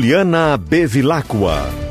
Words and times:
Juliana 0.00 0.56
Bevilacqua. 0.56 1.89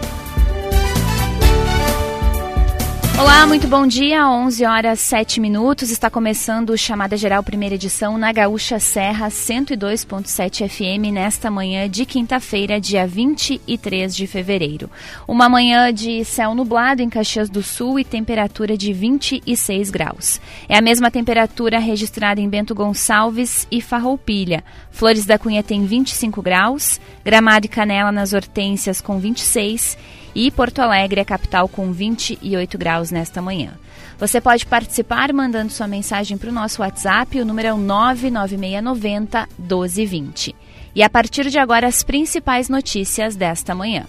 Olá, 3.19 3.45
muito 3.45 3.67
bom 3.67 3.85
dia. 3.85 4.29
11 4.29 4.65
horas 4.65 4.97
7 5.01 5.41
minutos. 5.41 5.91
Está 5.91 6.09
começando 6.09 6.69
o 6.69 6.77
Chamada 6.77 7.17
Geral 7.17 7.43
Primeira 7.43 7.75
Edição 7.75 8.17
na 8.17 8.31
Gaúcha 8.31 8.79
Serra 8.79 9.27
102.7 9.27 10.69
FM 10.69 11.11
nesta 11.11 11.51
manhã 11.51 11.89
de 11.89 12.05
quinta-feira, 12.05 12.79
dia 12.79 13.05
23 13.05 14.15
de 14.15 14.25
fevereiro. 14.25 14.89
Uma 15.27 15.49
manhã 15.49 15.93
de 15.93 16.23
céu 16.23 16.55
nublado 16.55 17.01
em 17.01 17.09
Caxias 17.09 17.49
do 17.49 17.61
Sul 17.61 17.99
e 17.99 18.05
temperatura 18.05 18.77
de 18.77 18.93
26 18.93 19.89
graus. 19.89 20.39
É 20.69 20.77
a 20.77 20.81
mesma 20.81 21.11
temperatura 21.11 21.77
registrada 21.77 22.39
em 22.39 22.47
Bento 22.47 22.73
Gonçalves 22.73 23.67
e 23.69 23.81
Farroupilha. 23.81 24.63
Flores 24.91 25.25
da 25.25 25.37
Cunha 25.37 25.61
tem 25.61 25.85
25 25.85 26.41
graus, 26.41 27.01
Gramado 27.25 27.65
e 27.65 27.69
Canela 27.69 28.13
nas 28.13 28.31
Hortênsias 28.31 29.01
com 29.01 29.19
26 29.19 29.97
e 30.33 30.49
Porto 30.51 30.79
Alegre, 30.79 31.21
a 31.21 31.25
capital, 31.25 31.67
com 31.67 31.91
28 31.91 32.77
graus 32.77 33.11
nesta 33.11 33.41
manhã. 33.41 33.73
Você 34.17 34.41
pode 34.41 34.65
participar 34.65 35.31
mandando 35.31 35.71
sua 35.71 35.87
mensagem 35.87 36.37
para 36.37 36.49
o 36.49 36.53
nosso 36.53 36.81
WhatsApp, 36.81 37.39
o 37.39 37.45
número 37.45 37.69
é 37.69 37.73
99690 37.73 39.47
1220. 39.57 40.55
E 40.95 41.03
a 41.03 41.09
partir 41.09 41.49
de 41.49 41.57
agora, 41.57 41.87
as 41.87 42.03
principais 42.03 42.67
notícias 42.67 43.35
desta 43.35 43.73
manhã. 43.73 44.05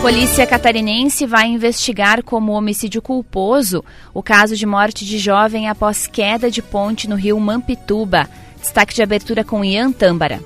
Polícia 0.00 0.46
catarinense 0.46 1.26
vai 1.26 1.46
investigar 1.46 2.24
como 2.24 2.52
homicídio 2.52 3.02
culposo 3.02 3.84
o 4.14 4.22
caso 4.22 4.56
de 4.56 4.64
morte 4.64 5.04
de 5.04 5.18
jovem 5.18 5.68
após 5.68 6.06
queda 6.06 6.50
de 6.50 6.62
ponte 6.62 7.06
no 7.06 7.16
rio 7.16 7.38
Mampituba. 7.38 8.26
Destaque 8.60 8.94
de 8.94 9.02
abertura 9.02 9.42
com 9.42 9.64
Ian 9.64 9.90
Tâmbara. 9.90 10.40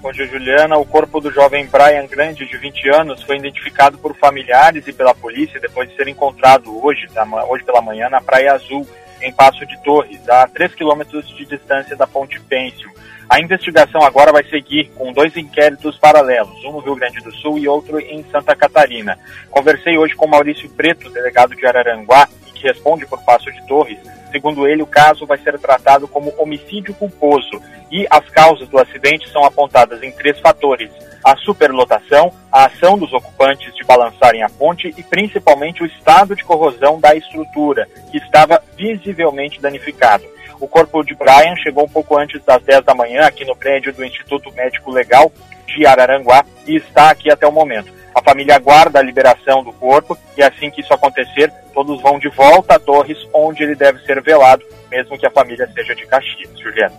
Bom 0.00 0.12
dia, 0.12 0.26
Juliana. 0.26 0.76
O 0.76 0.86
corpo 0.86 1.20
do 1.20 1.30
jovem 1.32 1.66
Brian 1.66 2.06
Grande, 2.06 2.46
de 2.46 2.56
20 2.56 2.88
anos, 2.90 3.22
foi 3.22 3.36
identificado 3.36 3.98
por 3.98 4.14
familiares 4.16 4.86
e 4.86 4.92
pela 4.92 5.14
polícia 5.14 5.58
depois 5.58 5.88
de 5.88 5.96
ser 5.96 6.06
encontrado 6.06 6.84
hoje, 6.84 7.06
hoje 7.48 7.64
pela 7.64 7.82
manhã 7.82 8.08
na 8.08 8.20
Praia 8.20 8.52
Azul, 8.52 8.86
em 9.20 9.32
Passo 9.32 9.66
de 9.66 9.82
Torres, 9.82 10.20
a 10.28 10.46
3 10.46 10.74
quilômetros 10.74 11.26
de 11.36 11.44
distância 11.46 11.96
da 11.96 12.06
Ponte 12.06 12.40
Pêncio. 12.40 12.88
A 13.28 13.40
investigação 13.40 14.02
agora 14.02 14.32
vai 14.32 14.44
seguir 14.44 14.90
com 14.94 15.12
dois 15.12 15.36
inquéritos 15.36 15.98
paralelos, 15.98 16.64
um 16.64 16.72
no 16.72 16.78
Rio 16.78 16.94
Grande 16.94 17.20
do 17.20 17.32
Sul 17.32 17.58
e 17.58 17.68
outro 17.68 17.98
em 17.98 18.24
Santa 18.30 18.56
Catarina. 18.56 19.18
Conversei 19.50 19.98
hoje 19.98 20.14
com 20.14 20.26
Maurício 20.26 20.68
Preto, 20.70 21.10
delegado 21.10 21.54
de 21.54 21.66
Araranguá, 21.66 22.28
que 22.58 22.66
responde 22.66 23.06
por 23.06 23.22
Passo 23.24 23.50
de 23.50 23.66
Torres, 23.66 23.98
Segundo 24.30 24.68
ele, 24.68 24.82
o 24.82 24.86
caso 24.86 25.26
vai 25.26 25.38
ser 25.38 25.58
tratado 25.58 26.06
como 26.06 26.34
homicídio 26.38 26.94
culposo 26.94 27.62
e 27.90 28.06
as 28.10 28.28
causas 28.28 28.68
do 28.68 28.78
acidente 28.78 29.28
são 29.30 29.44
apontadas 29.44 30.02
em 30.02 30.12
três 30.12 30.38
fatores: 30.38 30.90
a 31.24 31.34
superlotação, 31.36 32.32
a 32.52 32.66
ação 32.66 32.98
dos 32.98 33.12
ocupantes 33.12 33.74
de 33.74 33.84
balançarem 33.84 34.42
a 34.42 34.48
ponte 34.48 34.92
e 34.96 35.02
principalmente 35.02 35.82
o 35.82 35.86
estado 35.86 36.36
de 36.36 36.44
corrosão 36.44 37.00
da 37.00 37.14
estrutura, 37.14 37.88
que 38.10 38.18
estava 38.18 38.62
visivelmente 38.76 39.60
danificado. 39.60 40.24
O 40.60 40.66
corpo 40.66 41.04
de 41.04 41.14
Brian 41.14 41.54
chegou 41.62 41.84
um 41.84 41.88
pouco 41.88 42.18
antes 42.18 42.44
das 42.44 42.62
10 42.62 42.84
da 42.84 42.94
manhã 42.94 43.22
aqui 43.22 43.44
no 43.44 43.56
prédio 43.56 43.92
do 43.92 44.04
Instituto 44.04 44.52
Médico 44.52 44.90
Legal 44.90 45.32
de 45.66 45.86
Araranguá 45.86 46.44
e 46.66 46.76
está 46.76 47.10
aqui 47.10 47.30
até 47.30 47.46
o 47.46 47.52
momento. 47.52 47.97
A 48.18 48.22
família 48.30 48.56
aguarda 48.56 48.98
a 48.98 49.02
liberação 49.02 49.62
do 49.62 49.72
corpo 49.72 50.18
e 50.36 50.42
assim 50.42 50.72
que 50.72 50.80
isso 50.80 50.92
acontecer, 50.92 51.52
todos 51.72 52.02
vão 52.02 52.18
de 52.18 52.28
volta 52.30 52.74
a 52.74 52.78
Torres, 52.78 53.16
onde 53.32 53.62
ele 53.62 53.76
deve 53.76 54.04
ser 54.04 54.20
velado, 54.20 54.64
mesmo 54.90 55.16
que 55.16 55.24
a 55.24 55.30
família 55.30 55.70
seja 55.72 55.94
de 55.94 56.04
Caxias. 56.04 56.50
Juliana. 56.58 56.98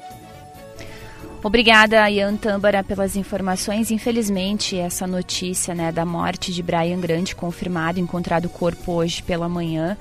Obrigada, 1.44 2.10
Ian 2.10 2.38
Tâmbara, 2.38 2.86
pelas 2.86 3.18
informações. 3.18 3.92
Infelizmente, 3.92 4.78
essa 4.78 5.06
notícia 5.06 5.76
né, 5.76 5.92
da 5.92 6.06
morte 6.06 6.54
de 6.54 6.64
Brian 6.64 7.02
Grande, 7.02 7.36
confirmado, 7.36 8.00
encontrado 8.00 8.46
o 8.46 8.50
corpo 8.50 8.94
hoje 8.94 9.22
pela 9.22 9.50
manhã, 9.50 9.98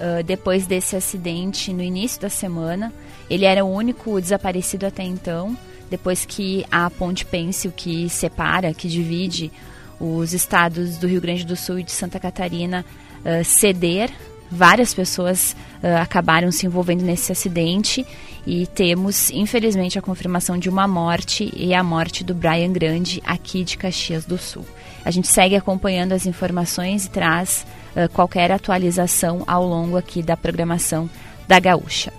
uh, 0.00 0.22
depois 0.24 0.66
desse 0.66 0.96
acidente 0.96 1.72
no 1.72 1.82
início 1.82 2.20
da 2.20 2.28
semana. 2.28 2.92
Ele 3.28 3.44
era 3.44 3.64
o 3.64 3.72
único 3.72 4.20
desaparecido 4.20 4.84
até 4.84 5.04
então, 5.04 5.56
depois 5.88 6.24
que 6.24 6.66
a 6.72 6.90
ponte 6.90 7.24
pêncil 7.24 7.70
que 7.70 8.08
separa, 8.08 8.74
que 8.74 8.88
divide 8.88 9.52
os 10.00 10.32
estados 10.32 10.96
do 10.96 11.06
Rio 11.06 11.20
Grande 11.20 11.44
do 11.44 11.54
Sul 11.54 11.78
e 11.78 11.82
de 11.82 11.92
Santa 11.92 12.18
Catarina 12.18 12.84
uh, 13.20 13.44
ceder. 13.44 14.10
Várias 14.50 14.94
pessoas 14.94 15.54
uh, 15.82 16.00
acabaram 16.00 16.50
se 16.50 16.66
envolvendo 16.66 17.02
nesse 17.02 17.30
acidente 17.30 18.04
e 18.46 18.66
temos, 18.66 19.30
infelizmente, 19.30 19.98
a 19.98 20.02
confirmação 20.02 20.58
de 20.58 20.68
uma 20.68 20.88
morte 20.88 21.52
e 21.54 21.74
a 21.74 21.84
morte 21.84 22.24
do 22.24 22.34
Brian 22.34 22.72
Grande 22.72 23.22
aqui 23.24 23.62
de 23.62 23.76
Caxias 23.76 24.24
do 24.24 24.38
Sul. 24.38 24.64
A 25.04 25.10
gente 25.10 25.28
segue 25.28 25.54
acompanhando 25.54 26.12
as 26.12 26.26
informações 26.26 27.04
e 27.04 27.10
traz 27.10 27.66
uh, 27.94 28.08
qualquer 28.08 28.50
atualização 28.50 29.44
ao 29.46 29.66
longo 29.66 29.96
aqui 29.96 30.22
da 30.22 30.36
programação 30.36 31.08
da 31.46 31.60
Gaúcha. 31.60 32.12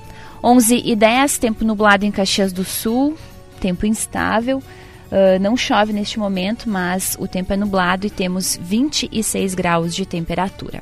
11 0.44 0.82
e 0.86 0.96
10, 0.96 1.38
tempo 1.38 1.64
nublado 1.64 2.06
em 2.06 2.12
Caxias 2.12 2.52
do 2.52 2.64
Sul, 2.64 3.16
tempo 3.60 3.86
instável. 3.86 4.62
Uh, 5.12 5.38
não 5.42 5.58
chove 5.58 5.92
neste 5.92 6.18
momento, 6.18 6.70
mas 6.70 7.18
o 7.20 7.28
tempo 7.28 7.52
é 7.52 7.58
nublado 7.58 8.08
e 8.08 8.10
temos 8.10 8.58
26 8.62 9.54
graus 9.54 9.94
de 9.94 10.06
temperatura. 10.06 10.82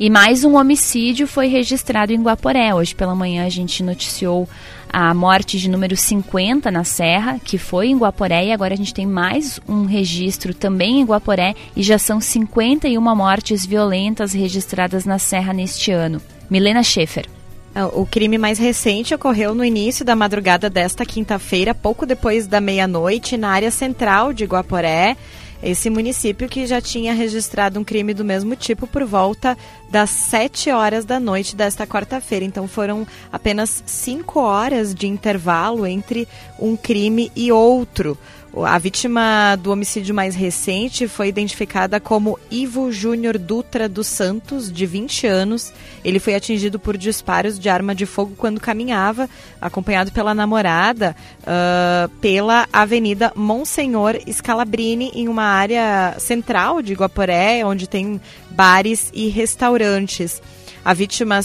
E 0.00 0.08
mais 0.08 0.44
um 0.44 0.54
homicídio 0.56 1.26
foi 1.26 1.48
registrado 1.48 2.12
em 2.12 2.22
Guaporé. 2.22 2.72
Hoje 2.72 2.94
pela 2.94 3.16
manhã 3.16 3.44
a 3.44 3.48
gente 3.48 3.82
noticiou 3.82 4.48
a 4.88 5.12
morte 5.12 5.58
de 5.58 5.68
número 5.68 5.96
50 5.96 6.70
na 6.70 6.84
Serra, 6.84 7.40
que 7.40 7.58
foi 7.58 7.88
em 7.88 7.98
Guaporé, 7.98 8.46
e 8.46 8.52
agora 8.52 8.74
a 8.74 8.76
gente 8.76 8.94
tem 8.94 9.06
mais 9.06 9.58
um 9.68 9.84
registro 9.84 10.54
também 10.54 11.00
em 11.00 11.04
Guaporé, 11.04 11.56
e 11.74 11.82
já 11.82 11.98
são 11.98 12.20
51 12.20 13.00
mortes 13.00 13.66
violentas 13.66 14.32
registradas 14.32 15.04
na 15.04 15.18
Serra 15.18 15.52
neste 15.52 15.90
ano. 15.90 16.22
Milena 16.48 16.84
Schaefer. 16.84 17.37
É, 17.78 17.84
o 17.84 18.04
crime 18.04 18.36
mais 18.36 18.58
recente 18.58 19.14
ocorreu 19.14 19.54
no 19.54 19.64
início 19.64 20.04
da 20.04 20.16
madrugada 20.16 20.68
desta 20.68 21.06
quinta-feira, 21.06 21.72
pouco 21.72 22.04
depois 22.04 22.44
da 22.44 22.60
meia-noite, 22.60 23.36
na 23.36 23.50
área 23.50 23.70
central 23.70 24.32
de 24.32 24.44
Guaporé. 24.46 25.16
Esse 25.62 25.88
município 25.88 26.48
que 26.48 26.66
já 26.66 26.80
tinha 26.80 27.14
registrado 27.14 27.78
um 27.78 27.84
crime 27.84 28.12
do 28.12 28.24
mesmo 28.24 28.56
tipo 28.56 28.84
por 28.84 29.04
volta 29.04 29.56
das 29.88 30.10
7 30.10 30.70
horas 30.70 31.04
da 31.04 31.20
noite 31.20 31.54
desta 31.54 31.86
quarta-feira. 31.86 32.44
Então 32.44 32.66
foram 32.66 33.06
apenas 33.30 33.82
5 33.86 34.40
horas 34.40 34.92
de 34.92 35.06
intervalo 35.06 35.86
entre 35.86 36.26
um 36.58 36.76
crime 36.76 37.30
e 37.36 37.52
outro. 37.52 38.18
A 38.64 38.78
vítima 38.78 39.56
do 39.56 39.70
homicídio 39.70 40.14
mais 40.14 40.34
recente 40.34 41.06
foi 41.06 41.28
identificada 41.28 42.00
como 42.00 42.38
Ivo 42.50 42.90
Júnior 42.90 43.38
Dutra 43.38 43.88
dos 43.88 44.06
Santos, 44.06 44.72
de 44.72 44.86
20 44.86 45.26
anos. 45.26 45.72
Ele 46.04 46.18
foi 46.18 46.34
atingido 46.34 46.78
por 46.78 46.96
disparos 46.96 47.58
de 47.58 47.68
arma 47.68 47.94
de 47.94 48.06
fogo 48.06 48.34
quando 48.36 48.60
caminhava, 48.60 49.28
acompanhado 49.60 50.12
pela 50.12 50.34
namorada, 50.34 51.14
uh, 51.42 52.08
pela 52.20 52.66
Avenida 52.72 53.32
Monsenhor 53.34 54.18
Scalabrini, 54.30 55.10
em 55.14 55.28
uma 55.28 55.44
área 55.44 56.16
central 56.18 56.82
de 56.82 56.94
Guaporé, 56.94 57.64
onde 57.64 57.88
tem 57.88 58.20
bares 58.50 59.10
e 59.12 59.28
restaurantes. 59.28 60.40
A 60.88 60.94
vítima 60.94 61.40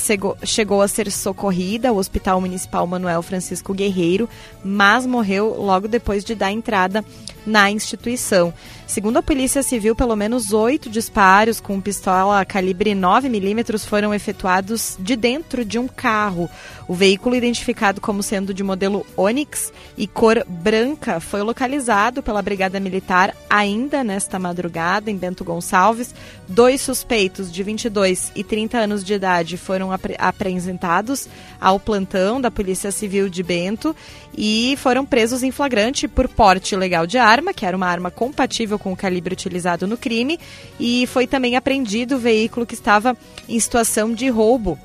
chegou 0.45 0.81
a 0.81 0.87
ser 0.87 1.11
socorrida 1.11 1.89
ao 1.89 1.97
Hospital 1.97 2.39
Municipal 2.39 2.87
Manuel 2.87 3.21
Francisco 3.21 3.73
Guerreiro, 3.73 4.29
mas 4.63 5.05
morreu 5.05 5.61
logo 5.61 5.85
depois 5.85 6.23
de 6.23 6.33
dar 6.33 6.49
entrada 6.49 7.03
na 7.45 7.69
instituição. 7.69 8.53
Segundo 8.85 9.17
a 9.17 9.23
Polícia 9.23 9.63
Civil, 9.63 9.95
pelo 9.95 10.15
menos 10.15 10.53
oito 10.53 10.89
disparos 10.89 11.59
com 11.59 11.81
pistola 11.81 12.45
calibre 12.45 12.91
9mm 12.91 13.79
foram 13.87 14.13
efetuados 14.13 14.97
de 14.99 15.15
dentro 15.15 15.65
de 15.65 15.79
um 15.79 15.87
carro. 15.87 16.49
O 16.87 16.93
veículo, 16.93 17.35
identificado 17.35 17.99
como 17.99 18.21
sendo 18.21 18.53
de 18.53 18.61
modelo 18.61 19.05
Onix 19.15 19.71
e 19.97 20.05
cor 20.05 20.45
branca, 20.47 21.19
foi 21.19 21.41
localizado 21.41 22.21
pela 22.21 22.41
Brigada 22.41 22.79
Militar 22.79 23.33
ainda 23.49 24.03
nesta 24.03 24.37
madrugada 24.37 25.09
em 25.09 25.15
Bento 25.15 25.43
Gonçalves. 25.43 26.13
Dois 26.47 26.81
suspeitos 26.81 27.51
de 27.51 27.63
22 27.63 28.31
e 28.35 28.43
30 28.43 28.77
anos 28.77 29.03
de 29.03 29.13
idade 29.13 29.57
foram 29.57 29.91
apre 29.91 30.15
apresentados 30.19 31.27
ao 31.59 31.79
plantão 31.79 32.39
da 32.39 32.51
Polícia 32.51 32.91
Civil 32.91 33.29
de 33.29 33.41
Bento 33.41 33.95
e 34.37 34.75
foram 34.77 35.05
presos 35.05 35.41
em 35.41 35.51
flagrante 35.51 36.07
por 36.07 36.27
porte 36.27 36.75
ilegal 36.75 37.07
de 37.07 37.17
arma, 37.17 37.32
que 37.53 37.65
era 37.65 37.75
uma 37.75 37.87
arma 37.87 38.11
compatível 38.11 38.77
com 38.77 38.91
o 38.91 38.95
calibre 38.97 39.33
utilizado 39.33 39.87
no 39.87 39.97
crime, 39.97 40.37
e 40.79 41.07
foi 41.07 41.25
também 41.25 41.55
apreendido 41.55 42.15
o 42.15 42.19
veículo 42.19 42.65
que 42.65 42.75
estava 42.75 43.17
em 43.47 43.59
situação 43.59 44.13
de 44.13 44.29
roubo 44.29 44.77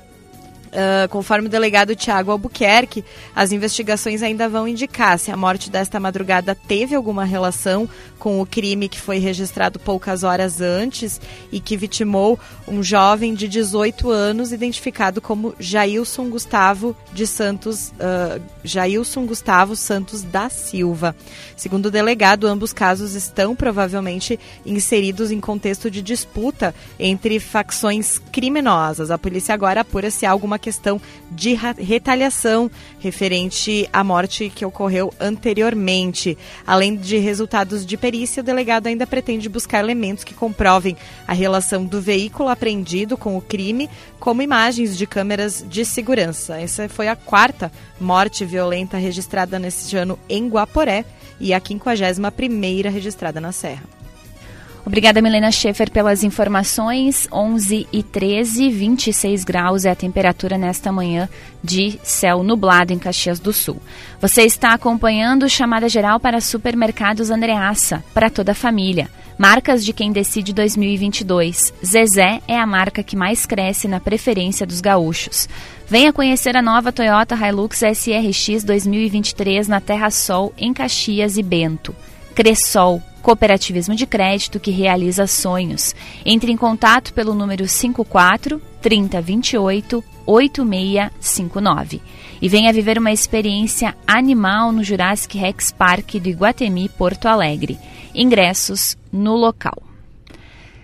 Uh, 0.69 1.09
conforme 1.09 1.47
o 1.47 1.49
delegado 1.49 1.95
Tiago 1.95 2.31
Albuquerque, 2.31 3.03
as 3.35 3.51
investigações 3.51 4.21
ainda 4.21 4.47
vão 4.47 4.67
indicar 4.67 5.17
se 5.17 5.31
a 5.31 5.37
morte 5.37 5.69
desta 5.69 5.99
madrugada 5.99 6.53
teve 6.53 6.93
alguma 6.93 7.25
relação 7.25 7.89
com 8.19 8.39
o 8.39 8.45
crime 8.45 8.87
que 8.87 8.99
foi 8.99 9.17
registrado 9.17 9.79
poucas 9.79 10.23
horas 10.23 10.61
antes 10.61 11.19
e 11.51 11.59
que 11.59 11.75
vitimou 11.75 12.37
um 12.67 12.83
jovem 12.83 13.33
de 13.33 13.47
18 13.47 14.11
anos, 14.11 14.51
identificado 14.51 15.19
como 15.21 15.55
Jailson 15.59 16.29
Gustavo 16.29 16.95
de 17.11 17.25
Santos, 17.25 17.89
uh, 17.89 18.39
Jailson 18.63 19.25
Gustavo 19.25 19.75
Santos 19.75 20.21
da 20.21 20.49
Silva. 20.49 21.15
Segundo 21.55 21.87
o 21.87 21.91
delegado, 21.91 22.45
ambos 22.45 22.73
casos 22.73 23.15
estão 23.15 23.55
provavelmente 23.55 24.39
inseridos 24.65 25.31
em 25.31 25.39
contexto 25.39 25.89
de 25.89 26.01
disputa 26.01 26.75
entre 26.99 27.39
facções 27.39 28.19
criminosas. 28.31 29.09
A 29.09 29.17
polícia 29.17 29.53
agora 29.53 29.81
apura 29.81 30.11
se 30.11 30.25
há 30.25 30.31
alguma 30.31 30.58
questão 30.59 31.01
de 31.31 31.53
retaliação 31.53 32.69
referente 32.99 33.89
à 33.91 34.03
morte 34.03 34.51
que 34.53 34.65
ocorreu 34.65 35.13
anteriormente. 35.19 36.37
Além 36.67 36.95
de 36.95 37.17
resultados 37.17 37.85
de 37.85 37.97
perícia, 37.97 38.41
o 38.41 38.45
delegado 38.45 38.87
ainda 38.87 39.07
pretende 39.07 39.49
buscar 39.49 39.79
elementos 39.79 40.23
que 40.23 40.33
comprovem 40.33 40.95
a 41.27 41.33
relação 41.33 41.85
do 41.85 42.01
veículo 42.01 42.49
apreendido 42.49 43.17
com 43.17 43.37
o 43.37 43.41
crime, 43.41 43.89
como 44.19 44.41
imagens 44.41 44.97
de 44.97 45.07
câmeras 45.07 45.65
de 45.67 45.85
segurança. 45.85 46.59
Essa 46.59 46.87
foi 46.89 47.07
a 47.07 47.15
quarta 47.15 47.71
morte 47.99 48.45
violenta 48.45 48.97
registrada 48.97 49.57
neste 49.57 49.95
ano 49.97 50.19
em 50.27 50.47
Guaporé 50.47 51.05
e 51.39 51.53
a 51.53 51.59
51 51.59 52.31
primeira 52.31 52.89
registrada 52.89 53.39
na 53.39 53.51
Serra. 53.51 53.98
Obrigada, 54.85 55.21
Milena 55.21 55.51
Schaefer, 55.51 55.91
pelas 55.91 56.23
informações. 56.23 57.27
11 57.31 57.87
e 57.91 58.01
13, 58.01 58.69
26 58.69 59.43
graus 59.43 59.85
é 59.85 59.91
a 59.91 59.95
temperatura 59.95 60.57
nesta 60.57 60.91
manhã 60.91 61.29
de 61.63 61.99
céu 62.03 62.43
nublado 62.43 62.93
em 62.93 62.99
Caxias 62.99 63.39
do 63.39 63.53
Sul. 63.53 63.81
Você 64.21 64.43
está 64.43 64.73
acompanhando 64.73 65.49
chamada 65.49 65.89
geral 65.89 66.19
para 66.19 66.41
supermercados 66.41 67.29
Andreaça, 67.29 68.03
para 68.13 68.29
toda 68.29 68.53
a 68.53 68.55
família. 68.55 69.09
Marcas 69.37 69.85
de 69.85 69.93
quem 69.93 70.11
decide 70.11 70.53
2022. 70.53 71.73
Zezé 71.85 72.41
é 72.45 72.59
a 72.59 72.65
marca 72.65 73.01
que 73.01 73.15
mais 73.15 73.45
cresce 73.45 73.87
na 73.87 73.99
preferência 73.99 74.65
dos 74.65 74.81
gaúchos. 74.81 75.47
Venha 75.87 76.11
conhecer 76.11 76.57
a 76.57 76.61
nova 76.61 76.91
Toyota 76.91 77.35
Hilux 77.35 77.81
SRX 77.81 78.63
2023 78.65 79.67
na 79.67 79.79
Terra 79.79 80.11
Sol, 80.11 80.53
em 80.57 80.73
Caxias 80.73 81.37
e 81.37 81.43
Bento. 81.43 81.95
Cressol 82.35 83.01
cooperativismo 83.21 83.95
de 83.95 84.05
crédito 84.05 84.59
que 84.59 84.71
realiza 84.71 85.27
sonhos. 85.27 85.95
Entre 86.25 86.51
em 86.51 86.57
contato 86.57 87.13
pelo 87.13 87.33
número 87.33 87.67
54 87.67 88.61
3028 88.81 90.03
8659 90.25 92.01
e 92.41 92.47
venha 92.47 92.71
viver 92.71 92.97
uma 92.97 93.11
experiência 93.11 93.95
animal 94.05 94.71
no 94.71 94.83
Jurassic 94.83 95.37
Rex 95.37 95.71
Park 95.71 96.15
do 96.15 96.29
Iguatemi, 96.29 96.87
Porto 96.89 97.27
Alegre. 97.27 97.77
Ingressos 98.13 98.97
no 99.11 99.35
local. 99.35 99.83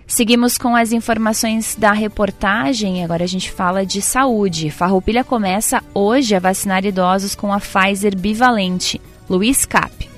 Seguimos 0.08 0.58
com 0.58 0.76
as 0.76 0.92
informações 0.92 1.76
da 1.76 1.92
reportagem. 1.92 3.04
Agora 3.04 3.24
a 3.24 3.28
gente 3.28 3.52
fala 3.52 3.86
de 3.86 4.02
saúde. 4.02 4.70
Farroupilha 4.70 5.24
começa 5.24 5.84
hoje 5.94 6.36
a 6.36 6.40
vacinar 6.40 6.86
idosos 6.86 7.34
com 7.34 7.52
a 7.52 7.60
Pfizer 7.60 8.16
bivalente. 8.16 9.02
Luiz 9.28 9.66
Cap. 9.66 10.15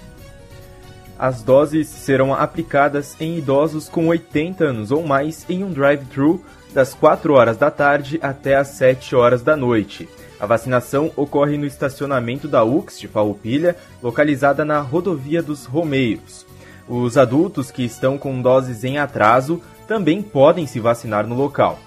As 1.20 1.42
doses 1.42 1.88
serão 1.88 2.34
aplicadas 2.34 3.16
em 3.20 3.38
idosos 3.38 3.90
com 3.90 4.08
80 4.08 4.64
anos 4.64 4.92
ou 4.92 5.06
mais 5.06 5.46
em 5.50 5.64
um 5.64 5.72
drive-thru 5.72 6.44
das 6.74 6.94
4 6.94 7.34
horas 7.34 7.58
da 7.58 7.72
tarde 7.72 8.20
até 8.22 8.56
as 8.56 8.68
7 8.70 9.16
horas 9.16 9.42
da 9.42 9.56
noite. 9.56 10.08
A 10.40 10.46
vacinação 10.46 11.12
ocorre 11.16 11.58
no 11.58 11.66
estacionamento 11.66 12.48
da 12.48 12.64
UX 12.64 13.00
de 13.00 13.08
Farroupilha, 13.08 13.76
localizada 14.04 14.64
na 14.64 14.80
Rodovia 14.80 15.42
dos 15.42 15.66
Romeiros. 15.66 16.46
Os 16.88 17.18
adultos 17.18 17.72
que 17.72 17.84
estão 17.84 18.18
com 18.18 18.40
doses 18.40 18.84
em 18.84 19.00
atraso 19.00 19.62
também 19.88 20.22
podem 20.22 20.68
se 20.68 20.80
vacinar 20.80 21.26
no 21.26 21.34
local. 21.34 21.80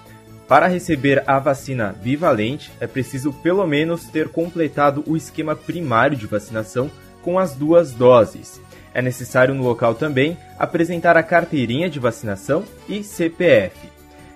Para 0.45 0.67
receber 0.67 1.23
a 1.25 1.39
vacina 1.39 1.95
bivalente, 2.03 2.73
é 2.81 2.85
preciso 2.85 3.31
pelo 3.31 3.65
menos 3.65 4.03
ter 4.05 4.27
completado 4.27 5.01
o 5.07 5.15
esquema 5.15 5.55
primário 5.55 6.17
de 6.17 6.27
vacinação 6.27 6.91
com 7.21 7.39
as 7.39 7.55
duas 7.55 7.93
doses. 7.93 8.59
É 8.93 9.01
necessário 9.01 9.53
no 9.53 9.63
local 9.63 9.95
também 9.95 10.37
apresentar 10.59 11.15
a 11.17 11.23
carteirinha 11.23 11.89
de 11.89 11.99
vacinação 11.99 12.63
e 12.87 13.03
CPF. 13.03 13.89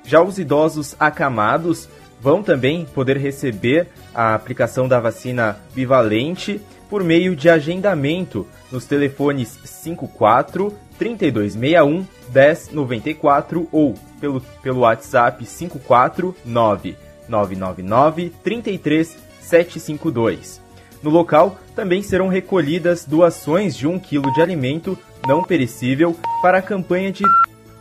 Já 0.03 0.21
os 0.21 0.37
idosos 0.37 0.95
acamados 0.99 1.89
vão 2.21 2.41
também 2.41 2.85
poder 2.85 3.17
receber 3.17 3.87
a 4.13 4.33
aplicação 4.33 4.87
da 4.87 4.99
vacina 4.99 5.57
bivalente 5.73 6.61
por 6.89 7.03
meio 7.03 7.35
de 7.35 7.49
agendamento 7.49 8.47
nos 8.71 8.85
telefones 8.85 9.59
54 9.63 10.73
3261 10.97 12.05
1094 12.33 13.67
ou 13.71 13.93
pelo, 14.19 14.41
pelo 14.61 14.81
WhatsApp 14.81 15.45
549 15.45 16.95
999 17.27 18.33
33 18.43 19.17
752. 19.41 20.64
No 21.05 21.11
local 21.11 21.59
também 21.75 22.01
serão 22.01 22.27
recolhidas 22.27 23.05
doações 23.05 23.77
de 23.77 23.85
um 23.85 23.99
quilo 23.99 24.33
de 24.33 24.41
alimento 24.41 24.97
não 25.27 25.43
perecível 25.43 26.17
para 26.41 26.57
a 26.57 26.61
campanha 26.63 27.11
de 27.11 27.23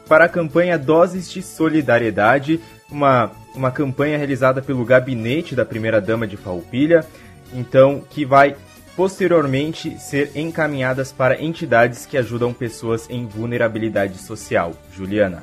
para 0.06 0.26
a 0.26 0.28
campanha 0.28 0.78
Doses 0.78 1.30
de 1.30 1.40
Solidariedade, 1.40 2.60
uma, 2.90 3.30
uma 3.54 3.70
campanha 3.70 4.18
realizada 4.18 4.60
pelo 4.60 4.84
gabinete 4.84 5.54
da 5.54 5.64
primeira-dama 5.64 6.26
de 6.26 6.36
Farroupilha, 6.36 7.02
então 7.54 8.04
que 8.10 8.26
vai 8.26 8.56
posteriormente 8.94 9.98
ser 9.98 10.30
encaminhadas 10.34 11.10
para 11.10 11.42
entidades 11.42 12.04
que 12.04 12.18
ajudam 12.18 12.52
pessoas 12.52 13.08
em 13.08 13.24
vulnerabilidade 13.26 14.18
social. 14.18 14.74
Juliana. 14.94 15.42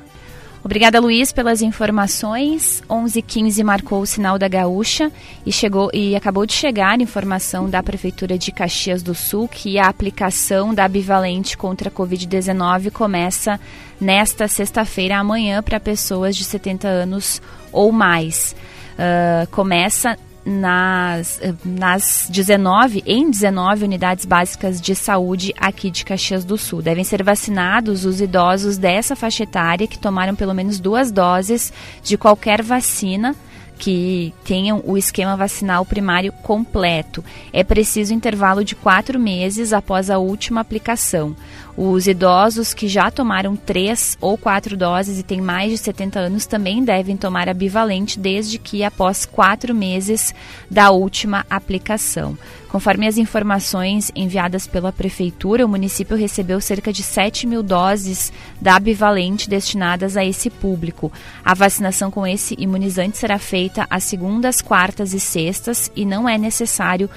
Obrigada, 0.64 1.00
Luiz, 1.00 1.32
pelas 1.32 1.60
informações. 1.60 2.82
11:15 2.88 3.64
marcou 3.64 4.00
o 4.00 4.06
sinal 4.06 4.38
da 4.38 4.46
Gaúcha 4.46 5.10
e 5.44 5.50
chegou 5.50 5.90
e 5.92 6.14
acabou 6.14 6.46
de 6.46 6.52
chegar 6.52 7.00
informação 7.00 7.68
da 7.68 7.82
prefeitura 7.82 8.38
de 8.38 8.52
Caxias 8.52 9.02
do 9.02 9.12
Sul 9.12 9.48
que 9.48 9.76
a 9.76 9.88
aplicação 9.88 10.72
da 10.72 10.86
bivalente 10.86 11.56
contra 11.56 11.88
a 11.88 11.92
COVID-19 11.92 12.92
começa 12.92 13.58
nesta 14.00 14.46
sexta-feira 14.46 15.18
amanhã 15.18 15.62
para 15.62 15.80
pessoas 15.80 16.36
de 16.36 16.44
70 16.44 16.86
anos 16.86 17.42
ou 17.72 17.90
mais. 17.90 18.54
Uh, 18.92 19.50
começa 19.50 20.16
nas, 20.44 21.40
nas 21.64 22.28
19, 22.30 23.02
em 23.06 23.30
19 23.30 23.84
unidades 23.84 24.24
básicas 24.24 24.80
de 24.80 24.94
saúde 24.94 25.54
aqui 25.56 25.90
de 25.90 26.04
Caxias 26.04 26.44
do 26.44 26.58
Sul. 26.58 26.82
Devem 26.82 27.04
ser 27.04 27.22
vacinados 27.22 28.04
os 28.04 28.20
idosos 28.20 28.76
dessa 28.76 29.14
faixa 29.14 29.44
etária 29.44 29.86
que 29.86 29.98
tomaram 29.98 30.34
pelo 30.34 30.54
menos 30.54 30.80
duas 30.80 31.12
doses 31.12 31.72
de 32.02 32.18
qualquer 32.18 32.62
vacina 32.62 33.36
que 33.78 34.32
tenham 34.44 34.80
o 34.84 34.96
esquema 34.96 35.36
vacinal 35.36 35.84
primário 35.84 36.30
completo. 36.30 37.24
É 37.52 37.64
preciso 37.64 38.14
intervalo 38.14 38.64
de 38.64 38.76
quatro 38.76 39.18
meses 39.18 39.72
após 39.72 40.08
a 40.08 40.18
última 40.18 40.60
aplicação. 40.60 41.34
Os 41.76 42.06
idosos 42.06 42.74
que 42.74 42.86
já 42.86 43.10
tomaram 43.10 43.56
três 43.56 44.18
ou 44.20 44.36
quatro 44.36 44.76
doses 44.76 45.18
e 45.18 45.22
têm 45.22 45.40
mais 45.40 45.70
de 45.70 45.78
70 45.78 46.20
anos 46.20 46.44
também 46.44 46.84
devem 46.84 47.16
tomar 47.16 47.48
a 47.48 47.54
bivalente 47.54 48.18
desde 48.18 48.58
que 48.58 48.84
após 48.84 49.24
quatro 49.24 49.74
meses 49.74 50.34
da 50.70 50.90
última 50.90 51.46
aplicação. 51.48 52.36
Conforme 52.68 53.06
as 53.06 53.18
informações 53.18 54.10
enviadas 54.14 54.66
pela 54.66 54.90
Prefeitura, 54.90 55.64
o 55.64 55.68
município 55.68 56.16
recebeu 56.16 56.58
cerca 56.58 56.90
de 56.90 57.02
7 57.02 57.46
mil 57.46 57.62
doses 57.62 58.32
da 58.60 58.78
bivalente 58.78 59.48
destinadas 59.48 60.16
a 60.16 60.24
esse 60.24 60.48
público. 60.48 61.12
A 61.44 61.52
vacinação 61.52 62.10
com 62.10 62.26
esse 62.26 62.54
imunizante 62.58 63.18
será 63.18 63.38
feita 63.38 63.86
às 63.90 64.04
segundas, 64.04 64.62
quartas 64.62 65.12
e 65.12 65.20
sextas 65.20 65.90
e 65.94 66.06
não 66.06 66.26
é 66.26 66.38
necessário 66.38 67.10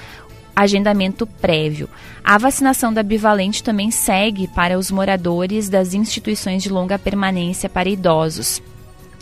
agendamento 0.56 1.28
prévio. 1.28 1.90
A 2.24 2.38
vacinação 2.38 2.94
da 2.94 3.04
bivalente 3.04 3.64
também 3.64 3.92
segue 3.92 4.48
para 4.48 4.80
os 4.80 4.90
moradores 4.90 5.70
das 5.70 5.94
instituições 5.94 6.64
de 6.64 6.70
longa 6.70 6.98
permanência 6.98 7.70
para 7.70 7.90
idosos. 7.90 8.62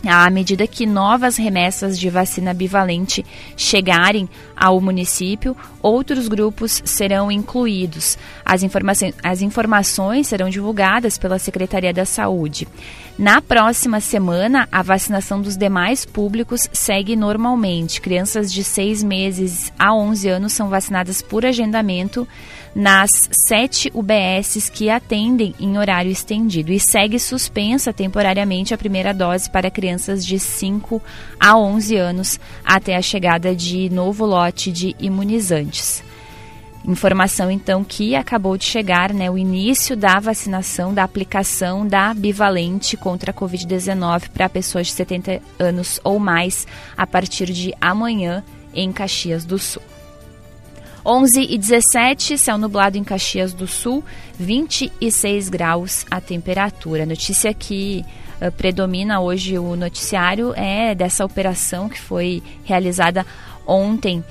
À 0.06 0.28
medida 0.30 0.66
que 0.66 0.86
novas 0.86 1.36
remessas 1.36 1.98
de 1.98 2.10
vacina 2.10 2.52
bivalente 2.52 3.24
chegarem 3.56 4.28
ao 4.56 4.80
município, 4.80 5.56
outros 5.82 6.28
grupos 6.28 6.82
serão 6.84 7.30
incluídos. 7.30 8.18
As 8.44 8.62
informações, 8.62 9.14
as 9.22 9.42
informações 9.42 10.26
serão 10.26 10.48
divulgadas 10.48 11.16
pela 11.16 11.38
Secretaria 11.38 11.92
da 11.92 12.04
Saúde. 12.04 12.68
Na 13.16 13.40
próxima 13.40 14.00
semana, 14.00 14.68
a 14.72 14.82
vacinação 14.82 15.40
dos 15.40 15.56
demais 15.56 16.04
públicos 16.04 16.68
segue 16.72 17.14
normalmente. 17.14 18.00
Crianças 18.00 18.52
de 18.52 18.64
6 18.64 19.04
meses 19.04 19.72
a 19.78 19.94
11 19.94 20.28
anos 20.28 20.52
são 20.52 20.68
vacinadas 20.68 21.22
por 21.22 21.46
agendamento 21.46 22.26
nas 22.74 23.08
sete 23.46 23.90
UBSs 23.94 24.70
que 24.70 24.90
atendem 24.90 25.54
em 25.60 25.78
horário 25.78 26.10
estendido 26.10 26.72
e 26.72 26.80
segue 26.80 27.18
suspensa 27.18 27.92
temporariamente 27.92 28.74
a 28.74 28.78
primeira 28.78 29.14
dose 29.14 29.48
para 29.48 29.70
crianças 29.70 30.26
de 30.26 30.38
5 30.38 31.00
a 31.38 31.56
11 31.56 31.96
anos 31.96 32.40
até 32.64 32.96
a 32.96 33.02
chegada 33.02 33.54
de 33.54 33.88
novo 33.90 34.26
lote 34.26 34.72
de 34.72 34.96
imunizantes. 34.98 36.02
Informação 36.86 37.50
então 37.50 37.82
que 37.82 38.14
acabou 38.14 38.58
de 38.58 38.64
chegar, 38.64 39.14
né, 39.14 39.30
o 39.30 39.38
início 39.38 39.96
da 39.96 40.20
vacinação, 40.20 40.92
da 40.92 41.02
aplicação 41.02 41.86
da 41.86 42.12
bivalente 42.12 42.94
contra 42.94 43.30
a 43.30 43.34
Covid-19 43.34 44.28
para 44.28 44.50
pessoas 44.50 44.88
de 44.88 44.92
70 44.92 45.40
anos 45.58 45.98
ou 46.04 46.18
mais 46.18 46.66
a 46.94 47.06
partir 47.06 47.50
de 47.50 47.72
amanhã 47.80 48.44
em 48.74 48.92
Caxias 48.92 49.46
do 49.46 49.58
Sul. 49.58 49.93
11 51.06 51.46
e 51.50 51.58
17, 51.58 52.38
céu 52.38 52.56
nublado 52.56 52.96
em 52.96 53.04
Caxias 53.04 53.52
do 53.52 53.66
Sul, 53.66 54.02
26 54.38 55.50
graus 55.50 56.06
a 56.10 56.18
temperatura. 56.18 57.04
Notícia 57.04 57.52
que 57.52 58.04
uh, 58.40 58.50
predomina 58.52 59.20
hoje 59.20 59.58
o 59.58 59.76
noticiário 59.76 60.54
é 60.56 60.94
dessa 60.94 61.24
operação 61.24 61.90
que 61.90 62.00
foi 62.00 62.42
realizada 62.64 63.26
ontem 63.66 64.24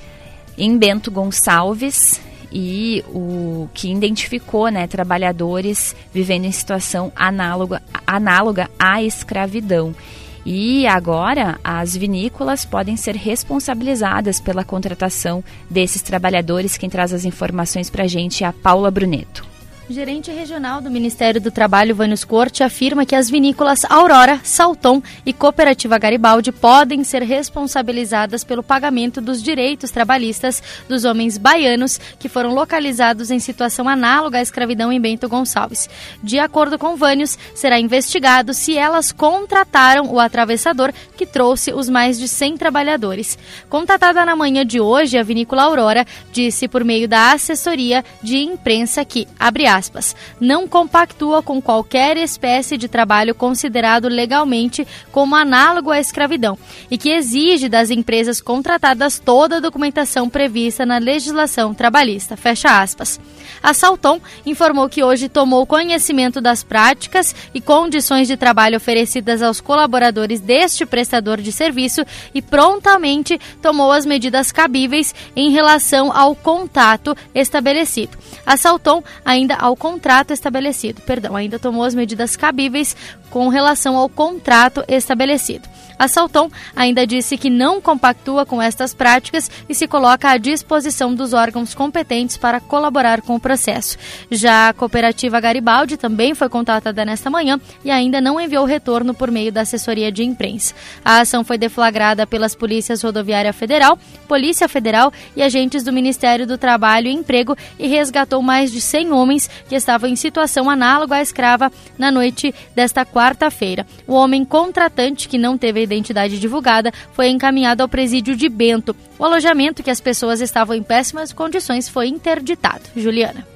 em 0.58 0.76
Bento 0.76 1.12
Gonçalves 1.12 2.20
e 2.50 3.04
o 3.08 3.68
que 3.72 3.90
identificou 3.90 4.68
né, 4.68 4.86
trabalhadores 4.86 5.94
vivendo 6.12 6.44
em 6.44 6.52
situação 6.52 7.12
análoga, 7.14 7.82
análoga 8.06 8.68
à 8.78 9.02
escravidão. 9.02 9.94
E 10.44 10.86
agora 10.86 11.58
as 11.64 11.96
vinícolas 11.96 12.64
podem 12.64 12.96
ser 12.96 13.16
responsabilizadas 13.16 14.40
pela 14.40 14.64
contratação 14.64 15.42
desses 15.70 16.02
trabalhadores. 16.02 16.76
Quem 16.76 16.90
traz 16.90 17.12
as 17.12 17.24
informações 17.24 17.88
para 17.88 18.04
a 18.04 18.08
gente 18.08 18.44
é 18.44 18.46
a 18.46 18.52
Paula 18.52 18.90
Bruneto. 18.90 19.53
O 19.86 19.92
gerente 19.92 20.30
regional 20.30 20.80
do 20.80 20.90
Ministério 20.90 21.38
do 21.38 21.50
Trabalho, 21.50 21.94
Vânios 21.94 22.24
Corte, 22.24 22.62
afirma 22.62 23.04
que 23.04 23.14
as 23.14 23.28
vinícolas 23.28 23.84
Aurora, 23.84 24.40
Salton 24.42 25.02
e 25.26 25.32
Cooperativa 25.32 25.98
Garibaldi 25.98 26.50
podem 26.50 27.04
ser 27.04 27.22
responsabilizadas 27.22 28.42
pelo 28.42 28.62
pagamento 28.62 29.20
dos 29.20 29.42
direitos 29.42 29.90
trabalhistas 29.90 30.62
dos 30.88 31.04
homens 31.04 31.36
baianos 31.36 32.00
que 32.18 32.30
foram 32.30 32.54
localizados 32.54 33.30
em 33.30 33.38
situação 33.38 33.86
análoga 33.86 34.38
à 34.38 34.42
escravidão 34.42 34.90
em 34.90 34.98
Bento 34.98 35.28
Gonçalves. 35.28 35.90
De 36.22 36.38
acordo 36.38 36.78
com 36.78 36.96
Vânios, 36.96 37.38
será 37.54 37.78
investigado 37.78 38.54
se 38.54 38.78
elas 38.78 39.12
contrataram 39.12 40.10
o 40.10 40.18
atravessador 40.18 40.94
que 41.14 41.26
trouxe 41.26 41.74
os 41.74 41.90
mais 41.90 42.18
de 42.18 42.26
100 42.26 42.56
trabalhadores. 42.56 43.36
Contatada 43.68 44.24
na 44.24 44.34
manhã 44.34 44.64
de 44.64 44.80
hoje, 44.80 45.18
a 45.18 45.22
vinícola 45.22 45.64
Aurora 45.64 46.06
disse 46.32 46.68
por 46.68 46.82
meio 46.82 47.06
da 47.06 47.32
assessoria 47.32 48.02
de 48.22 48.38
imprensa 48.38 49.04
que, 49.04 49.28
abre 49.38 49.73
aspas, 49.76 50.14
não 50.40 50.66
compactua 50.66 51.42
com 51.42 51.60
qualquer 51.60 52.16
espécie 52.16 52.76
de 52.76 52.88
trabalho 52.88 53.34
considerado 53.34 54.08
legalmente 54.08 54.86
como 55.10 55.34
análogo 55.34 55.90
à 55.90 55.98
escravidão 55.98 56.58
e 56.90 56.98
que 56.98 57.10
exige 57.10 57.68
das 57.68 57.90
empresas 57.90 58.40
contratadas 58.40 59.18
toda 59.18 59.56
a 59.56 59.60
documentação 59.60 60.28
prevista 60.28 60.86
na 60.86 60.98
legislação 60.98 61.74
trabalhista. 61.74 62.36
Fecha 62.36 62.80
aspas. 62.80 63.20
A 63.62 63.72
Salton 63.72 64.20
informou 64.44 64.88
que 64.88 65.02
hoje 65.02 65.28
tomou 65.28 65.66
conhecimento 65.66 66.40
das 66.40 66.62
práticas 66.62 67.34
e 67.54 67.60
condições 67.60 68.28
de 68.28 68.36
trabalho 68.36 68.76
oferecidas 68.76 69.42
aos 69.42 69.60
colaboradores 69.60 70.40
deste 70.40 70.84
prestador 70.84 71.40
de 71.40 71.50
serviço 71.50 72.04
e 72.34 72.42
prontamente 72.42 73.40
tomou 73.62 73.90
as 73.90 74.04
medidas 74.04 74.52
cabíveis 74.52 75.14
em 75.34 75.50
relação 75.50 76.14
ao 76.14 76.34
contato 76.34 77.16
estabelecido. 77.34 78.18
A 78.44 78.56
Salton 78.56 79.02
ainda 79.24 79.56
ao 79.64 79.74
contrato 79.74 80.30
estabelecido, 80.30 81.00
perdão, 81.00 81.34
ainda 81.34 81.58
tomou 81.58 81.84
as 81.84 81.94
medidas 81.94 82.36
cabíveis 82.36 82.94
com 83.30 83.48
relação 83.48 83.96
ao 83.96 84.10
contrato 84.10 84.84
estabelecido. 84.86 85.66
A 85.98 86.08
Salton 86.08 86.50
ainda 86.74 87.06
disse 87.06 87.36
que 87.36 87.48
não 87.48 87.80
compactua 87.80 88.44
com 88.44 88.60
estas 88.60 88.92
práticas 88.92 89.50
e 89.68 89.74
se 89.74 89.86
coloca 89.86 90.30
à 90.30 90.36
disposição 90.36 91.14
dos 91.14 91.32
órgãos 91.32 91.74
competentes 91.74 92.36
para 92.36 92.60
colaborar 92.60 93.22
com 93.22 93.34
o 93.34 93.40
processo. 93.40 93.96
Já 94.30 94.68
a 94.68 94.72
cooperativa 94.72 95.40
Garibaldi 95.40 95.96
também 95.96 96.34
foi 96.34 96.48
contatada 96.48 97.04
nesta 97.04 97.30
manhã 97.30 97.60
e 97.84 97.90
ainda 97.90 98.20
não 98.20 98.40
enviou 98.40 98.64
retorno 98.64 99.14
por 99.14 99.30
meio 99.30 99.52
da 99.52 99.60
assessoria 99.60 100.10
de 100.10 100.24
imprensa. 100.24 100.74
A 101.04 101.20
ação 101.20 101.44
foi 101.44 101.58
deflagrada 101.58 102.26
pelas 102.26 102.54
polícias 102.54 103.02
rodoviária 103.02 103.52
federal, 103.52 103.98
Polícia 104.26 104.68
Federal 104.68 105.12
e 105.36 105.42
agentes 105.42 105.82
do 105.82 105.92
Ministério 105.92 106.46
do 106.46 106.58
Trabalho 106.58 107.08
e 107.08 107.12
Emprego 107.12 107.56
e 107.78 107.86
resgatou 107.86 108.42
mais 108.42 108.72
de 108.72 108.80
100 108.80 109.12
homens 109.12 109.48
que 109.68 109.74
estavam 109.74 110.08
em 110.08 110.16
situação 110.16 110.68
análoga 110.68 111.16
à 111.16 111.22
escrava 111.22 111.70
na 111.98 112.10
noite 112.10 112.54
desta 112.74 113.04
quarta-feira. 113.04 113.86
O 114.06 114.14
homem 114.14 114.44
contratante 114.44 115.28
que 115.28 115.38
não 115.38 115.56
teve 115.56 115.83
identidade 115.84 116.40
divulgada, 116.40 116.92
foi 117.12 117.28
encaminhado 117.28 117.82
ao 117.82 117.88
presídio 117.88 118.36
de 118.36 118.48
Bento. 118.48 118.96
O 119.18 119.24
alojamento 119.24 119.82
que 119.82 119.90
as 119.90 120.00
pessoas 120.00 120.40
estavam 120.40 120.74
em 120.74 120.82
péssimas 120.82 121.32
condições 121.32 121.88
foi 121.88 122.08
interditado. 122.08 122.82
Juliana. 122.96 123.46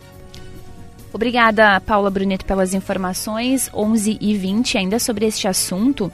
Obrigada, 1.13 1.81
Paula 1.81 2.11
Bruneto, 2.11 2.45
pelas 2.45 2.75
informações. 2.75 3.71
11 3.75 4.19
e 4.21 4.35
20 4.35 4.79
ainda 4.79 4.99
sobre 4.99 5.27
este 5.27 5.49
assunto. 5.49 6.13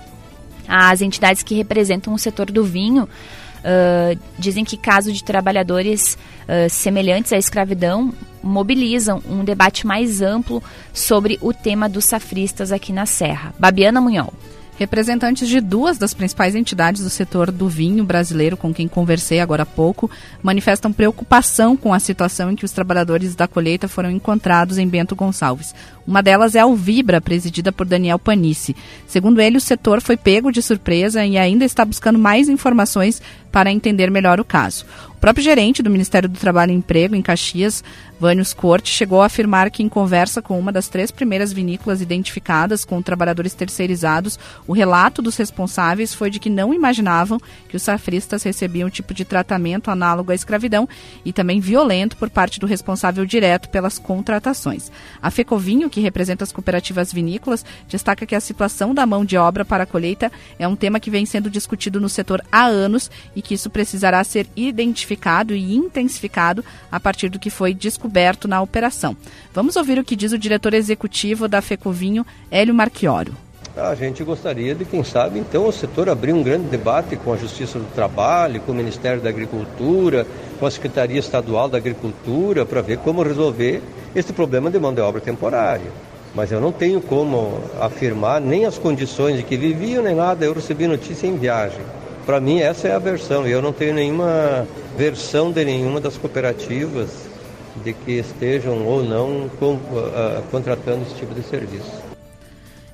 As 0.66 1.02
entidades 1.02 1.42
que 1.42 1.54
representam 1.54 2.14
o 2.14 2.18
setor 2.18 2.50
do 2.50 2.64
vinho 2.64 3.04
uh, 3.04 4.18
dizem 4.38 4.64
que 4.64 4.76
caso 4.76 5.12
de 5.12 5.24
trabalhadores 5.24 6.16
uh, 6.42 6.70
semelhantes 6.70 7.32
à 7.32 7.36
escravidão 7.36 8.12
mobilizam 8.42 9.22
um 9.28 9.42
debate 9.42 9.86
mais 9.86 10.20
amplo 10.20 10.62
sobre 10.92 11.38
o 11.40 11.52
tema 11.52 11.88
dos 11.88 12.04
safristas 12.04 12.70
aqui 12.70 12.92
na 12.92 13.06
Serra. 13.06 13.54
Babiana 13.58 14.00
Munhol. 14.00 14.32
Representantes 14.76 15.48
de 15.48 15.60
duas 15.60 15.98
das 15.98 16.12
principais 16.12 16.56
entidades 16.56 17.02
do 17.02 17.08
setor 17.08 17.52
do 17.52 17.68
vinho 17.68 18.02
brasileiro, 18.02 18.56
com 18.56 18.74
quem 18.74 18.88
conversei 18.88 19.38
agora 19.38 19.62
há 19.62 19.66
pouco, 19.66 20.10
manifestam 20.42 20.92
preocupação 20.92 21.76
com 21.76 21.94
a 21.94 22.00
situação 22.00 22.50
em 22.50 22.56
que 22.56 22.64
os 22.64 22.72
trabalhadores 22.72 23.36
da 23.36 23.46
colheita 23.46 23.86
foram 23.86 24.10
encontrados 24.10 24.76
em 24.76 24.88
Bento 24.88 25.14
Gonçalves. 25.14 25.72
Uma 26.04 26.22
delas 26.22 26.56
é 26.56 26.60
a 26.60 26.64
Alvibra, 26.64 27.20
presidida 27.20 27.70
por 27.70 27.86
Daniel 27.86 28.18
Panici. 28.18 28.74
Segundo 29.06 29.40
ele, 29.40 29.58
o 29.58 29.60
setor 29.60 30.00
foi 30.00 30.16
pego 30.16 30.50
de 30.50 30.60
surpresa 30.60 31.24
e 31.24 31.38
ainda 31.38 31.64
está 31.64 31.84
buscando 31.84 32.18
mais 32.18 32.48
informações 32.48 33.22
para 33.52 33.70
entender 33.70 34.10
melhor 34.10 34.40
o 34.40 34.44
caso. 34.44 34.84
O 35.10 35.20
próprio 35.20 35.44
gerente 35.44 35.82
do 35.84 35.88
Ministério 35.88 36.28
do 36.28 36.38
Trabalho 36.38 36.72
e 36.72 36.74
Emprego 36.74 37.14
em 37.14 37.22
Caxias, 37.22 37.84
Vânios 38.18 38.52
Corte, 38.52 38.90
chegou 38.90 39.20
a 39.20 39.26
afirmar 39.26 39.70
que, 39.70 39.82
em 39.82 39.88
conversa 39.88 40.40
com 40.40 40.58
uma 40.58 40.70
das 40.70 40.88
três 40.88 41.10
primeiras 41.10 41.52
vinícolas 41.52 42.00
identificadas 42.00 42.84
com 42.84 43.02
trabalhadores 43.02 43.54
terceirizados, 43.54 44.38
o 44.66 44.72
relato 44.72 45.20
dos 45.20 45.36
responsáveis 45.36 46.14
foi 46.14 46.30
de 46.30 46.38
que 46.38 46.48
não 46.48 46.72
imaginavam 46.72 47.40
que 47.68 47.76
os 47.76 47.82
safristas 47.82 48.42
recebiam 48.42 48.86
um 48.86 48.90
tipo 48.90 49.12
de 49.12 49.24
tratamento 49.24 49.90
análogo 49.90 50.30
à 50.30 50.34
escravidão 50.34 50.88
e 51.24 51.32
também 51.32 51.60
violento 51.60 52.16
por 52.16 52.30
parte 52.30 52.60
do 52.60 52.66
responsável 52.66 53.26
direto 53.26 53.68
pelas 53.68 53.98
contratações. 53.98 54.90
A 55.20 55.30
Fecovinho, 55.30 55.90
que 55.90 56.00
representa 56.00 56.44
as 56.44 56.52
cooperativas 56.52 57.12
vinícolas, 57.12 57.64
destaca 57.88 58.26
que 58.26 58.34
a 58.34 58.40
situação 58.40 58.94
da 58.94 59.04
mão 59.04 59.24
de 59.24 59.36
obra 59.36 59.64
para 59.64 59.82
a 59.82 59.86
colheita 59.86 60.30
é 60.58 60.68
um 60.68 60.76
tema 60.76 61.00
que 61.00 61.10
vem 61.10 61.26
sendo 61.26 61.50
discutido 61.50 62.00
no 62.00 62.08
setor 62.08 62.42
há 62.50 62.64
anos 62.64 63.10
e 63.34 63.42
que 63.42 63.54
isso 63.54 63.68
precisará 63.70 64.22
ser 64.22 64.46
identificado 64.54 65.54
e 65.54 65.74
intensificado 65.74 66.64
a 66.90 67.00
partir 67.00 67.28
do 67.28 67.38
que 67.38 67.50
foi 67.50 67.74
descoberto 68.04 68.46
na 68.46 68.60
operação. 68.60 69.16
Vamos 69.52 69.76
ouvir 69.76 69.98
o 69.98 70.04
que 70.04 70.14
diz 70.14 70.32
o 70.32 70.38
diretor 70.38 70.74
executivo 70.74 71.48
da 71.48 71.62
Fecovinho, 71.62 72.26
Hélio 72.50 72.74
Marchioro. 72.74 73.32
A 73.76 73.94
gente 73.94 74.22
gostaria 74.22 74.74
de, 74.74 74.84
quem 74.84 75.02
sabe, 75.02 75.38
então, 75.38 75.66
o 75.66 75.72
setor 75.72 76.08
abrir 76.08 76.32
um 76.32 76.42
grande 76.42 76.68
debate 76.68 77.16
com 77.16 77.32
a 77.32 77.36
Justiça 77.36 77.78
do 77.78 77.92
Trabalho, 77.92 78.60
com 78.60 78.70
o 78.70 78.74
Ministério 78.74 79.20
da 79.20 79.30
Agricultura, 79.30 80.26
com 80.60 80.66
a 80.66 80.70
Secretaria 80.70 81.18
Estadual 81.18 81.68
da 81.68 81.78
Agricultura, 81.78 82.64
para 82.64 82.82
ver 82.82 82.98
como 82.98 83.22
resolver 83.22 83.82
este 84.14 84.32
problema 84.32 84.70
de 84.70 84.78
mão 84.78 84.94
de 84.94 85.00
obra 85.00 85.20
temporária. 85.20 85.90
Mas 86.34 86.52
eu 86.52 86.60
não 86.60 86.70
tenho 86.70 87.00
como 87.00 87.58
afirmar 87.80 88.40
nem 88.40 88.64
as 88.64 88.78
condições 88.78 89.38
de 89.38 89.42
que 89.42 89.56
viviam, 89.56 90.04
nem 90.04 90.14
nada. 90.14 90.44
Eu 90.44 90.52
recebi 90.52 90.86
notícia 90.86 91.26
em 91.26 91.36
viagem. 91.36 91.80
Para 92.26 92.40
mim, 92.40 92.60
essa 92.60 92.86
é 92.86 92.92
a 92.92 92.98
versão. 92.98 93.46
Eu 93.46 93.62
não 93.62 93.72
tenho 93.72 93.94
nenhuma 93.94 94.66
versão 94.96 95.50
de 95.50 95.64
nenhuma 95.64 96.00
das 96.00 96.16
cooperativas 96.16 97.33
de 97.82 97.92
que 97.92 98.12
estejam 98.12 98.86
ou 98.86 99.02
não 99.02 99.48
com, 99.58 99.74
uh, 99.74 100.42
contratando 100.50 101.02
esse 101.02 101.14
tipo 101.14 101.34
de 101.34 101.42
serviço. 101.42 102.14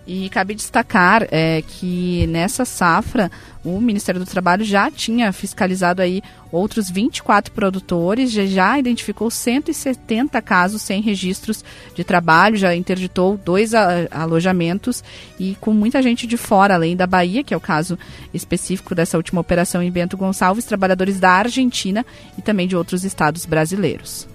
E 0.06 0.28
cabe 0.28 0.54
destacar 0.54 1.26
é, 1.30 1.62
que 1.62 2.26
nessa 2.26 2.64
safra 2.64 3.30
o 3.64 3.80
Ministério 3.80 4.18
do 4.18 4.26
Trabalho 4.26 4.64
já 4.64 4.90
tinha 4.90 5.32
fiscalizado 5.32 6.00
aí 6.00 6.22
outros 6.50 6.90
24 6.90 7.52
produtores, 7.52 8.32
já, 8.32 8.44
já 8.46 8.78
identificou 8.78 9.30
170 9.30 10.40
casos 10.42 10.82
sem 10.82 11.00
registros 11.02 11.62
de 11.94 12.02
trabalho, 12.02 12.56
já 12.56 12.74
interditou 12.74 13.36
dois 13.36 13.74
a, 13.74 14.08
alojamentos 14.10 15.04
e 15.38 15.54
com 15.60 15.72
muita 15.72 16.02
gente 16.02 16.26
de 16.26 16.36
fora, 16.36 16.74
além 16.74 16.96
da 16.96 17.06
Bahia, 17.06 17.44
que 17.44 17.54
é 17.54 17.56
o 17.56 17.60
caso 17.60 17.98
específico 18.32 18.94
dessa 18.94 19.16
última 19.16 19.40
operação 19.40 19.82
em 19.82 19.92
Bento 19.92 20.16
Gonçalves, 20.16 20.64
trabalhadores 20.64 21.20
da 21.20 21.30
Argentina 21.30 22.04
e 22.36 22.42
também 22.42 22.66
de 22.66 22.74
outros 22.74 23.04
estados 23.04 23.44
brasileiros. 23.44 24.29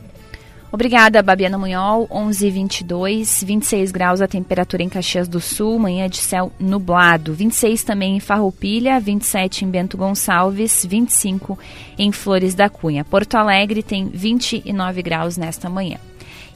Obrigada, 0.76 1.24
Babiana 1.24 1.58
Munhol. 1.58 2.06
11 2.12 2.50
22, 2.50 3.44
26 3.46 3.94
graus 3.94 4.20
a 4.20 4.28
temperatura 4.28 4.84
em 4.84 4.90
Caxias 4.90 5.26
do 5.26 5.40
Sul, 5.40 5.80
manhã 5.80 6.10
de 6.10 6.18
céu 6.18 6.52
nublado. 6.60 7.34
26 7.34 7.82
também 7.82 8.18
em 8.18 8.20
Farroupilha, 8.20 9.00
27 9.00 9.64
em 9.64 9.70
Bento 9.70 9.96
Gonçalves, 9.96 10.86
25 10.86 11.58
em 11.98 12.12
Flores 12.12 12.54
da 12.54 12.68
Cunha. 12.68 13.06
Porto 13.06 13.36
Alegre 13.36 13.82
tem 13.82 14.10
29 14.10 15.02
graus 15.02 15.38
nesta 15.38 15.70
manhã. 15.70 15.98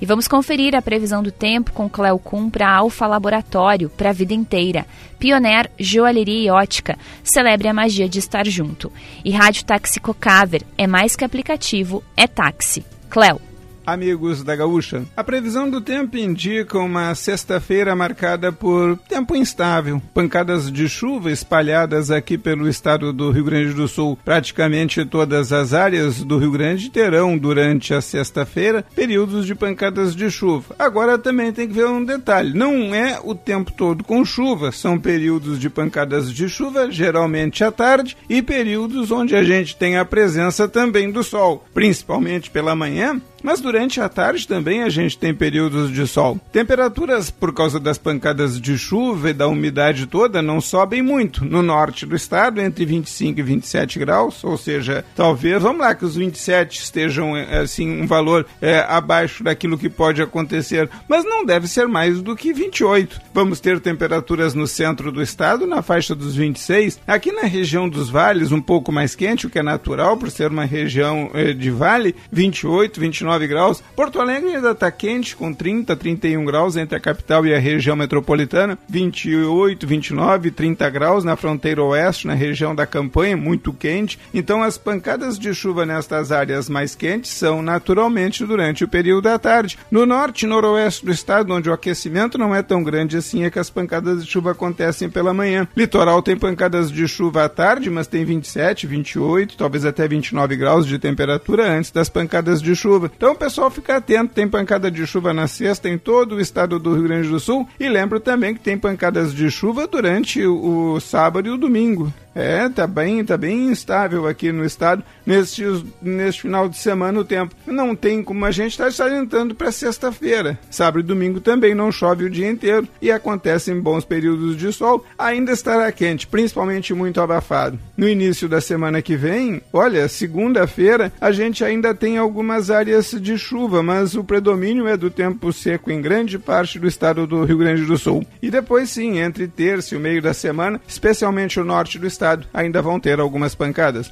E 0.02 0.06
vamos 0.06 0.28
conferir 0.28 0.76
a 0.76 0.82
previsão 0.82 1.24
do 1.24 1.32
tempo 1.32 1.72
com 1.72 1.90
Cleo 1.90 2.20
Kuhn 2.20 2.50
para 2.50 2.70
Alfa 2.70 3.08
Laboratório, 3.08 3.90
para 3.90 4.10
a 4.10 4.14
vida 4.14 4.34
inteira. 4.34 4.86
Pioneer 5.18 5.72
Joalheria 5.80 6.48
e 6.48 6.52
Ótica, 6.52 7.00
celebre 7.24 7.70
a 7.70 7.74
magia 7.74 8.10
de 8.10 8.20
estar 8.20 8.46
junto. 8.46 8.92
E 9.24 9.32
Rádio 9.32 9.64
Táxi 9.64 9.98
Cocaver, 9.98 10.64
é 10.78 10.86
mais 10.86 11.16
que 11.16 11.24
aplicativo, 11.24 12.04
é 12.18 12.28
táxi. 12.28 12.84
Cleo 13.10 13.49
amigos 13.93 14.43
da 14.43 14.55
Gaúcha. 14.55 15.03
A 15.15 15.24
previsão 15.24 15.69
do 15.69 15.81
tempo 15.81 16.17
indica 16.17 16.77
uma 16.77 17.13
sexta-feira 17.15 17.96
marcada 17.96 18.51
por 18.51 18.98
tempo 19.08 19.36
instável, 19.36 20.01
pancadas 20.13 20.72
de 20.72 20.88
chuva 20.88 21.31
espalhadas 21.31 22.12
aqui 22.12 22.38
pelo 22.38 22.67
estado 22.67 23.12
do 23.13 23.31
Rio 23.31 23.43
Grande 23.43 23.74
do 23.74 23.88
Sul. 23.88 24.17
Praticamente 24.24 25.05
todas 25.05 25.51
as 25.51 25.74
áreas 25.74 26.24
do 26.24 26.38
Rio 26.38 26.51
Grande 26.51 26.89
terão 26.89 27.38
durante 27.38 27.93
a 27.93 28.01
sexta-feira 28.01 28.86
períodos 28.96 29.46
de 29.46 29.55
pancadas 29.55 30.15
de 30.15 30.29
chuva. 30.29 30.75
Agora 30.77 31.17
também 31.17 31.51
tem 31.51 31.67
que 31.67 31.74
ver 31.74 31.88
um 31.88 32.03
detalhe: 32.03 32.53
não 32.53 32.93
é 32.93 33.19
o 33.24 33.36
tempo 33.36 33.72
todo 33.72 34.03
com 34.03 34.24
chuva, 34.25 34.72
são 34.72 35.00
períodos 35.00 35.60
de 35.60 35.69
pancadas 35.69 36.31
de 36.31 36.48
chuva, 36.50 36.91
geralmente 36.91 37.63
à 37.63 37.72
tarde, 37.72 38.17
e 38.29 38.41
períodos 38.41 39.12
onde 39.12 39.36
a 39.36 39.43
gente 39.43 39.75
tem 39.75 39.98
a 39.98 40.05
presença 40.05 40.67
também 40.67 41.12
do 41.12 41.24
sol, 41.24 41.65
principalmente 41.74 42.50
pela 42.50 42.75
manhã 42.75 43.22
mas 43.43 43.62
durante 43.62 44.01
a 44.01 44.10
tarde 44.10 44.48
também 44.48 44.84
a 44.84 44.89
gente 44.89 45.17
tem 45.17 45.34
períodos 45.34 45.91
de 45.91 46.05
sol. 46.08 46.39
Temperaturas, 46.51 47.29
por 47.29 47.53
causa 47.53 47.79
das 47.79 47.98
pancadas 47.98 48.60
de 48.60 48.77
chuva 48.77 49.29
e 49.29 49.34
da 49.34 49.48
umidade 49.48 50.05
toda, 50.05 50.41
não 50.41 50.60
sobem 50.60 51.01
muito. 51.01 51.46
No 51.46 51.62
norte 51.62 52.05
do 52.05 52.15
estado, 52.15 52.62
entre 52.62 52.86
25 52.86 53.39
e 53.39 53.43
27 53.43 54.00
graus, 54.00 54.43
ou 54.43 54.58
seja, 54.58 55.05
talvez, 55.15 55.62
vamos 55.62 55.79
lá, 55.79 55.93
que 55.96 56.05
os 56.05 56.15
27 56.15 56.79
estejam, 56.81 57.38
eh, 57.38 57.60
assim, 57.60 58.01
um 58.01 58.08
valor 58.08 58.46
é, 58.62 58.79
abaixo 58.79 59.43
daquilo 59.43 59.77
que 59.77 59.89
pode 59.89 60.22
acontecer, 60.22 60.89
mas 61.08 61.24
não 61.24 61.46
deve 61.46 61.67
ser 61.67 61.88
mais 61.88 62.22
do 62.22 62.36
que 62.36 62.53
28. 62.53 63.22
Vamos 63.34 63.60
ter 63.60 63.79
temperaturas 63.79 64.53
no 64.53 64.67
centro 64.67 65.12
do 65.12 65.22
estado, 65.22 65.67
na 65.67 65.81
faixa 65.81 66.15
dos 66.15 66.36
26. 66.36 67.00
Aqui 67.08 67.31
na 67.31 67.43
região 67.43 67.88
dos 67.88 68.10
vales, 68.10 68.51
um 68.51 68.62
pouco 68.62 68.91
mais 68.91 69.15
quente, 69.15 69.48
o 69.48 69.50
que 69.50 69.60
é 69.60 69.63
natural, 69.63 70.17
por 70.17 70.29
ser 70.31 70.51
uma 70.51 70.65
região 70.65 71.29
é, 71.34 71.53
de 71.53 71.69
vale, 71.69 72.15
28, 72.31 73.00
29 73.00 73.28
29 73.29 73.48
graus. 73.48 73.83
Porto 73.95 74.19
Alegre 74.19 74.55
ainda 74.55 74.71
está 74.71 74.91
quente, 74.91 75.36
com 75.36 75.53
30, 75.53 75.95
31 75.95 76.43
graus 76.45 76.75
entre 76.75 76.98
a 76.98 77.00
capital 77.00 77.45
e 77.45 77.53
a 77.53 77.59
região 77.59 77.95
metropolitana. 77.95 78.77
28, 78.89 79.86
29, 79.86 80.51
30 80.51 80.89
graus 80.89 81.24
na 81.24 81.36
fronteira 81.36 81.83
oeste, 81.83 82.25
na 82.25 82.33
região 82.33 82.74
da 82.74 82.88
campanha, 82.88 83.38
muito 83.38 83.71
quente. 83.71 84.17
Então, 84.33 84.63
as 84.63 84.77
pancadas 84.77 85.38
de 85.38 85.53
chuva 85.53 85.86
nestas 85.86 86.31
áreas 86.31 86.69
mais 86.69 86.95
quentes 86.95 87.31
são 87.31 87.62
naturalmente 87.62 88.45
durante 88.45 88.83
o 88.83 88.88
período 88.88 89.24
da 89.24 89.38
tarde. 89.38 89.77
No 89.91 90.05
norte 90.05 90.43
e 90.43 90.48
noroeste 90.48 91.05
do 91.05 91.12
estado, 91.12 91.53
onde 91.53 91.69
o 91.69 91.74
aquecimento 91.74 92.38
não 92.38 92.55
é 92.55 92.63
tão 92.63 92.83
grande 92.83 93.17
assim, 93.17 93.43
é 93.43 93.50
que 93.50 93.59
as 93.59 93.69
pancadas 93.69 94.24
de 94.24 94.31
chuva 94.31 94.51
acontecem 94.51 95.09
pela 95.09 95.33
manhã. 95.33 95.67
Litoral 95.75 96.21
tem 96.21 96.38
pancadas 96.38 96.91
de 96.91 97.07
chuva 97.07 97.45
à 97.45 97.50
tarde, 97.50 97.89
mas 97.89 98.07
tem 98.07 98.24
27, 98.24 98.87
28, 98.87 99.57
talvez 99.57 99.85
até 99.85 100.07
29 100.07 100.55
graus 100.55 100.87
de 100.87 100.98
temperatura 100.98 101.70
antes 101.70 101.92
das 101.92 102.09
pancadas 102.09 102.61
de 102.61 102.75
chuva. 102.75 103.11
Então, 103.20 103.36
pessoal 103.36 103.70
fica 103.70 103.98
atento, 103.98 104.34
tem 104.34 104.48
pancada 104.48 104.90
de 104.90 105.05
chuva 105.05 105.34
na 105.34 105.46
sexta 105.46 105.90
em 105.90 105.98
todo 105.98 106.36
o 106.36 106.40
estado 106.40 106.79
do 106.79 106.94
Rio 106.94 107.03
Grande 107.03 107.27
do 107.27 107.38
Sul. 107.38 107.68
E 107.77 107.90
lembro 107.90 108.18
também 108.18 108.53
que 108.53 108.62
tem 108.62 108.77
pancadas 108.77 109.36
de 109.36 109.51
chuva 109.51 109.86
durante 109.86 110.42
o 110.46 110.98
sábado 111.01 111.50
e 111.50 111.51
o 111.51 111.58
domingo. 111.58 112.14
É, 112.34 112.70
tá 112.70 112.88
bem, 112.88 113.25
tá 113.25 113.36
bem 113.36 113.68
instável 113.68 114.25
aqui 114.25 114.53
no 114.53 114.64
estado 114.64 115.03
neste, 115.29 115.63
neste 116.01 116.42
final 116.42 116.68
de 116.68 116.75
semana 116.75 117.20
o 117.20 117.24
tempo. 117.24 117.53
Não 117.68 117.96
tem 117.96 118.24
como 118.24 118.44
a 118.46 118.51
gente 118.51 118.72
estar 118.72 118.85
tá 118.85 118.92
salientando 118.92 119.53
para 119.53 119.72
sexta-feira. 119.72 120.57
Sábado 120.72 121.01
e 121.01 121.03
domingo 121.03 121.39
também 121.39 121.75
não 121.75 121.92
chove 121.92 122.25
o 122.25 122.29
dia 122.29 122.50
inteiro 122.50 122.87
e 123.00 123.11
acontecem 123.11 123.79
bons 123.79 124.03
períodos 124.03 124.57
de 124.57 124.74
sol. 124.74 125.05
Ainda 125.18 125.51
estará 125.51 125.92
quente, 125.92 126.25
principalmente 126.25 126.96
muito 126.96 127.22
abafado. 127.22 127.79
No 127.96 128.09
início 128.09 128.50
da 128.50 128.59
semana 128.59 129.03
que 129.03 129.15
vem, 129.15 129.61
olha, 129.72 130.07
segunda-feira, 130.07 131.13
a 131.22 131.31
gente 131.31 131.63
ainda 131.63 131.94
tem 131.94 132.18
algumas 132.18 132.72
áreas 132.72 133.11
de 133.11 133.37
chuva, 133.37 133.83
mas 133.83 134.15
o 134.15 134.24
predomínio 134.24 134.87
é 134.87 134.98
do 134.98 135.11
tempo 135.11 135.53
seco 135.53 135.92
em 135.92 136.01
grande 136.01 136.39
parte 136.39 136.79
do 136.79 136.87
estado 136.87 137.27
do 137.27 137.44
Rio 137.44 137.59
Grande 137.59 137.85
do 137.85 137.98
Sul. 137.98 138.25
E 138.42 138.50
depois 138.50 138.89
sim, 138.89 139.20
entre 139.20 139.48
terça 139.48 139.94
e 139.94 139.98
o 139.98 140.01
meio 140.01 140.22
da 140.22 140.33
semana, 140.33 140.81
especialmente 140.87 141.59
o 141.59 141.65
norte 141.65 142.00
do 142.00 142.07
estado 142.07 142.48
ainda 142.51 142.81
vão 142.81 143.00
ter 143.00 143.20
algumas 143.20 143.53
pancadas. 143.53 144.11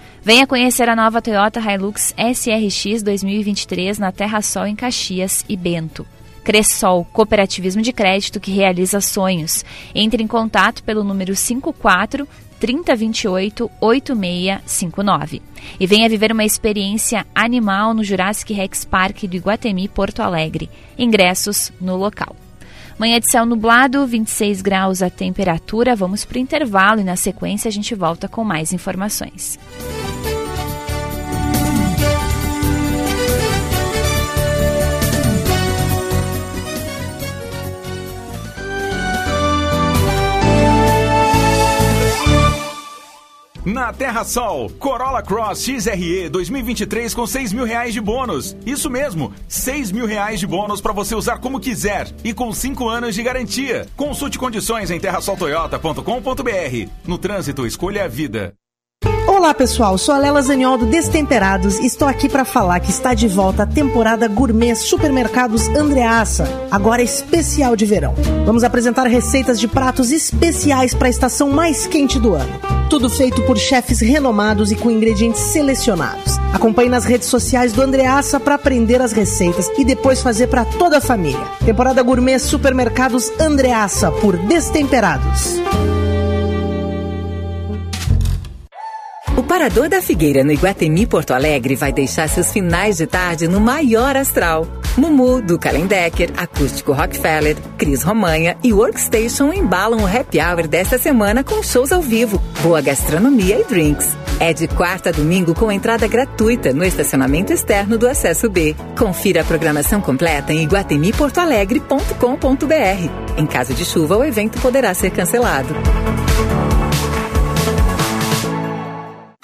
Venha 0.23 0.45
conhecer 0.45 0.87
a 0.87 0.95
nova 0.95 1.19
Toyota 1.19 1.59
Hilux 1.59 2.13
SRX 2.15 3.01
2023 3.01 3.97
na 3.97 4.11
Terra 4.11 4.39
Sol 4.43 4.67
em 4.67 4.75
Caxias 4.75 5.43
e 5.49 5.57
Bento. 5.57 6.05
Cressol, 6.43 7.05
cooperativismo 7.05 7.81
de 7.81 7.91
crédito 7.91 8.39
que 8.39 8.51
realiza 8.51 9.01
sonhos. 9.01 9.65
Entre 9.95 10.21
em 10.21 10.27
contato 10.27 10.83
pelo 10.83 11.03
número 11.03 11.35
54 11.35 12.27
3028 12.59 13.71
8659. 13.81 15.41
E 15.79 15.87
venha 15.87 16.07
viver 16.07 16.31
uma 16.31 16.45
experiência 16.45 17.25
animal 17.33 17.95
no 17.95 18.03
Jurassic 18.03 18.53
Rex 18.53 18.85
Park 18.85 19.23
do 19.23 19.35
Iguatemi, 19.35 19.87
Porto 19.87 20.21
Alegre. 20.21 20.69
Ingressos 20.99 21.71
no 21.81 21.95
local. 21.97 22.35
Manhã 22.97 23.19
de 23.19 23.31
céu 23.31 23.45
nublado, 23.45 24.05
26 24.05 24.61
graus 24.61 25.01
a 25.01 25.09
temperatura. 25.09 25.95
Vamos 25.95 26.25
para 26.25 26.37
o 26.37 26.39
intervalo 26.41 27.01
e 27.01 27.03
na 27.03 27.15
sequência 27.15 27.69
a 27.69 27.71
gente 27.71 27.95
volta 27.95 28.27
com 28.27 28.43
mais 28.43 28.73
informações.'" 28.73 29.59
Na 43.63 43.93
Terra 43.93 44.23
Sol, 44.23 44.71
Corolla 44.79 45.21
Cross 45.21 45.63
XRE 45.63 46.29
2023 46.29 47.13
com 47.13 47.27
6 47.27 47.53
mil 47.53 47.63
reais 47.63 47.93
de 47.93 48.01
bônus. 48.01 48.57
Isso 48.65 48.89
mesmo, 48.89 49.31
6 49.47 49.91
mil 49.91 50.07
reais 50.07 50.39
de 50.39 50.47
bônus 50.47 50.81
para 50.81 50.91
você 50.91 51.13
usar 51.13 51.37
como 51.37 51.59
quiser 51.59 52.11
e 52.23 52.33
com 52.33 52.51
5 52.51 52.89
anos 52.89 53.13
de 53.13 53.21
garantia. 53.21 53.87
Consulte 53.95 54.39
condições 54.39 54.89
em 54.89 54.99
terrasoltoyota.com.br. 54.99 56.89
No 57.05 57.19
trânsito, 57.19 57.67
escolha 57.67 58.05
a 58.05 58.07
vida. 58.07 58.55
Olá 59.41 59.55
pessoal, 59.55 59.97
sou 59.97 60.13
a 60.13 60.19
Lela 60.19 60.39
Zaniol 60.39 60.77
do 60.77 60.85
Destemperados 60.85 61.79
e 61.79 61.87
estou 61.87 62.07
aqui 62.07 62.29
para 62.29 62.45
falar 62.45 62.79
que 62.79 62.91
está 62.91 63.15
de 63.15 63.27
volta 63.27 63.63
a 63.63 63.65
temporada 63.65 64.27
gourmet 64.27 64.75
Supermercados 64.75 65.67
Andreaça, 65.69 66.47
agora 66.69 67.01
especial 67.01 67.75
de 67.75 67.83
verão. 67.83 68.13
Vamos 68.45 68.63
apresentar 68.63 69.07
receitas 69.07 69.59
de 69.59 69.67
pratos 69.67 70.11
especiais 70.11 70.93
para 70.93 71.07
a 71.07 71.09
estação 71.09 71.49
mais 71.49 71.87
quente 71.87 72.19
do 72.19 72.35
ano. 72.35 72.53
Tudo 72.87 73.09
feito 73.09 73.41
por 73.41 73.57
chefes 73.57 73.99
renomados 73.99 74.71
e 74.71 74.75
com 74.75 74.91
ingredientes 74.91 75.41
selecionados. 75.41 76.37
Acompanhe 76.53 76.89
nas 76.89 77.05
redes 77.05 77.27
sociais 77.27 77.73
do 77.73 77.81
Andreaça 77.81 78.39
para 78.39 78.53
aprender 78.53 79.01
as 79.01 79.11
receitas 79.11 79.71
e 79.75 79.83
depois 79.83 80.21
fazer 80.21 80.47
para 80.47 80.65
toda 80.65 80.99
a 80.99 81.01
família. 81.01 81.47
Temporada 81.65 82.03
gourmet 82.03 82.37
Supermercados 82.37 83.31
Andreaça 83.39 84.11
por 84.11 84.37
Destemperados. 84.37 85.59
Parador 89.51 89.89
da 89.89 90.01
Figueira 90.01 90.45
no 90.45 90.53
Iguatemi 90.53 91.05
Porto 91.05 91.33
Alegre 91.33 91.75
vai 91.75 91.91
deixar 91.91 92.29
seus 92.29 92.53
finais 92.53 92.95
de 92.95 93.05
tarde 93.05 93.49
no 93.49 93.59
maior 93.59 94.15
astral. 94.15 94.65
Mumu, 94.95 95.41
do 95.41 95.59
Kalendecker, 95.59 96.31
Acústico 96.37 96.93
Rockefeller, 96.93 97.57
Cris 97.77 98.01
Romanha 98.01 98.55
e 98.63 98.71
Workstation 98.71 99.51
embalam 99.51 100.03
o 100.03 100.07
happy 100.07 100.39
hour 100.39 100.69
desta 100.69 100.97
semana 100.97 101.43
com 101.43 101.61
shows 101.61 101.91
ao 101.91 102.01
vivo, 102.01 102.41
boa 102.63 102.79
gastronomia 102.79 103.59
e 103.59 103.65
drinks. 103.65 104.07
É 104.39 104.53
de 104.53 104.69
quarta 104.69 105.09
a 105.09 105.11
domingo 105.11 105.53
com 105.53 105.69
entrada 105.69 106.07
gratuita 106.07 106.71
no 106.71 106.85
estacionamento 106.85 107.51
externo 107.51 107.97
do 107.97 108.07
Acesso 108.07 108.49
B. 108.49 108.73
Confira 108.97 109.41
a 109.41 109.43
programação 109.43 109.99
completa 109.99 110.53
em 110.53 110.63
iguatemiportoalegre.com.br. 110.63 113.37
Em 113.37 113.45
caso 113.45 113.73
de 113.73 113.83
chuva, 113.83 114.15
o 114.15 114.23
evento 114.23 114.61
poderá 114.61 114.93
ser 114.93 115.11
cancelado. 115.11 115.75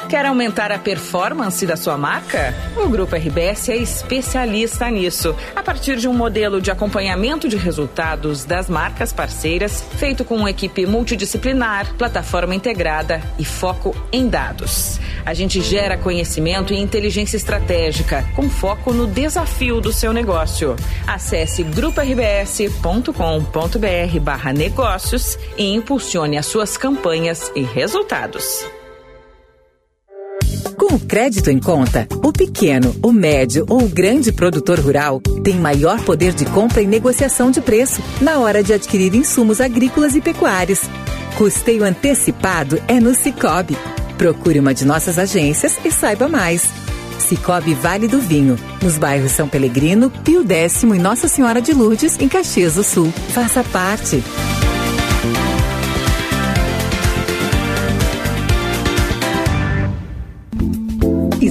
Quer 0.10 0.26
aumentar 0.26 0.72
a 0.72 0.80
performance 0.80 1.66
da 1.66 1.76
sua 1.76 1.98
marca? 1.98 2.56
O 2.78 2.88
Grupo 2.88 3.14
RBS 3.14 3.68
é 3.68 3.76
especialista 3.76 4.90
nisso. 4.90 5.36
A 5.54 5.62
partir 5.62 5.98
de 5.98 6.08
um 6.08 6.14
modelo 6.14 6.62
de 6.62 6.72
acompanhamento 6.72 7.50
de 7.50 7.58
resultados 7.58 8.46
das 8.46 8.70
marcas 8.70 9.12
parceiras, 9.12 9.84
feito 9.98 10.24
com 10.24 10.38
uma 10.38 10.50
equipe 10.50 10.86
multidisciplinar, 10.86 11.94
plataforma 11.96 12.56
integrada 12.56 13.22
e 13.38 13.44
foco 13.44 13.94
em 14.10 14.30
dados. 14.30 14.98
A 15.26 15.34
gente 15.34 15.62
gera 15.62 15.98
conhecimento 15.98 16.74
e 16.74 16.80
inteligência 16.80 17.36
estratégica, 17.36 18.24
com 18.34 18.50
foco 18.50 18.94
no 18.94 19.08
desafio 19.08 19.82
do 19.82 19.92
seu 19.92 20.14
negócio. 20.14 20.78
Acesse 21.06 21.64
grupo-rbs.com.br 21.64 24.20
barra 24.22 24.54
negócios 24.54 25.38
e 25.58 25.74
impulsione 25.74 26.38
as 26.38 26.46
suas 26.46 26.78
campanhas 26.78 27.52
e 27.54 27.62
resultados. 27.62 28.66
Com 30.78 30.96
o 30.96 31.00
crédito 31.00 31.50
em 31.50 31.60
conta, 31.60 32.08
o 32.24 32.32
pequeno, 32.32 32.96
o 33.02 33.12
médio 33.12 33.66
ou 33.70 33.84
o 33.84 33.90
grande 33.90 34.32
produtor 34.32 34.80
rural 34.80 35.20
tem 35.44 35.56
maior 35.56 36.02
poder 36.04 36.34
de 36.34 36.46
compra 36.46 36.82
e 36.82 36.88
negociação 36.88 37.52
de 37.52 37.62
preço 37.62 38.02
na 38.22 38.40
hora 38.40 38.64
de 38.64 38.74
adquirir 38.74 39.14
insumos 39.16 39.60
agrícolas 39.60 40.16
e 40.16 40.22
pecuários. 40.22 40.82
Custeio 41.38 41.84
antecipado 41.84 42.82
é 42.88 43.00
no 43.00 43.14
Cicobi. 43.14 43.78
Procure 44.18 44.60
uma 44.60 44.74
de 44.74 44.86
nossas 44.86 45.20
agências 45.20 45.78
e 45.84 45.92
saiba 45.92 46.28
mais. 46.28 46.64
Cicobi 47.20 47.74
Vale 47.74 48.08
do 48.08 48.20
Vinho, 48.20 48.58
nos 48.82 48.98
bairros 48.98 49.32
São 49.32 49.48
Pelegrino, 49.48 50.10
Pio 50.24 50.44
Décimo 50.44 50.96
e 50.96 51.00
Nossa 51.00 51.28
Senhora 51.28 51.62
de 51.62 51.74
Lourdes, 51.74 52.18
em 52.20 52.28
Caxias 52.30 52.76
do 52.76 52.84
Sul. 52.84 53.12
Faça 53.34 53.64
parte. 53.66 54.24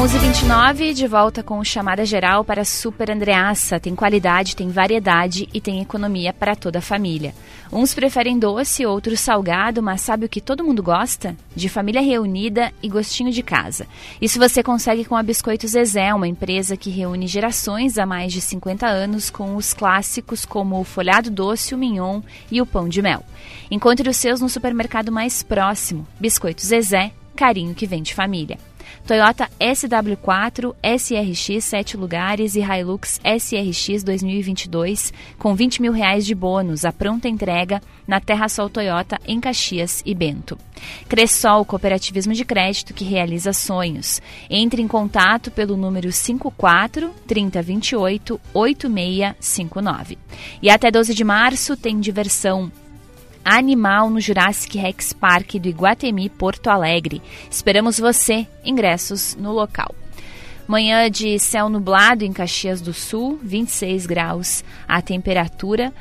11:29 0.00 0.94
de 0.94 1.06
volta 1.06 1.42
com 1.42 1.62
chamada 1.62 2.06
geral 2.06 2.42
para 2.42 2.64
Super 2.64 3.10
Andreaça. 3.10 3.78
Tem 3.78 3.94
qualidade, 3.94 4.56
tem 4.56 4.70
variedade 4.70 5.46
e 5.52 5.60
tem 5.60 5.82
economia 5.82 6.32
para 6.32 6.56
toda 6.56 6.78
a 6.78 6.82
família. 6.82 7.34
Uns 7.70 7.92
preferem 7.92 8.38
doce, 8.38 8.86
outros 8.86 9.20
salgado, 9.20 9.82
mas 9.82 10.00
sabe 10.00 10.24
o 10.24 10.28
que 10.28 10.40
todo 10.40 10.64
mundo 10.64 10.82
gosta? 10.82 11.36
De 11.54 11.68
família 11.68 12.00
reunida 12.00 12.72
e 12.82 12.88
gostinho 12.88 13.30
de 13.30 13.42
casa. 13.42 13.86
Isso 14.22 14.38
você 14.38 14.62
consegue 14.62 15.04
com 15.04 15.14
a 15.14 15.22
Biscoitos 15.22 15.72
Zezé, 15.72 16.14
uma 16.14 16.26
empresa 16.26 16.78
que 16.78 16.88
reúne 16.88 17.26
gerações 17.26 17.98
há 17.98 18.06
mais 18.06 18.32
de 18.32 18.40
50 18.40 18.86
anos 18.86 19.28
com 19.28 19.54
os 19.54 19.74
clássicos 19.74 20.46
como 20.46 20.80
o 20.80 20.84
folhado 20.84 21.30
doce, 21.30 21.74
o 21.74 21.78
mignon 21.78 22.22
e 22.50 22.62
o 22.62 22.64
pão 22.64 22.88
de 22.88 23.02
mel. 23.02 23.22
Encontre 23.70 24.08
os 24.08 24.16
seus 24.16 24.40
no 24.40 24.48
supermercado 24.48 25.12
mais 25.12 25.42
próximo. 25.42 26.08
Biscoitos 26.18 26.68
Zezé, 26.68 27.12
carinho 27.36 27.74
que 27.74 27.86
vem 27.86 28.02
de 28.02 28.14
família. 28.14 28.69
Toyota 29.06 29.48
SW4, 29.60 30.74
SRX 30.82 31.64
7 31.64 31.96
lugares 31.96 32.54
e 32.54 32.60
Hilux 32.60 33.20
SRX 33.24 34.02
2022 34.02 35.12
com 35.38 35.54
20 35.54 35.82
mil 35.82 35.92
reais 35.92 36.24
de 36.24 36.34
bônus, 36.34 36.84
a 36.84 36.92
pronta 36.92 37.28
entrega 37.28 37.80
na 38.06 38.20
Terra 38.20 38.48
Sol 38.48 38.68
Toyota 38.68 39.18
em 39.26 39.40
Caxias 39.40 40.02
e 40.04 40.14
Bento. 40.14 40.58
Cressol, 41.08 41.64
cooperativismo 41.64 42.32
de 42.32 42.44
crédito 42.44 42.94
que 42.94 43.04
realiza 43.04 43.52
sonhos. 43.52 44.20
Entre 44.48 44.82
em 44.82 44.88
contato 44.88 45.50
pelo 45.50 45.76
número 45.76 46.10
54 46.10 47.10
3028 47.26 48.40
8659. 48.54 50.18
E 50.62 50.70
até 50.70 50.90
12 50.90 51.14
de 51.14 51.24
março 51.24 51.76
tem 51.76 52.00
diversão 52.00 52.70
animal 53.44 54.10
no 54.10 54.20
Jurassic 54.20 54.78
Rex 54.78 55.12
Park 55.12 55.54
do 55.54 55.68
Iguatemi, 55.68 56.28
Porto 56.28 56.68
Alegre. 56.68 57.22
Esperamos 57.50 57.98
você. 57.98 58.46
Ingressos 58.64 59.36
no 59.36 59.52
local. 59.52 59.94
Manhã 60.66 61.10
de 61.10 61.38
céu 61.38 61.68
nublado 61.68 62.24
em 62.24 62.32
Caxias 62.32 62.80
do 62.80 62.92
Sul, 62.92 63.40
26 63.42 64.06
graus 64.06 64.64
a 64.86 65.02
temperatura. 65.02 65.92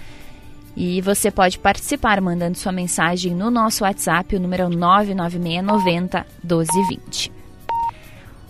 E 0.77 1.01
você 1.01 1.31
pode 1.31 1.57
participar 1.57 2.21
mandando 2.21 2.57
sua 2.57 2.71
mensagem 2.71 3.33
no 3.33 3.49
nosso 3.49 3.83
WhatsApp, 3.83 4.35
o 4.35 4.39
número 4.39 4.69
99690 4.69 6.25
1220. 6.43 7.31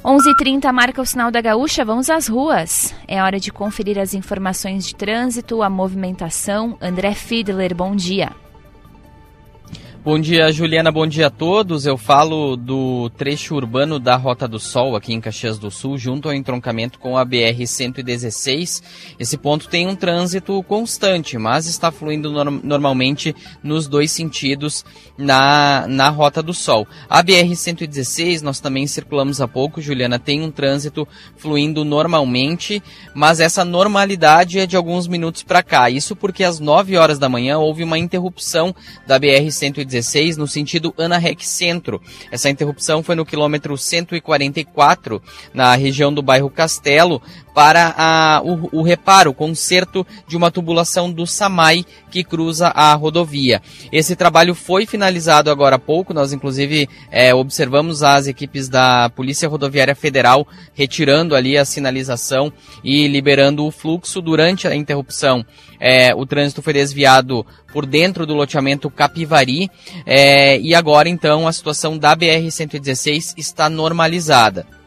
11:30 0.04 0.72
marca 0.72 1.02
o 1.02 1.06
sinal 1.06 1.30
da 1.30 1.42
Gaúcha, 1.42 1.84
vamos 1.84 2.10
às 2.10 2.28
ruas. 2.28 2.94
É 3.08 3.22
hora 3.22 3.40
de 3.40 3.52
conferir 3.52 3.98
as 4.00 4.14
informações 4.14 4.86
de 4.86 4.96
trânsito, 4.96 5.62
a 5.62 5.70
movimentação. 5.70 6.78
André 6.82 7.14
Fiedler, 7.14 7.76
bom 7.76 7.96
dia. 7.96 8.32
Bom 10.10 10.18
dia, 10.18 10.52
Juliana. 10.52 10.92
Bom 10.92 11.06
dia 11.06 11.28
a 11.28 11.30
todos. 11.30 11.86
Eu 11.86 11.96
falo 11.96 12.56
do 12.56 13.12
trecho 13.12 13.54
urbano 13.54 14.00
da 14.00 14.16
Rota 14.16 14.48
do 14.48 14.60
Sol, 14.60 14.96
aqui 14.96 15.14
em 15.14 15.22
Caxias 15.22 15.60
do 15.60 15.70
Sul, 15.70 16.00
junto 16.00 16.28
ao 16.28 16.34
entroncamento 16.34 16.98
com 16.98 17.16
a 17.16 17.24
BR-116. 17.24 18.82
Esse 19.20 19.38
ponto 19.38 19.70
tem 19.70 19.86
um 19.86 19.96
trânsito 19.96 20.64
constante, 20.64 21.38
mas 21.38 21.68
está 21.68 21.92
fluindo 21.92 22.32
norm 22.32 22.60
normalmente 22.64 23.36
nos 23.62 23.88
dois 23.88 24.12
sentidos 24.12 24.84
na, 25.16 25.86
na 25.88 26.10
Rota 26.10 26.42
do 26.42 26.56
Sol. 26.56 26.88
A 27.08 27.24
BR-116, 27.24 28.42
nós 28.42 28.60
também 28.60 28.88
circulamos 28.88 29.40
há 29.40 29.48
pouco, 29.48 29.80
Juliana, 29.80 30.18
tem 30.18 30.42
um 30.42 30.50
trânsito 30.50 31.08
fluindo 31.38 31.86
normalmente, 31.86 32.82
mas 33.14 33.40
essa 33.40 33.64
normalidade 33.64 34.58
é 34.58 34.66
de 34.66 34.76
alguns 34.76 35.08
minutos 35.08 35.44
para 35.44 35.62
cá. 35.62 35.88
Isso 35.88 36.16
porque 36.16 36.44
às 36.44 36.60
9 36.60 36.98
horas 36.98 37.20
da 37.20 37.30
manhã 37.30 37.60
houve 37.60 37.84
uma 37.84 38.00
interrupção 38.00 38.74
da 39.06 39.20
BR-116 40.00 40.38
no 40.38 40.48
sentido 40.48 40.94
Ana 40.98 41.18
Rec 41.18 41.42
Centro. 41.42 42.02
Essa 42.32 42.50
interrupção 42.50 43.04
foi 43.04 43.16
no 43.16 43.26
quilômetro 43.26 43.78
144, 43.78 45.22
na 45.54 45.76
região 45.76 46.14
do 46.14 46.22
bairro 46.22 46.50
Castelo, 46.50 47.22
para 47.60 47.94
a, 47.98 48.42
o, 48.42 48.70
o 48.72 48.82
reparo, 48.82 49.32
o 49.32 49.34
conserto 49.34 50.08
de 50.26 50.38
uma 50.38 50.50
tubulação 50.50 51.12
do 51.12 51.28
Samai 51.28 51.86
que 52.10 52.24
cruza 52.24 52.70
a 52.70 52.94
rodovia. 52.94 53.62
Esse 53.92 54.16
trabalho 54.16 54.56
foi 54.56 54.86
finalizado 54.86 55.52
agora 55.52 55.76
há 55.76 55.80
pouco, 55.80 56.14
nós 56.14 56.32
inclusive 56.32 56.88
é, 57.12 57.36
observamos 57.36 58.02
as 58.02 58.28
equipes 58.28 58.70
da 58.70 59.10
Polícia 59.10 59.50
Rodoviária 59.50 59.94
Federal 59.94 60.48
retirando 60.74 61.36
ali 61.36 61.58
a 61.58 61.66
sinalização 61.66 62.50
e 62.82 63.10
liberando 63.10 63.66
o 63.66 63.72
fluxo 63.72 64.22
durante 64.22 64.66
a 64.66 64.74
interrupção. 64.74 65.46
É, 65.82 66.16
o 66.16 66.26
trânsito 66.26 66.62
foi 66.62 66.72
desviado 66.72 67.46
por 67.74 67.86
dentro 67.86 68.26
do 68.26 68.34
loteamento 68.34 68.90
Capivari 68.90 69.70
é, 70.06 70.58
e 70.62 70.74
agora 70.74 71.10
então 71.10 71.46
a 71.46 71.52
situação 71.52 71.98
da 71.98 72.16
BR-116 72.16 73.34
está 73.36 73.70
normalizada. 73.70 74.79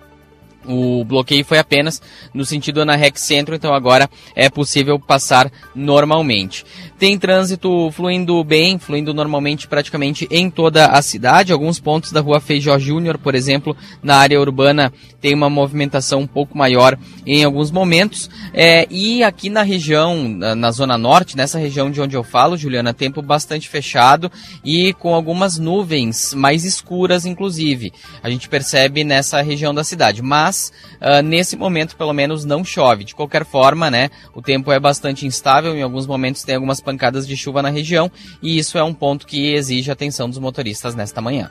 O 0.66 1.04
bloqueio 1.04 1.44
foi 1.44 1.58
apenas 1.58 2.00
no 2.32 2.44
sentido 2.44 2.80
Ana-Rex 2.80 3.20
Centro, 3.20 3.54
então 3.54 3.74
agora 3.74 4.08
é 4.34 4.48
possível 4.48 4.98
passar 4.98 5.50
normalmente. 5.74 6.64
Tem 6.98 7.18
trânsito 7.18 7.90
fluindo 7.90 8.42
bem, 8.44 8.78
fluindo 8.78 9.12
normalmente 9.12 9.66
praticamente 9.66 10.28
em 10.30 10.48
toda 10.48 10.86
a 10.86 11.02
cidade. 11.02 11.52
Alguns 11.52 11.80
pontos 11.80 12.12
da 12.12 12.20
rua 12.20 12.40
Feijó 12.40 12.78
Júnior, 12.78 13.18
por 13.18 13.34
exemplo, 13.34 13.76
na 14.02 14.16
área 14.16 14.40
urbana, 14.40 14.92
tem 15.20 15.34
uma 15.34 15.50
movimentação 15.50 16.20
um 16.20 16.26
pouco 16.26 16.56
maior 16.56 16.96
em 17.26 17.42
alguns 17.42 17.70
momentos. 17.70 18.30
É, 18.54 18.86
e 18.88 19.24
aqui 19.24 19.50
na 19.50 19.62
região, 19.62 20.28
na, 20.28 20.54
na 20.54 20.70
zona 20.70 20.96
norte, 20.96 21.36
nessa 21.36 21.58
região 21.58 21.90
de 21.90 22.00
onde 22.00 22.16
eu 22.16 22.22
falo, 22.22 22.56
Juliana, 22.56 22.94
tempo 22.94 23.20
bastante 23.20 23.68
fechado 23.68 24.30
e 24.64 24.92
com 24.94 25.14
algumas 25.14 25.58
nuvens 25.58 26.34
mais 26.34 26.64
escuras, 26.64 27.26
inclusive. 27.26 27.92
A 28.22 28.30
gente 28.30 28.48
percebe 28.48 29.02
nessa 29.02 29.40
região 29.42 29.74
da 29.74 29.82
cidade. 29.82 30.22
Mas 30.22 30.51
mas 30.52 30.72
uh, 31.00 31.22
nesse 31.22 31.56
momento 31.56 31.96
pelo 31.96 32.12
menos 32.12 32.44
não 32.44 32.62
chove. 32.62 33.04
De 33.04 33.14
qualquer 33.14 33.44
forma, 33.44 33.90
né, 33.90 34.10
o 34.34 34.42
tempo 34.42 34.70
é 34.70 34.78
bastante 34.78 35.26
instável, 35.26 35.74
em 35.74 35.82
alguns 35.82 36.06
momentos 36.06 36.42
tem 36.42 36.54
algumas 36.54 36.80
pancadas 36.80 37.26
de 37.26 37.36
chuva 37.36 37.62
na 37.62 37.70
região 37.70 38.10
e 38.42 38.58
isso 38.58 38.76
é 38.76 38.84
um 38.84 38.92
ponto 38.92 39.26
que 39.26 39.54
exige 39.54 39.90
atenção 39.90 40.28
dos 40.28 40.38
motoristas 40.38 40.94
nesta 40.94 41.20
manhã. 41.22 41.50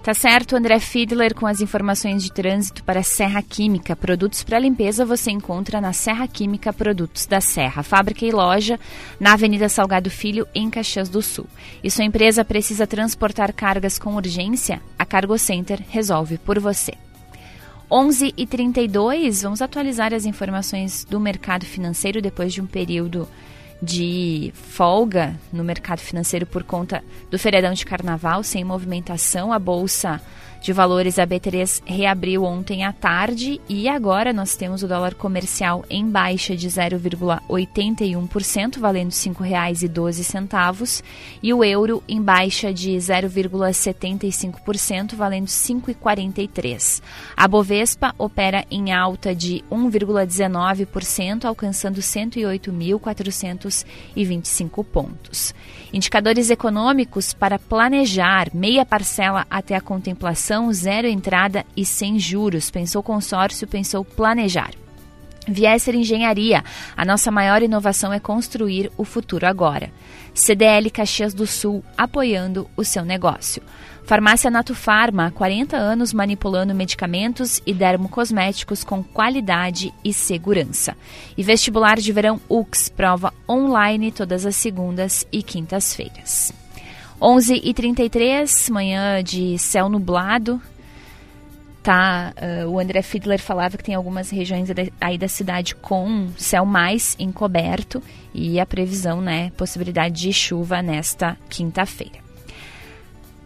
Tá 0.00 0.14
certo, 0.14 0.56
André 0.56 0.78
Fiedler 0.78 1.34
com 1.34 1.44
as 1.44 1.60
informações 1.60 2.22
de 2.22 2.32
trânsito 2.32 2.84
para 2.84 3.02
Serra 3.02 3.42
Química. 3.42 3.96
Produtos 3.96 4.44
para 4.44 4.58
limpeza 4.58 5.04
você 5.04 5.30
encontra 5.30 5.80
na 5.80 5.92
Serra 5.92 6.26
Química 6.26 6.72
Produtos 6.72 7.26
da 7.26 7.40
Serra, 7.40 7.82
fábrica 7.82 8.24
e 8.24 8.30
loja 8.30 8.78
na 9.20 9.32
Avenida 9.32 9.68
Salgado 9.68 10.08
Filho, 10.08 10.46
em 10.54 10.70
Caxias 10.70 11.08
do 11.08 11.20
Sul. 11.20 11.46
E 11.82 11.90
sua 11.90 12.04
empresa 12.04 12.44
precisa 12.44 12.86
transportar 12.86 13.52
cargas 13.52 13.98
com 13.98 14.14
urgência? 14.14 14.80
A 14.98 15.04
Cargo 15.04 15.36
Center 15.36 15.82
resolve 15.90 16.38
por 16.38 16.58
você. 16.58 16.94
11 17.90 18.34
e 18.36 18.46
32 18.46 19.42
vamos 19.42 19.62
atualizar 19.62 20.12
as 20.12 20.26
informações 20.26 21.06
do 21.06 21.18
mercado 21.18 21.64
financeiro 21.64 22.20
depois 22.20 22.52
de 22.52 22.60
um 22.60 22.66
período 22.66 23.26
de 23.80 24.52
folga 24.54 25.34
no 25.50 25.64
mercado 25.64 26.00
financeiro 26.00 26.44
por 26.44 26.62
conta 26.64 27.02
do 27.30 27.38
feriadão 27.38 27.72
de 27.72 27.86
carnaval, 27.86 28.42
sem 28.42 28.64
movimentação. 28.64 29.52
A 29.52 29.58
bolsa 29.58 30.20
de 30.60 30.72
valores, 30.72 31.18
a 31.18 31.26
B3 31.26 31.82
reabriu 31.84 32.44
ontem 32.44 32.84
à 32.84 32.92
tarde 32.92 33.60
e 33.68 33.88
agora 33.88 34.32
nós 34.32 34.54
temos 34.56 34.82
o 34.82 34.88
dólar 34.88 35.14
comercial 35.14 35.84
em 35.88 36.04
baixa 36.08 36.56
de 36.56 36.68
0,81%, 36.68 38.78
valendo 38.78 39.10
R$ 39.10 39.16
5,12, 39.16 41.02
e 41.42 41.54
o 41.54 41.64
euro 41.64 42.02
em 42.08 42.20
baixa 42.20 42.72
de 42.72 42.90
0,75%, 42.92 45.14
valendo 45.14 45.46
R$ 45.46 45.52
5,43. 45.52 47.00
A 47.36 47.46
Bovespa 47.46 48.12
opera 48.18 48.64
em 48.70 48.92
alta 48.92 49.34
de 49.34 49.62
1,19%, 49.70 51.44
alcançando 51.44 52.00
108.425 52.00 54.84
pontos. 54.84 55.54
Indicadores 55.92 56.50
econômicos 56.50 57.32
para 57.32 57.58
planejar 57.58 58.48
meia 58.52 58.84
parcela 58.84 59.46
até 59.48 59.74
a 59.74 59.80
contemplação, 59.80 60.47
zero 60.72 61.06
entrada 61.06 61.64
e 61.76 61.84
sem 61.84 62.18
juros. 62.18 62.70
Pensou 62.70 63.02
consórcio, 63.02 63.66
pensou 63.66 64.04
planejar. 64.04 64.70
Viesser 65.46 65.94
Engenharia. 65.94 66.62
A 66.96 67.04
nossa 67.04 67.30
maior 67.30 67.62
inovação 67.62 68.12
é 68.12 68.20
construir 68.20 68.90
o 68.96 69.04
futuro 69.04 69.46
agora. 69.46 69.90
CDL 70.34 70.90
Caxias 70.90 71.34
do 71.34 71.46
Sul, 71.46 71.82
apoiando 71.96 72.68
o 72.76 72.84
seu 72.84 73.04
negócio. 73.04 73.62
Farmácia 74.04 74.50
Nato 74.50 74.74
Farma, 74.74 75.26
há 75.26 75.30
40 75.30 75.76
anos 75.76 76.14
manipulando 76.14 76.74
medicamentos 76.74 77.60
e 77.66 77.74
dermocosméticos 77.74 78.82
com 78.82 79.02
qualidade 79.02 79.92
e 80.02 80.14
segurança. 80.14 80.96
E 81.36 81.42
vestibular 81.42 81.98
de 81.98 82.12
verão 82.12 82.40
UX, 82.48 82.88
prova 82.88 83.34
online 83.48 84.10
todas 84.10 84.46
as 84.46 84.56
segundas 84.56 85.26
e 85.30 85.42
quintas-feiras. 85.42 86.52
11h33, 87.20 88.70
manhã 88.70 89.22
de 89.22 89.58
céu 89.58 89.88
nublado, 89.88 90.60
tá? 91.82 92.32
Uh, 92.36 92.68
o 92.68 92.78
André 92.78 93.02
Fiedler 93.02 93.40
falava 93.40 93.76
que 93.76 93.82
tem 93.82 93.94
algumas 93.94 94.30
regiões 94.30 94.68
aí 95.00 95.18
da 95.18 95.26
cidade 95.26 95.74
com 95.74 96.28
céu 96.36 96.64
mais 96.64 97.16
encoberto 97.18 98.02
e 98.32 98.60
a 98.60 98.66
previsão, 98.66 99.20
né, 99.20 99.50
possibilidade 99.56 100.20
de 100.20 100.32
chuva 100.32 100.80
nesta 100.80 101.36
quinta-feira. 101.48 102.28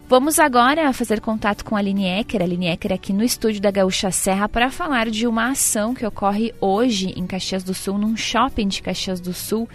Vamos 0.07 0.37
agora 0.37 0.93
fazer 0.93 1.21
contato 1.21 1.65
com 1.65 1.75
a 1.75 1.79
Aline 1.79 2.05
Ecker, 2.05 2.41
a 2.41 2.43
Aline 2.43 2.67
Ecker 2.67 2.93
aqui 2.93 3.11
no 3.11 3.23
estúdio 3.23 3.61
da 3.61 3.71
Gaúcha 3.71 4.11
Serra 4.11 4.47
para 4.47 4.69
falar 4.69 5.09
de 5.09 5.25
uma 5.25 5.49
ação 5.49 5.95
que 5.95 6.05
ocorre 6.05 6.53
hoje 6.61 7.13
em 7.17 7.25
Caxias 7.25 7.63
do 7.63 7.73
Sul, 7.73 7.97
num 7.97 8.15
shopping 8.15 8.67
de 8.67 8.83
Caxias 8.83 9.19
do 9.19 9.33
Sul, 9.33 9.67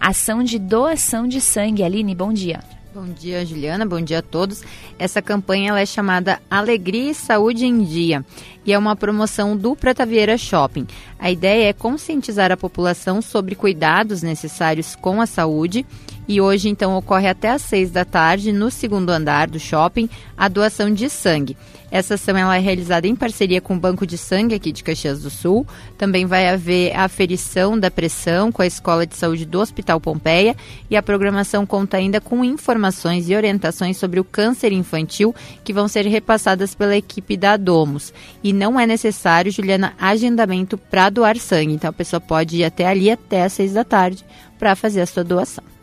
ação 0.00 0.42
de 0.42 0.58
doação 0.58 1.28
de 1.28 1.40
sangue. 1.40 1.84
Aline, 1.84 2.14
bom 2.14 2.32
dia. 2.32 2.60
Bom 2.94 3.06
dia, 3.06 3.44
Juliana. 3.44 3.84
Bom 3.84 4.00
dia 4.00 4.20
a 4.20 4.22
todos. 4.22 4.62
Essa 5.00 5.20
campanha 5.20 5.76
é 5.76 5.84
chamada 5.84 6.40
Alegria 6.48 7.10
e 7.10 7.14
Saúde 7.14 7.66
em 7.66 7.82
Dia 7.82 8.24
e 8.64 8.72
é 8.72 8.78
uma 8.78 8.94
promoção 8.94 9.56
do 9.56 9.74
Prata 9.74 10.06
Vieira 10.06 10.38
Shopping. 10.38 10.86
A 11.18 11.28
ideia 11.28 11.70
é 11.70 11.72
conscientizar 11.72 12.52
a 12.52 12.56
população 12.56 13.20
sobre 13.20 13.56
cuidados 13.56 14.22
necessários 14.22 14.94
com 14.94 15.20
a 15.20 15.26
saúde 15.26 15.84
e 16.26 16.40
hoje, 16.40 16.68
então, 16.68 16.96
ocorre 16.96 17.28
até 17.28 17.50
às 17.50 17.62
seis 17.62 17.90
da 17.90 18.04
tarde, 18.04 18.52
no 18.52 18.70
segundo 18.70 19.10
andar 19.10 19.48
do 19.48 19.58
shopping, 19.58 20.08
a 20.36 20.48
doação 20.48 20.92
de 20.92 21.08
sangue. 21.10 21.56
Essa 21.94 22.14
ação 22.14 22.36
ela 22.36 22.56
é 22.56 22.58
realizada 22.58 23.06
em 23.06 23.14
parceria 23.14 23.60
com 23.60 23.76
o 23.76 23.78
Banco 23.78 24.04
de 24.04 24.18
Sangue 24.18 24.56
aqui 24.56 24.72
de 24.72 24.82
Caxias 24.82 25.22
do 25.22 25.30
Sul. 25.30 25.64
Também 25.96 26.26
vai 26.26 26.48
haver 26.48 26.92
a 26.92 27.04
aferição 27.04 27.78
da 27.78 27.88
pressão 27.88 28.50
com 28.50 28.62
a 28.62 28.66
Escola 28.66 29.06
de 29.06 29.14
Saúde 29.14 29.44
do 29.44 29.60
Hospital 29.60 30.00
Pompeia 30.00 30.56
e 30.90 30.96
a 30.96 31.02
programação 31.04 31.64
conta 31.64 31.96
ainda 31.96 32.20
com 32.20 32.44
informações 32.44 33.30
e 33.30 33.36
orientações 33.36 33.96
sobre 33.96 34.18
o 34.18 34.24
câncer 34.24 34.72
infantil 34.72 35.32
que 35.62 35.72
vão 35.72 35.86
ser 35.86 36.04
repassadas 36.06 36.74
pela 36.74 36.96
equipe 36.96 37.36
da 37.36 37.56
Domus. 37.56 38.12
E 38.42 38.52
não 38.52 38.80
é 38.80 38.88
necessário, 38.88 39.52
Juliana, 39.52 39.94
agendamento 39.96 40.76
para 40.76 41.10
doar 41.10 41.36
sangue. 41.36 41.74
Então 41.74 41.90
a 41.90 41.92
pessoa 41.92 42.20
pode 42.20 42.56
ir 42.56 42.64
até 42.64 42.88
ali 42.88 43.08
até 43.08 43.44
às 43.44 43.52
seis 43.52 43.72
da 43.72 43.84
tarde 43.84 44.24
para 44.58 44.74
fazer 44.74 45.00
a 45.00 45.06
sua 45.06 45.22
doação 45.22 45.73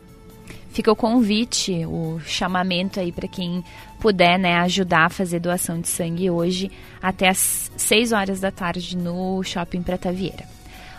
fica 0.71 0.91
o 0.91 0.95
convite, 0.95 1.85
o 1.85 2.19
chamamento 2.25 2.99
aí 2.99 3.11
para 3.11 3.27
quem 3.27 3.63
puder, 3.99 4.39
né, 4.39 4.55
ajudar 4.59 5.05
a 5.05 5.09
fazer 5.09 5.39
doação 5.39 5.79
de 5.79 5.87
sangue 5.87 6.29
hoje 6.29 6.71
até 7.01 7.29
às 7.29 7.71
6 7.77 8.11
horas 8.11 8.39
da 8.39 8.51
tarde 8.51 8.97
no 8.97 9.43
Shopping 9.43 9.83
Prata 9.83 10.11
Vieira. 10.11 10.45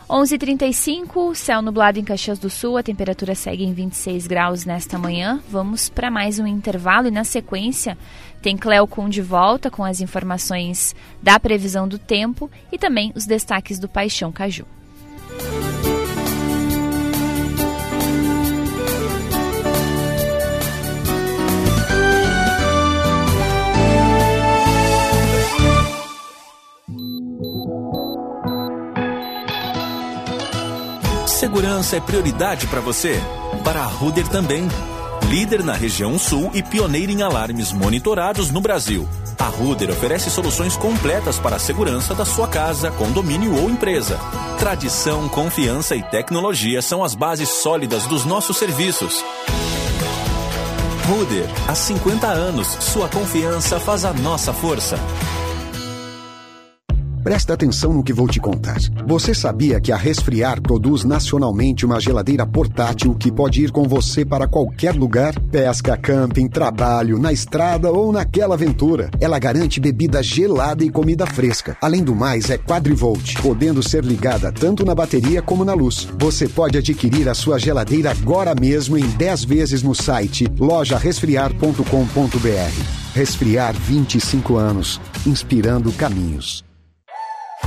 11:35, 0.09 1.35
céu 1.35 1.63
nublado 1.63 1.99
em 1.99 2.05
Caxias 2.05 2.39
do 2.39 2.51
Sul, 2.51 2.77
a 2.77 2.83
temperatura 2.83 3.35
segue 3.35 3.65
em 3.65 3.73
26 3.73 4.27
graus 4.27 4.67
nesta 4.67 4.99
manhã. 4.99 5.41
Vamos 5.49 5.89
para 5.89 6.11
mais 6.11 6.39
um 6.39 6.47
intervalo 6.47 7.09
e 7.09 7.11
na 7.11 7.25
sequência 7.25 7.97
tem 8.43 8.57
Cleo 8.57 8.87
Kuhn 8.87 9.09
de 9.09 9.23
volta 9.23 9.71
com 9.71 9.83
as 9.83 10.01
informações 10.01 10.95
da 11.23 11.41
previsão 11.41 11.89
do 11.89 11.99
tempo 11.99 12.51
e 12.71 12.77
também 12.77 13.11
os 13.15 13.25
destaques 13.25 13.79
do 13.79 13.89
Paixão 13.89 14.31
Caju. 14.31 14.67
Segurança 31.43 31.97
é 31.97 32.01
prioridade 32.01 32.69
para 32.69 32.81
você? 32.81 33.21
Para 33.65 33.81
a 33.81 33.85
Ruder 33.85 34.29
também. 34.29 34.69
Líder 35.29 35.65
na 35.65 35.73
região 35.73 36.17
sul 36.17 36.53
e 36.55 36.63
pioneira 36.63 37.11
em 37.11 37.21
alarmes 37.21 37.73
monitorados 37.73 38.53
no 38.53 38.61
Brasil. 38.61 39.09
A 39.41 39.47
Ruder 39.47 39.91
oferece 39.91 40.31
soluções 40.31 40.77
completas 40.77 41.41
para 41.41 41.57
a 41.57 41.59
segurança 41.59 42.15
da 42.15 42.25
sua 42.25 42.47
casa, 42.47 42.93
condomínio 42.93 43.61
ou 43.61 43.69
empresa. 43.69 44.21
Tradição, 44.57 45.29
confiança 45.29 45.97
e 45.97 46.03
tecnologia 46.05 46.81
são 46.81 47.03
as 47.03 47.17
bases 47.17 47.49
sólidas 47.49 48.07
dos 48.07 48.25
nossos 48.25 48.57
serviços. 48.57 49.25
Ruder, 51.09 51.51
há 51.67 51.75
50 51.75 52.25
anos, 52.29 52.69
sua 52.79 53.09
confiança 53.09 53.81
faz 53.81 54.05
a 54.05 54.13
nossa 54.13 54.53
força. 54.53 54.97
Presta 57.23 57.55
atenção 57.55 57.93
no 57.93 58.03
que 58.03 58.13
vou 58.13 58.27
te 58.27 58.41
contar. 58.41 58.81
Você 59.07 59.33
sabia 59.33 59.81
que 59.81 59.93
a 59.93 59.97
Resfriar 59.97 60.61
produz 60.61 61.05
nacionalmente 61.05 61.87
uma 61.87 62.01
geladeira 62.01 62.45
portátil 62.45 63.15
que 63.15 63.31
pode 63.31 63.63
ir 63.63 63.71
com 63.71 63.85
você 63.85 64.25
para 64.25 64.49
qualquer 64.49 64.97
lugar? 64.97 65.39
Pesca, 65.39 65.97
camping, 65.97 66.49
trabalho, 66.49 67.21
na 67.21 67.33
estrada 67.33 67.93
ou 67.93 68.11
naquela 68.11 68.55
aventura. 68.55 69.09
Ela 69.21 69.39
garante 69.39 69.79
bebida 69.79 70.21
gelada 70.21 70.83
e 70.83 70.91
comida 70.91 71.25
fresca. 71.25 71.77
Além 71.81 72.03
do 72.03 72.13
mais, 72.13 72.51
é 72.51 72.59
quadrivolt, 72.59 73.41
podendo 73.41 73.85
ser 73.85 74.05
ligada 74.05 74.51
tanto 74.51 74.85
na 74.85 74.95
bateria 74.95 75.41
como 75.41 75.65
na 75.65 75.75
luz. 75.75 76.09
Você 76.19 76.49
pode 76.49 76.77
adquirir 76.77 77.29
a 77.29 77.35
sua 77.35 77.57
geladeira 77.57 78.11
agora 78.11 78.53
mesmo 78.53 78.99
em 78.99 79.07
10 79.07 79.45
vezes 79.45 79.81
no 79.81 79.95
site 79.95 80.49
lojaresfriar.com.br. 80.59 83.15
Resfriar 83.15 83.75
25 83.75 84.57
anos, 84.57 85.01
inspirando 85.25 85.93
caminhos. 85.93 86.65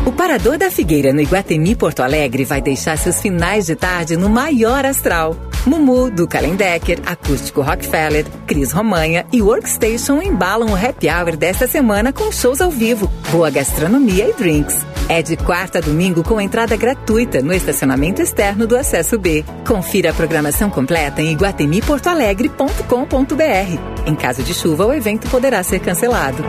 O 0.05 0.11
Parador 0.11 0.59
da 0.59 0.69
Figueira 0.69 1.11
no 1.11 1.19
Iguatemi 1.19 1.75
Porto 1.75 2.01
Alegre 2.01 2.45
vai 2.45 2.61
deixar 2.61 2.95
seus 2.95 3.19
finais 3.19 3.65
de 3.65 3.75
tarde 3.75 4.15
no 4.15 4.29
maior 4.29 4.85
astral. 4.85 5.35
Mumu, 5.65 6.11
do 6.11 6.27
Kalendecker, 6.27 7.01
Acústico 7.07 7.63
Rockefeller, 7.63 8.23
Cris 8.45 8.71
Romanha 8.71 9.25
e 9.33 9.41
Workstation 9.41 10.21
embalam 10.21 10.69
o 10.69 10.75
happy 10.75 11.09
hour 11.09 11.35
desta 11.35 11.67
semana 11.67 12.13
com 12.13 12.31
shows 12.31 12.61
ao 12.61 12.69
vivo, 12.69 13.11
boa 13.31 13.49
gastronomia 13.49 14.29
e 14.29 14.33
drinks. 14.33 14.85
É 15.09 15.23
de 15.23 15.35
quarta 15.35 15.79
a 15.79 15.81
domingo 15.81 16.23
com 16.23 16.39
entrada 16.39 16.77
gratuita 16.77 17.41
no 17.41 17.51
estacionamento 17.51 18.21
externo 18.21 18.67
do 18.67 18.77
Acesso 18.77 19.17
B. 19.17 19.43
Confira 19.67 20.11
a 20.11 20.13
programação 20.13 20.69
completa 20.69 21.19
em 21.19 21.31
iguatemiportoalegre.com.br. 21.31 24.05
Em 24.05 24.15
caso 24.15 24.43
de 24.43 24.53
chuva, 24.53 24.85
o 24.85 24.93
evento 24.93 25.27
poderá 25.29 25.63
ser 25.63 25.79
cancelado. 25.79 26.43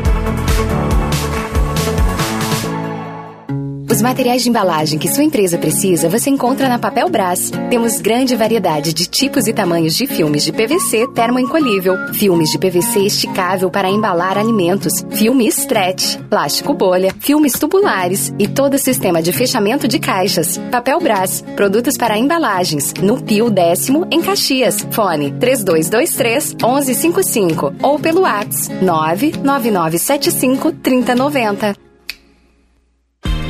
Os 3.97 4.03
materiais 4.03 4.43
de 4.43 4.51
embalagem 4.51 4.99
que 4.99 5.09
sua 5.09 5.25
empresa 5.25 5.57
precisa 5.57 6.07
você 6.07 6.29
encontra 6.29 6.69
na 6.69 6.79
Papel 6.79 7.09
Brás. 7.09 7.51
Temos 7.71 7.99
grande 7.99 8.37
variedade 8.37 8.93
de 8.93 9.07
tipos 9.07 9.47
e 9.47 9.55
tamanhos 9.55 9.97
de 9.97 10.07
filmes 10.07 10.45
de 10.45 10.53
PVC 10.53 11.07
termoencolhível, 11.15 12.13
filmes 12.13 12.51
de 12.51 12.59
PVC 12.59 13.07
esticável 13.07 13.71
para 13.71 13.89
embalar 13.89 14.37
alimentos, 14.37 15.03
filme 15.13 15.49
stretch, 15.49 16.19
plástico 16.29 16.75
bolha, 16.75 17.11
filmes 17.21 17.55
tubulares 17.55 18.35
e 18.39 18.47
todo 18.47 18.79
sistema 18.79 19.23
de 19.23 19.33
fechamento 19.33 19.89
de 19.89 19.99
caixas. 19.99 20.59
Papel 20.71 21.01
Brás, 21.01 21.43
produtos 21.57 21.97
para 21.97 22.19
embalagens, 22.19 22.93
no 23.03 23.23
Pio 23.23 23.49
Décimo, 23.49 24.07
em 24.11 24.21
Caxias. 24.21 24.87
Fone 24.91 25.33
3223 25.41 26.53
1155 26.53 27.73
ou 27.83 27.99
pelo 27.99 28.21
WhatsApp 28.21 28.77
99975 28.83 30.73
3090. 30.83 31.86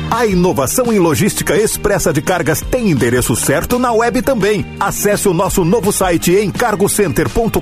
A 0.09 0.25
inovação 0.25 0.91
em 0.91 0.99
logística 0.99 1.57
expressa 1.57 2.13
de 2.13 2.21
cargas 2.21 2.61
tem 2.61 2.89
endereço 2.89 3.35
certo 3.35 3.77
na 3.77 3.91
web 3.91 4.21
também. 4.21 4.65
Acesse 4.79 5.27
o 5.27 5.33
nosso 5.33 5.65
novo 5.65 5.91
site 5.91 6.31
em 6.31 6.49
cargocenter.com.br 6.49 7.61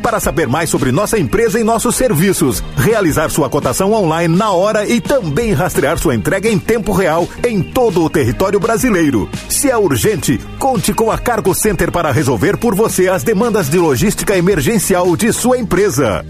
para 0.00 0.20
saber 0.20 0.46
mais 0.46 0.70
sobre 0.70 0.92
nossa 0.92 1.18
empresa 1.18 1.58
e 1.58 1.64
nossos 1.64 1.96
serviços, 1.96 2.62
realizar 2.76 3.28
sua 3.28 3.50
cotação 3.50 3.92
online 3.92 4.34
na 4.34 4.52
hora 4.52 4.86
e 4.86 5.00
também 5.00 5.52
rastrear 5.52 5.98
sua 5.98 6.14
entrega 6.14 6.48
em 6.48 6.58
tempo 6.58 6.92
real 6.92 7.28
em 7.44 7.60
todo 7.60 8.04
o 8.04 8.10
território 8.10 8.60
brasileiro. 8.60 9.28
Se 9.48 9.68
é 9.68 9.76
urgente, 9.76 10.40
conte 10.60 10.94
com 10.94 11.10
a 11.10 11.18
Cargo 11.18 11.52
Center 11.54 11.90
para 11.90 12.12
resolver 12.12 12.56
por 12.56 12.74
você 12.74 13.08
as 13.08 13.24
demandas 13.24 13.68
de 13.68 13.78
logística 13.78 14.36
emergencial 14.36 15.16
de 15.16 15.32
sua 15.32 15.58
empresa. 15.58 16.24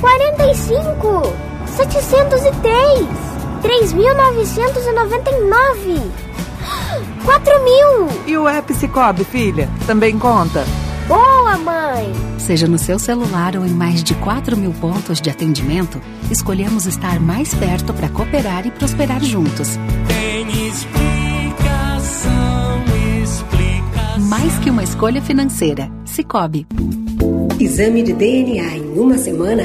Dois, 0.00 0.02
quarenta 0.02 0.50
e 0.50 0.54
cinco, 0.54 1.22
setecentos 1.66 2.42
e 2.42 2.50
três, 2.60 3.08
três 3.62 3.92
mil 3.92 4.14
novecentos 4.16 4.84
e 4.86 4.92
noventa 4.92 5.30
e 5.30 5.40
nove, 5.44 6.00
quatro 7.24 7.52
mil. 7.64 8.08
E 8.26 8.36
o 8.36 8.48
app 8.48 8.72
Cicobi, 8.74 9.24
filha, 9.24 9.68
também 9.86 10.18
conta? 10.18 10.64
Boa, 11.06 11.56
mãe! 11.58 12.12
Seja 12.38 12.66
no 12.66 12.78
seu 12.78 12.98
celular 12.98 13.54
ou 13.56 13.66
em 13.66 13.70
mais 13.70 14.02
de 14.02 14.14
4 14.14 14.56
mil 14.56 14.72
pontos 14.72 15.20
de 15.20 15.28
atendimento, 15.28 16.00
escolhemos 16.30 16.86
estar 16.86 17.20
mais 17.20 17.52
perto 17.54 17.92
para 17.92 18.08
cooperar 18.08 18.66
e 18.66 18.70
prosperar 18.70 19.22
juntos. 19.22 19.78
Tem 20.08 20.48
explicação, 20.68 22.30
explicação. 23.22 24.20
Mais 24.20 24.56
que 24.60 24.70
uma 24.70 24.82
escolha 24.84 25.20
financeira. 25.20 25.90
Cicobi. 26.04 26.66
Exame 27.58 28.02
de 28.02 28.12
DNA 28.12 28.76
em 28.76 28.98
uma 28.98 29.18
semana? 29.18 29.64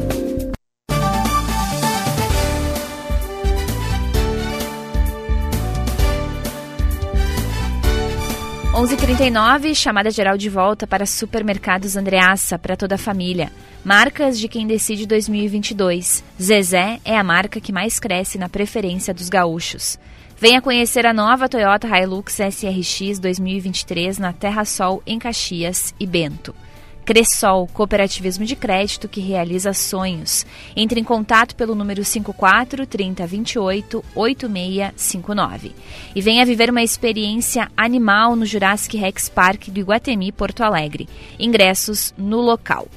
11:39 8.81 9.75
chamada 9.75 10.09
geral 10.09 10.35
de 10.35 10.49
volta 10.49 10.87
para 10.87 11.05
Supermercados 11.05 11.95
Andreassa 11.95 12.57
para 12.57 12.75
toda 12.75 12.95
a 12.95 12.97
família. 12.97 13.51
Marcas 13.85 14.39
de 14.39 14.47
quem 14.47 14.65
decide 14.65 15.05
2022. 15.05 16.23
Zezé 16.41 16.99
é 17.05 17.15
a 17.15 17.23
marca 17.23 17.61
que 17.61 17.71
mais 17.71 17.99
cresce 17.99 18.39
na 18.39 18.49
preferência 18.49 19.13
dos 19.13 19.29
gaúchos. 19.29 19.99
Venha 20.35 20.63
conhecer 20.63 21.05
a 21.05 21.13
nova 21.13 21.47
Toyota 21.47 21.87
Hilux 21.87 22.39
SRX 22.39 23.19
2023 23.19 24.17
na 24.17 24.33
Terra 24.33 24.65
Sol 24.65 25.03
em 25.05 25.19
Caxias 25.19 25.93
e 25.99 26.07
Bento. 26.07 26.55
Cressol, 27.05 27.67
cooperativismo 27.73 28.45
de 28.45 28.55
crédito 28.55 29.09
que 29.09 29.19
realiza 29.19 29.73
sonhos. 29.73 30.45
Entre 30.75 30.99
em 30.99 31.03
contato 31.03 31.55
pelo 31.55 31.75
número 31.75 32.03
54 32.03 32.85
3028 32.85 34.03
8659. 34.15 35.71
E 36.15 36.21
venha 36.21 36.45
viver 36.45 36.69
uma 36.69 36.83
experiência 36.83 37.69
animal 37.75 38.35
no 38.35 38.45
Jurassic 38.45 38.97
Rex 38.97 39.29
Park 39.29 39.69
do 39.69 39.79
Iguatemi, 39.79 40.31
Porto 40.31 40.63
Alegre. 40.63 41.09
Ingressos 41.39 42.13
no 42.17 42.39
local. 42.39 42.87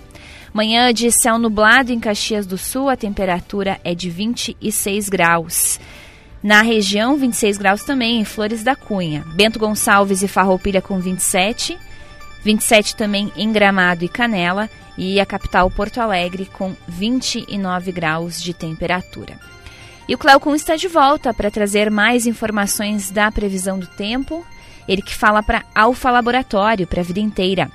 Manhã 0.53 0.93
de 0.93 1.11
céu 1.11 1.37
nublado 1.37 1.93
em 1.93 1.99
Caxias 1.99 2.47
do 2.47 2.57
Sul, 2.57 2.89
a 2.89 2.97
temperatura 2.97 3.81
é 3.83 3.93
de 3.93 4.09
26 4.09 5.09
graus. 5.09 5.81
Na 6.41 6.61
região, 6.63 7.17
26 7.17 7.57
graus 7.59 7.83
também 7.83 8.21
em 8.21 8.25
Flores 8.25 8.63
da 8.63 8.77
Cunha. 8.77 9.25
Bento 9.35 9.59
Gonçalves 9.59 10.23
e 10.23 10.29
Farroupilha 10.29 10.83
com 10.83 11.01
27 11.01 11.77
27 12.45 12.95
também 12.95 13.33
em 13.37 13.51
Gramado 13.51 14.05
e 14.05 14.09
Canela 14.09 14.69
e 14.97 15.19
a 15.19 15.27
capital 15.27 15.71
Porto 15.71 15.99
Alegre 15.99 16.45
com 16.47 16.77
29 16.87 17.91
graus 17.91 18.41
de 18.41 18.53
temperatura. 18.53 19.39
E 20.07 20.15
o 20.15 20.19
Cleocum 20.19 20.55
está 20.55 20.77
de 20.77 20.87
volta 20.87 21.33
para 21.33 21.51
trazer 21.51 21.91
mais 21.91 22.27
informações 22.27 23.11
da 23.11 23.33
previsão 23.33 23.79
do 23.79 23.87
tempo. 23.87 24.47
Ele 24.87 25.01
que 25.01 25.15
fala 25.15 25.43
para 25.43 25.65
Alfa 25.75 26.11
Laboratório, 26.11 26.87
para 26.87 27.01
a 27.01 27.05
vida 27.05 27.21
inteira. 27.21 27.71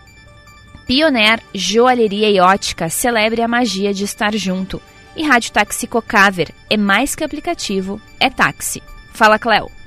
Pioneer 0.85 1.41
Joalheria 1.53 2.29
e 2.29 2.39
Ótica 2.39 2.87
celebre 2.89 3.41
a 3.41 3.47
magia 3.47 3.91
de 3.91 4.03
estar 4.03 4.33
junto. 4.35 4.79
E 5.15 5.23
Rádio 5.23 5.51
Táxi 5.51 5.87
Cocaver 5.87 6.53
é 6.69 6.77
mais 6.77 7.15
que 7.15 7.23
aplicativo, 7.23 7.99
é 8.19 8.29
táxi. 8.29 8.81
Fala, 9.11 9.39
Cleo. 9.39 9.78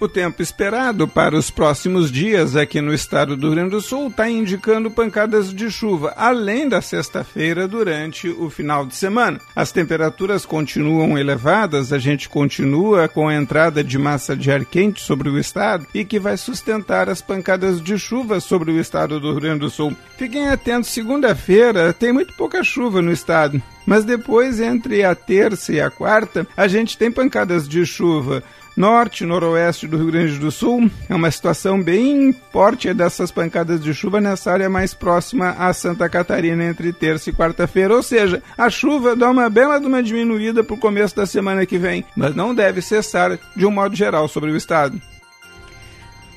O 0.00 0.08
tempo 0.08 0.40
esperado 0.40 1.06
para 1.06 1.36
os 1.36 1.50
próximos 1.50 2.10
dias 2.10 2.56
aqui 2.56 2.80
no 2.80 2.94
estado 2.94 3.36
do 3.36 3.48
Rio 3.48 3.56
Grande 3.56 3.70
do 3.72 3.82
Sul 3.82 4.08
está 4.08 4.30
indicando 4.30 4.90
pancadas 4.90 5.52
de 5.52 5.70
chuva, 5.70 6.14
além 6.16 6.66
da 6.66 6.80
sexta-feira 6.80 7.68
durante 7.68 8.26
o 8.26 8.48
final 8.48 8.86
de 8.86 8.96
semana. 8.96 9.38
As 9.54 9.72
temperaturas 9.72 10.46
continuam 10.46 11.18
elevadas, 11.18 11.92
a 11.92 11.98
gente 11.98 12.30
continua 12.30 13.08
com 13.08 13.28
a 13.28 13.34
entrada 13.34 13.84
de 13.84 13.98
massa 13.98 14.34
de 14.34 14.50
ar 14.50 14.64
quente 14.64 15.02
sobre 15.02 15.28
o 15.28 15.38
estado 15.38 15.86
e 15.92 16.02
que 16.02 16.18
vai 16.18 16.38
sustentar 16.38 17.10
as 17.10 17.20
pancadas 17.20 17.78
de 17.78 17.98
chuva 17.98 18.40
sobre 18.40 18.70
o 18.70 18.80
estado 18.80 19.20
do 19.20 19.32
Rio 19.32 19.40
Grande 19.42 19.60
do 19.60 19.68
Sul. 19.68 19.94
Fiquem 20.16 20.48
atentos, 20.48 20.88
segunda-feira 20.88 21.92
tem 21.92 22.10
muito 22.10 22.32
pouca 22.32 22.64
chuva 22.64 23.02
no 23.02 23.12
estado, 23.12 23.62
mas 23.84 24.04
depois, 24.04 24.60
entre 24.60 25.04
a 25.04 25.14
terça 25.14 25.72
e 25.72 25.80
a 25.80 25.90
quarta, 25.90 26.46
a 26.56 26.68
gente 26.68 26.96
tem 26.96 27.10
pancadas 27.10 27.68
de 27.68 27.84
chuva 27.84 28.42
norte, 28.80 29.26
noroeste 29.26 29.86
do 29.86 29.98
Rio 29.98 30.06
Grande 30.06 30.38
do 30.38 30.50
Sul. 30.50 30.90
É 31.06 31.14
uma 31.14 31.30
situação 31.30 31.80
bem 31.80 32.34
forte 32.50 32.92
dessas 32.94 33.30
pancadas 33.30 33.78
de 33.80 33.92
chuva 33.92 34.22
nessa 34.22 34.50
área 34.50 34.70
mais 34.70 34.94
próxima 34.94 35.50
a 35.50 35.70
Santa 35.74 36.08
Catarina 36.08 36.64
entre 36.64 36.90
terça 36.90 37.28
e 37.28 37.32
quarta-feira. 37.32 37.94
Ou 37.94 38.02
seja, 38.02 38.42
a 38.56 38.70
chuva 38.70 39.14
dá 39.14 39.30
uma 39.30 39.50
bela 39.50 39.78
de 39.78 39.86
uma 39.86 40.02
diminuída 40.02 40.64
para 40.64 40.74
o 40.74 40.78
começo 40.78 41.14
da 41.14 41.26
semana 41.26 41.66
que 41.66 41.76
vem, 41.76 42.04
mas 42.16 42.34
não 42.34 42.54
deve 42.54 42.80
cessar 42.80 43.38
de 43.54 43.66
um 43.66 43.70
modo 43.70 43.94
geral 43.94 44.26
sobre 44.26 44.50
o 44.50 44.56
estado. 44.56 45.00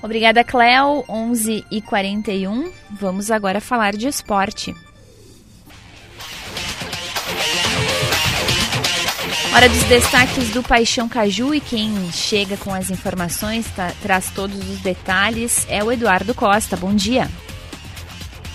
Obrigada, 0.01 0.43
Cleo. 0.43 1.05
11 1.07 1.65
e 1.72 1.82
41. 1.82 2.70
Vamos 2.91 3.32
agora 3.32 3.61
falar 3.61 3.93
de 3.93 4.09
esporte. 4.09 4.76
Hora 9.54 9.70
dos 9.70 9.84
destaques 9.84 10.49
do 10.49 10.64
Paixão 10.64 11.08
Caju 11.08 11.54
e 11.54 11.60
quem 11.60 11.93
chega 12.12 12.58
com 12.58 12.74
as 12.74 12.89
informações, 12.89 13.68
tá, 13.76 13.91
traz 14.01 14.32
todos 14.32 14.58
os 14.58 14.80
detalhes, 14.80 15.68
é 15.70 15.84
o 15.84 15.91
Eduardo 15.91 16.34
Costa. 16.34 16.76
Bom 16.76 16.91
dia. 16.91 17.30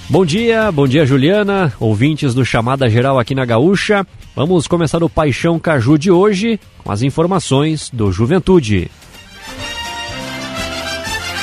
Bom 0.09 0.27
dia, 0.27 0.73
bom 0.73 0.89
dia 0.89 1.07
Juliana, 1.07 1.73
ouvintes 1.79 2.35
do 2.35 2.45
Chamada 2.45 2.91
Geral 2.91 3.17
aqui 3.17 3.33
na 3.33 3.45
Gaúcha. 3.45 4.05
Vamos 4.35 4.67
começar 4.67 5.01
o 5.05 5.09
Paixão 5.09 5.57
Caju 5.59 5.97
de 5.97 6.11
hoje 6.11 6.59
com 6.83 6.91
as 6.91 7.03
informações 7.03 7.91
do 7.93 8.11
Juventude. 8.11 8.91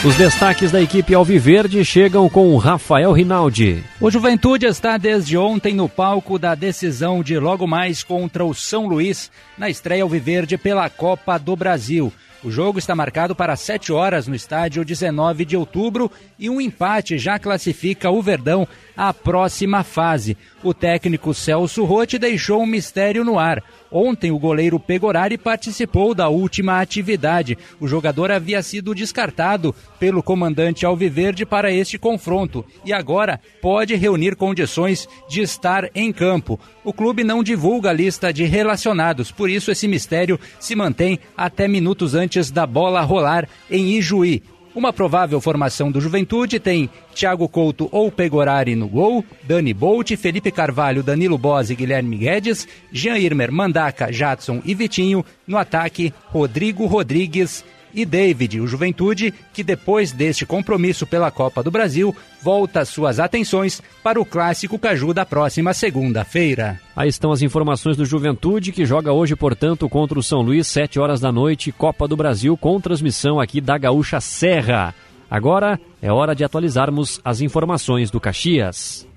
Os 0.04 0.16
destaques 0.18 0.72
da 0.72 0.82
equipe 0.82 1.16
Alviverde 1.16 1.84
chegam 1.84 2.30
com 2.30 2.56
Rafael 2.58 3.12
Rinaldi. 3.12 3.84
O 4.00 4.12
Juventude 4.12 4.68
está 4.68 4.98
desde 4.98 5.36
ontem 5.36 5.74
no 5.74 5.90
palco 5.90 6.38
da 6.38 6.54
decisão 6.54 7.24
de 7.24 7.40
logo 7.40 7.66
mais 7.66 8.04
contra 8.04 8.46
o 8.46 8.54
São 8.54 8.86
Luís 8.86 9.32
na 9.58 9.68
estreia 9.68 10.04
Alviverde 10.04 10.58
pela 10.60 10.88
Copa 10.92 11.40
do 11.40 11.56
Brasil. 11.56 12.14
O 12.44 12.52
jogo 12.52 12.78
está 12.78 12.94
marcado 12.94 13.36
para 13.36 13.56
7 13.56 13.92
horas 13.92 14.28
no 14.28 14.36
estádio 14.36 14.86
19 14.86 15.44
de 15.46 15.58
outubro 15.58 16.12
e 16.38 16.48
um 16.48 16.62
empate 16.62 17.18
já 17.18 17.40
classifica 17.40 18.12
o 18.12 18.22
Verdão 18.22 18.68
à 18.96 19.12
próxima 19.12 19.84
fase. 19.84 20.38
O 20.62 20.72
técnico 20.72 21.34
Celso 21.34 21.84
Rotti 21.84 22.20
deixou 22.20 22.62
um 22.62 22.68
mistério 22.68 23.24
no 23.24 23.40
ar. 23.40 23.64
Ontem, 23.92 24.32
o 24.32 24.40
goleiro 24.40 24.80
Pegorari 24.80 25.38
participou 25.38 26.14
da 26.14 26.28
última 26.28 26.82
atividade. 26.82 27.58
O 27.80 27.88
jogador 27.88 28.32
havia 28.32 28.62
sido 28.62 28.94
descartado 28.94 29.74
pelo 30.00 30.24
comandante 30.24 30.86
Alviverde 30.86 31.46
para 31.46 31.72
este 31.72 31.98
confronto 31.98 32.66
e 32.84 32.92
agora 32.92 33.40
pode 33.62 33.96
reunir 33.96 34.36
condições 34.36 35.08
de 35.30 35.42
estar 35.42 35.90
em 35.94 36.12
campo. 36.12 36.60
O 36.84 36.94
clube 36.94 37.24
não 37.24 37.44
divulga 37.44 37.90
a 37.90 37.94
lista 37.94 38.34
de 38.34 38.44
relacionados, 38.46 39.32
por 39.32 39.50
isso 39.50 39.72
esse 39.72 39.88
mistério 39.88 40.40
se 40.60 40.76
mantém 40.76 41.20
até 41.36 41.68
minutos 41.68 42.14
antes 42.16 42.52
da 42.52 42.66
bola 42.66 43.02
rolar 43.02 43.48
em 43.70 43.98
Ijuí. 43.98 44.44
Uma 44.76 44.92
provável 44.92 45.40
formação 45.40 45.90
do 45.90 46.02
Juventude 46.02 46.60
tem 46.60 46.90
Thiago 47.14 47.48
Couto 47.48 47.88
ou 47.94 48.12
Pegorari 48.12 48.76
no 48.76 48.90
gol, 48.90 49.24
Dani 49.44 49.74
Bolt, 49.74 50.12
Felipe 50.18 50.52
Carvalho, 50.52 51.02
Danilo 51.02 51.38
Bose 51.38 51.72
e 51.72 51.76
Guilherme 51.78 52.18
Guedes, 52.18 52.68
Jean 52.92 53.18
Irmer, 53.18 53.54
Mandaca, 53.54 54.12
Jadson 54.12 54.62
e 54.66 54.76
Vitinho. 54.76 55.24
No 55.48 55.58
ataque, 55.58 56.14
Rodrigo 56.26 56.86
Rodrigues 56.88 57.64
e 57.96 58.06
David, 58.06 58.60
o 58.60 58.68
Juventude, 58.68 59.34
que 59.54 59.64
depois 59.64 60.12
deste 60.12 60.46
compromisso 60.46 61.08
pela 61.08 61.32
Copa 61.32 61.64
do 61.64 61.72
Brasil, 61.72 62.14
volta 62.44 62.84
suas 62.84 63.20
atenções 63.20 63.82
para 64.04 64.20
o 64.20 64.26
clássico 64.26 64.78
Caju 64.78 65.14
da 65.14 65.26
próxima 65.26 65.74
segunda-feira. 65.74 66.80
Aí 66.94 67.08
estão 67.08 67.32
as 67.32 67.42
informações 67.42 67.96
do 67.96 68.06
Juventude, 68.06 68.74
que 68.74 68.86
joga 68.86 69.14
hoje, 69.14 69.36
portanto, 69.36 69.88
contra 69.88 70.20
o 70.20 70.24
São 70.24 70.42
Luís, 70.42 70.68
7 70.68 71.00
horas 71.00 71.22
da 71.22 71.32
noite, 71.32 71.72
Copa 71.72 72.06
do 72.06 72.18
Brasil, 72.18 72.58
com 72.58 72.82
transmissão 72.82 73.40
aqui 73.40 73.62
da 73.62 73.78
Gaúcha 73.78 74.20
Serra. 74.20 74.94
Agora 75.32 75.80
é 76.02 76.12
hora 76.12 76.36
de 76.36 76.44
atualizarmos 76.44 77.22
as 77.24 77.40
informações 77.40 78.12
do 78.12 78.20
Caxias. 78.20 79.08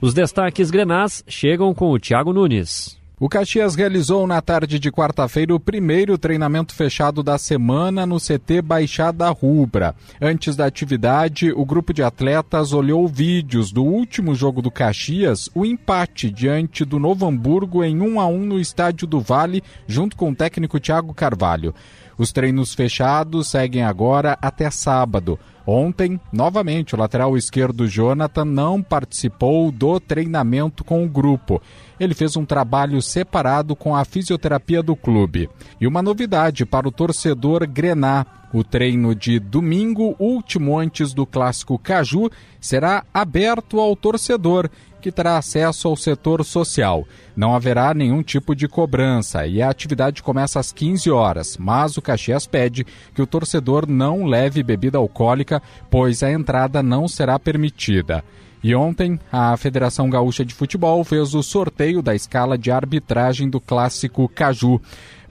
Os 0.00 0.12
destaques 0.12 0.70
grenás 0.70 1.24
chegam 1.26 1.74
com 1.74 1.90
o 1.90 1.98
Thiago 1.98 2.32
Nunes. 2.32 2.97
O 3.20 3.28
Caxias 3.28 3.74
realizou 3.74 4.28
na 4.28 4.40
tarde 4.40 4.78
de 4.78 4.92
quarta-feira 4.92 5.52
o 5.52 5.58
primeiro 5.58 6.16
treinamento 6.16 6.72
fechado 6.72 7.20
da 7.20 7.36
semana 7.36 8.06
no 8.06 8.18
CT 8.20 8.62
Baixada 8.62 9.28
Rubra. 9.30 9.92
Antes 10.22 10.54
da 10.54 10.66
atividade, 10.66 11.50
o 11.50 11.64
grupo 11.64 11.92
de 11.92 12.00
atletas 12.00 12.72
olhou 12.72 13.08
vídeos 13.08 13.72
do 13.72 13.82
último 13.82 14.36
jogo 14.36 14.62
do 14.62 14.70
Caxias, 14.70 15.50
o 15.52 15.66
empate 15.66 16.30
diante 16.30 16.84
do 16.84 17.00
Novo 17.00 17.26
Hamburgo 17.26 17.82
em 17.82 18.00
1 18.00 18.20
a 18.20 18.26
1 18.28 18.38
no 18.38 18.60
Estádio 18.60 19.04
do 19.04 19.20
Vale, 19.20 19.64
junto 19.88 20.16
com 20.16 20.30
o 20.30 20.36
técnico 20.36 20.78
Thiago 20.78 21.12
Carvalho. 21.12 21.74
Os 22.16 22.30
treinos 22.30 22.72
fechados 22.72 23.48
seguem 23.48 23.82
agora 23.82 24.38
até 24.40 24.70
sábado. 24.70 25.36
Ontem, 25.70 26.18
novamente, 26.32 26.94
o 26.94 26.98
lateral 26.98 27.36
esquerdo 27.36 27.86
Jonathan 27.86 28.46
não 28.46 28.82
participou 28.82 29.70
do 29.70 30.00
treinamento 30.00 30.82
com 30.82 31.04
o 31.04 31.08
grupo. 31.08 31.60
Ele 32.00 32.14
fez 32.14 32.38
um 32.38 32.44
trabalho 32.46 33.02
separado 33.02 33.76
com 33.76 33.94
a 33.94 34.02
fisioterapia 34.02 34.82
do 34.82 34.96
clube. 34.96 35.50
E 35.78 35.86
uma 35.86 36.00
novidade 36.00 36.64
para 36.64 36.88
o 36.88 36.90
torcedor 36.90 37.66
Grená: 37.66 38.24
o 38.50 38.64
treino 38.64 39.14
de 39.14 39.38
domingo, 39.38 40.16
último 40.18 40.78
antes 40.78 41.12
do 41.12 41.26
clássico 41.26 41.78
Caju, 41.78 42.30
será 42.58 43.04
aberto 43.12 43.78
ao 43.78 43.94
torcedor 43.94 44.70
que 45.00 45.12
terá 45.12 45.38
acesso 45.38 45.88
ao 45.88 45.96
setor 45.96 46.44
social. 46.44 47.06
Não 47.36 47.54
haverá 47.54 47.94
nenhum 47.94 48.22
tipo 48.22 48.54
de 48.54 48.68
cobrança 48.68 49.46
e 49.46 49.62
a 49.62 49.70
atividade 49.70 50.22
começa 50.22 50.58
às 50.58 50.72
15 50.72 51.10
horas, 51.10 51.56
mas 51.58 51.96
o 51.96 52.02
Caxias 52.02 52.46
pede 52.46 52.86
que 53.14 53.22
o 53.22 53.26
torcedor 53.26 53.88
não 53.88 54.24
leve 54.24 54.62
bebida 54.62 54.98
alcoólica, 54.98 55.62
pois 55.90 56.22
a 56.22 56.30
entrada 56.30 56.82
não 56.82 57.06
será 57.06 57.38
permitida. 57.38 58.24
E 58.62 58.74
ontem, 58.74 59.18
a 59.30 59.56
Federação 59.56 60.10
Gaúcha 60.10 60.44
de 60.44 60.52
Futebol 60.52 61.04
fez 61.04 61.34
o 61.34 61.42
sorteio 61.42 62.02
da 62.02 62.14
escala 62.14 62.58
de 62.58 62.70
arbitragem 62.70 63.48
do 63.48 63.60
clássico 63.60 64.28
Caju. 64.28 64.80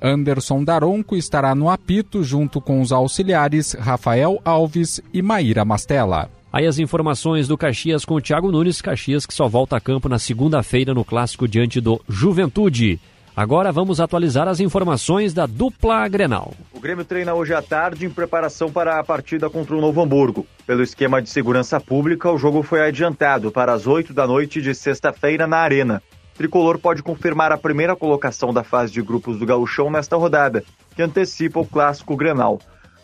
Anderson 0.02 0.64
Daronco 0.64 1.16
estará 1.16 1.54
no 1.54 1.70
apito 1.70 2.24
junto 2.24 2.62
com 2.62 2.82
os 2.82 2.92
auxiliares 2.92 3.74
Rafael 3.74 4.40
Alves 4.46 5.02
e 5.14 5.22
Maíra 5.22 5.66
Mastella. 5.66 6.37
Aí 6.58 6.66
as 6.66 6.80
informações 6.80 7.48
do 7.48 7.56
Caxias 7.56 8.04
com 8.04 8.16
o 8.16 8.20
Thiago 8.20 8.52
Nunes, 8.52 8.82
Caxias 8.82 9.28
que 9.28 9.34
só 9.36 9.48
volta 9.48 9.78
a 9.78 9.80
campo 9.80 10.10
na 10.10 10.18
segunda-feira 10.18 10.92
no 10.92 11.06
clássico 11.06 11.48
diante 11.48 11.80
do 11.80 12.02
Juventude. 12.10 13.00
Agora 13.36 13.72
vamos 13.72 14.00
atualizar 14.00 14.48
as 14.48 14.60
informações 14.60 15.36
da 15.36 15.46
dupla 15.46 16.08
Grenal. 16.08 16.56
O 16.74 16.80
Grêmio 16.80 17.06
treina 17.06 17.36
hoje 17.36 17.54
à 17.54 17.62
tarde 17.62 18.08
em 18.08 18.10
preparação 18.10 18.72
para 18.72 19.00
a 19.00 19.04
partida 19.04 19.52
contra 19.52 19.76
o 19.76 19.80
Novo 19.80 20.02
Hamburgo. 20.02 20.48
Pelo 20.66 20.82
esquema 20.82 21.22
de 21.22 21.30
segurança 21.30 21.80
pública, 21.80 22.32
o 22.32 22.40
jogo 22.40 22.64
foi 22.64 22.82
adiantado 22.82 23.52
para 23.52 23.72
as 23.72 23.86
8 23.86 24.12
da 24.12 24.26
noite 24.26 24.60
de 24.60 24.74
sexta-feira 24.74 25.46
na 25.46 25.58
Arena. 25.58 26.02
O 26.34 26.38
Tricolor 26.40 26.80
pode 26.80 27.04
confirmar 27.04 27.52
a 27.52 27.58
primeira 27.60 27.96
colocação 27.96 28.52
da 28.52 28.64
fase 28.64 28.92
de 28.92 29.04
grupos 29.04 29.38
do 29.38 29.46
Gauchão 29.46 29.92
nesta 29.92 30.18
rodada, 30.18 30.64
que 30.96 31.04
antecipa 31.04 31.60
o 31.60 31.68
clássico 31.68 32.18
Grenal. 32.18 32.58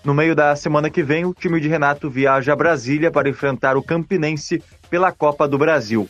No 0.04 0.14
meio 0.14 0.36
da 0.36 0.54
semana 0.54 0.90
que 0.90 1.02
vem, 1.02 1.24
o 1.24 1.34
time 1.34 1.62
de 1.62 1.70
Renato 1.70 2.10
viaja 2.10 2.52
a 2.52 2.56
Brasília 2.58 3.10
para 3.10 3.30
enfrentar 3.30 3.78
o 3.78 3.82
Campinense 3.82 4.62
pela 4.90 5.14
Copa 5.14 5.48
do 5.48 5.58
Brasil. 5.58 6.06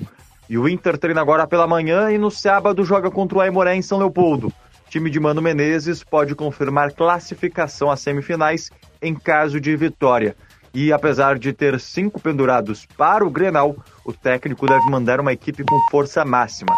E 0.49 0.57
o 0.57 0.67
Inter 0.67 0.97
treina 0.97 1.21
agora 1.21 1.45
pela 1.45 1.67
manhã 1.67 2.11
e 2.11 2.17
no 2.17 2.31
sábado 2.31 2.83
joga 2.83 3.11
contra 3.11 3.37
o 3.37 3.41
Aimoré 3.41 3.75
em 3.75 3.83
São 3.83 3.99
Leopoldo. 3.99 4.47
O 4.47 4.89
time 4.89 5.11
de 5.11 5.19
Mano 5.19 5.43
Menezes 5.43 6.03
pode 6.03 6.33
confirmar 6.33 6.91
classificação 6.91 7.91
às 7.91 7.99
semifinais 7.99 8.71
em 8.99 9.13
caso 9.13 9.61
de 9.61 9.75
vitória. 9.75 10.35
E 10.73 10.91
apesar 10.91 11.37
de 11.37 11.53
ter 11.53 11.79
cinco 11.79 12.19
pendurados 12.19 12.87
para 12.97 13.23
o 13.23 13.29
Grenal, 13.29 13.75
o 14.03 14.11
técnico 14.11 14.65
deve 14.65 14.89
mandar 14.89 15.19
uma 15.19 15.33
equipe 15.33 15.63
com 15.63 15.79
força 15.91 16.25
máxima. 16.25 16.73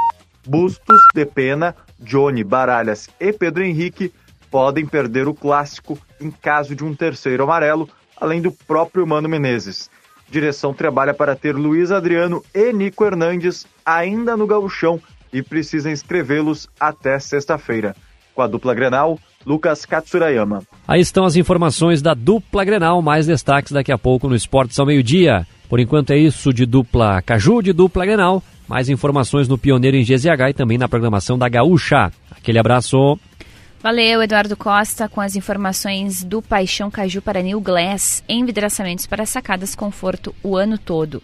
Bustos, 0.46 1.02
Depena, 1.14 1.74
Johnny, 1.98 2.44
Baralhas 2.44 3.10
e 3.22 3.32
Pedro 3.32 3.64
Henrique 3.64 4.12
podem 4.56 4.86
perder 4.86 5.28
o 5.28 5.34
clássico 5.34 6.00
em 6.18 6.32
caso 6.32 6.74
de 6.74 6.82
um 6.82 6.96
terceiro 6.96 7.44
amarelo, 7.44 7.90
além 8.16 8.42
do 8.42 8.54
próprio 8.54 9.06
Mano 9.06 9.28
Menezes. 9.28 9.90
Direção 10.32 10.74
trabalha 10.74 11.14
para 11.14 11.36
ter 11.36 11.54
Luiz 11.54 11.92
Adriano 11.92 12.42
e 12.54 12.72
Nico 12.72 13.04
Hernandes 13.04 13.68
ainda 13.86 14.38
no 14.38 14.48
gauchão 14.48 14.98
e 15.34 15.42
precisa 15.44 15.92
inscrevê-los 15.92 16.70
até 16.80 17.20
sexta-feira. 17.20 17.98
Com 18.34 18.44
a 18.44 18.48
dupla 18.48 18.74
Grenal, 18.74 19.20
Lucas 19.46 19.86
Katsurayama. 19.86 20.64
Aí 20.88 21.02
estão 21.02 21.26
as 21.26 21.36
informações 21.36 22.02
da 22.02 22.14
dupla 22.14 22.64
Grenal, 22.64 23.02
mais 23.02 23.28
destaques 23.28 23.74
daqui 23.74 23.92
a 23.92 23.98
pouco 23.98 24.30
no 24.30 24.38
Esportes 24.38 24.80
ao 24.80 24.86
meio-dia. 24.86 25.46
Por 25.68 25.82
enquanto 25.82 26.12
é 26.12 26.18
isso 26.18 26.54
de 26.54 26.66
dupla 26.66 27.22
Caju, 27.22 27.62
de 27.62 27.74
dupla 27.74 28.06
Grenal. 28.06 28.42
Mais 28.70 28.88
informações 28.88 29.50
no 29.50 29.58
Pioneiro 29.58 29.98
em 29.98 30.04
GZH 30.06 30.52
e 30.52 30.54
também 30.54 30.78
na 30.78 30.88
programação 30.88 31.38
da 31.38 31.50
Gaúcha. 31.50 32.10
Aquele 32.32 32.58
abraço. 32.58 33.20
Valeu, 33.82 34.24
Eduardo 34.24 34.58
Costa, 34.58 35.08
com 35.08 35.22
as 35.22 35.36
informações 35.36 36.24
do 36.24 36.42
Paixão 36.42 36.90
Caju 36.90 37.22
para 37.22 37.42
New 37.44 37.62
Glass, 37.62 38.24
envidraçamentos 38.28 39.06
para 39.06 39.26
sacadas 39.26 39.76
conforto 39.76 40.34
o 40.42 40.56
ano 40.56 40.78
todo. 40.78 41.22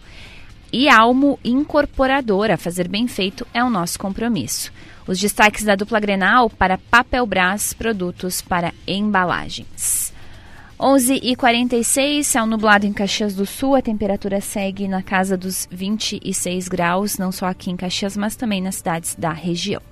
e 0.72 0.88
Almo 0.88 1.38
Incorporadora. 1.44 2.56
Fazer 2.56 2.88
bem 2.88 3.06
feito 3.06 3.46
é 3.52 3.62
o 3.62 3.68
nosso 3.68 3.98
compromisso. 3.98 4.72
Os 5.06 5.18
destaques 5.20 5.64
da 5.64 5.74
dupla 5.74 6.00
Grenal 6.00 6.48
para 6.48 6.78
Papelbras, 6.78 7.74
produtos 7.74 8.40
para 8.40 8.72
embalagens. 8.86 10.12
11h46, 10.80 12.24
céu 12.24 12.46
nublado 12.46 12.86
em 12.86 12.92
Caxias 12.92 13.34
do 13.34 13.46
Sul, 13.46 13.76
a 13.76 13.82
temperatura 13.82 14.40
segue 14.40 14.88
na 14.88 15.02
casa 15.02 15.36
dos 15.36 15.68
26 15.70 16.66
graus, 16.68 17.18
não 17.18 17.30
só 17.30 17.46
aqui 17.46 17.70
em 17.70 17.76
Caxias, 17.76 18.16
mas 18.16 18.34
também 18.34 18.60
nas 18.60 18.76
cidades 18.76 19.14
da 19.14 19.32
região. 19.32 19.91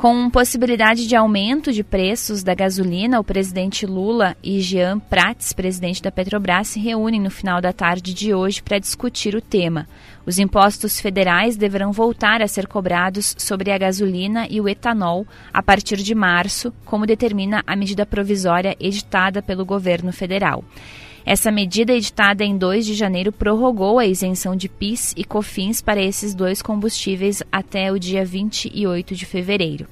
Com 0.00 0.30
possibilidade 0.30 1.06
de 1.06 1.14
aumento 1.14 1.70
de 1.70 1.84
preços 1.84 2.42
da 2.42 2.54
gasolina, 2.54 3.20
o 3.20 3.22
presidente 3.22 3.84
Lula 3.84 4.34
e 4.42 4.58
Jean 4.58 4.98
Prats, 4.98 5.52
presidente 5.52 6.00
da 6.00 6.10
Petrobras, 6.10 6.68
se 6.68 6.80
reúnem 6.80 7.20
no 7.20 7.30
final 7.30 7.60
da 7.60 7.70
tarde 7.70 8.14
de 8.14 8.32
hoje 8.32 8.62
para 8.62 8.78
discutir 8.78 9.34
o 9.34 9.42
tema. 9.42 9.86
Os 10.24 10.38
impostos 10.38 10.98
federais 10.98 11.54
deverão 11.54 11.92
voltar 11.92 12.40
a 12.40 12.48
ser 12.48 12.66
cobrados 12.66 13.34
sobre 13.36 13.70
a 13.70 13.76
gasolina 13.76 14.46
e 14.48 14.58
o 14.58 14.70
etanol 14.70 15.26
a 15.52 15.62
partir 15.62 15.98
de 15.98 16.14
março, 16.14 16.72
como 16.86 17.04
determina 17.04 17.62
a 17.66 17.76
medida 17.76 18.06
provisória 18.06 18.74
editada 18.80 19.42
pelo 19.42 19.66
governo 19.66 20.14
federal. 20.14 20.64
Essa 21.30 21.52
medida, 21.52 21.92
editada 21.92 22.42
em 22.42 22.58
2 22.58 22.84
de 22.84 22.92
janeiro, 22.92 23.30
prorrogou 23.30 24.00
a 24.00 24.04
isenção 24.04 24.56
de 24.56 24.68
PIS 24.68 25.14
e 25.16 25.22
COFINS 25.22 25.80
para 25.80 26.02
esses 26.02 26.34
dois 26.34 26.60
combustíveis 26.60 27.40
até 27.52 27.92
o 27.92 28.00
dia 28.00 28.24
28 28.24 29.14
de 29.14 29.24
fevereiro. 29.24 29.86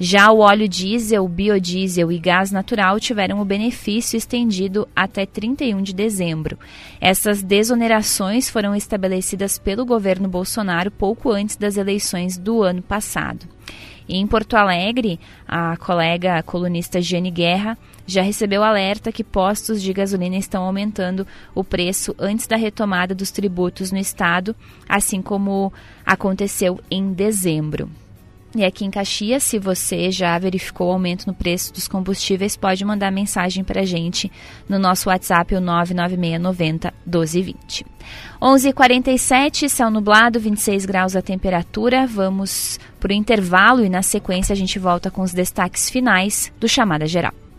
Já 0.00 0.32
o 0.32 0.40
óleo 0.40 0.68
diesel, 0.68 1.28
biodiesel 1.28 2.10
e 2.10 2.18
gás 2.18 2.50
natural 2.50 2.98
tiveram 2.98 3.40
o 3.40 3.44
benefício 3.44 4.16
estendido 4.16 4.88
até 4.96 5.24
31 5.24 5.80
de 5.80 5.94
dezembro. 5.94 6.58
Essas 7.00 7.40
desonerações 7.40 8.50
foram 8.50 8.74
estabelecidas 8.74 9.60
pelo 9.60 9.86
governo 9.86 10.28
Bolsonaro 10.28 10.90
pouco 10.90 11.30
antes 11.30 11.54
das 11.54 11.76
eleições 11.76 12.36
do 12.36 12.64
ano 12.64 12.82
passado. 12.82 13.46
Em 14.12 14.26
Porto 14.26 14.56
Alegre, 14.56 15.20
a 15.46 15.76
colega 15.76 16.42
colunista 16.42 17.00
Jane 17.00 17.30
Guerra 17.30 17.78
já 18.12 18.22
recebeu 18.22 18.62
alerta 18.62 19.12
que 19.12 19.22
postos 19.22 19.80
de 19.80 19.92
gasolina 19.92 20.36
estão 20.36 20.64
aumentando 20.64 21.26
o 21.54 21.62
preço 21.62 22.14
antes 22.18 22.46
da 22.46 22.56
retomada 22.56 23.14
dos 23.14 23.30
tributos 23.30 23.92
no 23.92 23.98
estado, 23.98 24.54
assim 24.88 25.22
como 25.22 25.72
aconteceu 26.04 26.80
em 26.90 27.12
dezembro. 27.12 27.88
E 28.52 28.64
aqui 28.64 28.84
em 28.84 28.90
Caxias, 28.90 29.44
se 29.44 29.60
você 29.60 30.10
já 30.10 30.36
verificou 30.36 30.88
o 30.88 30.92
aumento 30.92 31.24
no 31.24 31.32
preço 31.32 31.72
dos 31.72 31.86
combustíveis, 31.86 32.56
pode 32.56 32.84
mandar 32.84 33.12
mensagem 33.12 33.62
para 33.62 33.82
a 33.82 33.84
gente 33.84 34.30
no 34.68 34.76
nosso 34.76 35.08
WhatsApp, 35.08 35.54
o 35.54 35.60
99690 35.60 36.92
1220. 37.06 37.86
11h47, 38.42 39.68
céu 39.68 39.88
nublado, 39.88 40.40
26 40.40 40.84
graus 40.84 41.14
a 41.14 41.22
temperatura. 41.22 42.08
Vamos 42.08 42.80
para 42.98 43.12
o 43.12 43.14
intervalo 43.14 43.84
e 43.84 43.88
na 43.88 44.02
sequência 44.02 44.52
a 44.52 44.56
gente 44.56 44.80
volta 44.80 45.12
com 45.12 45.22
os 45.22 45.32
destaques 45.32 45.88
finais 45.88 46.52
do 46.58 46.68
Chamada 46.68 47.06
Geral. 47.06 47.49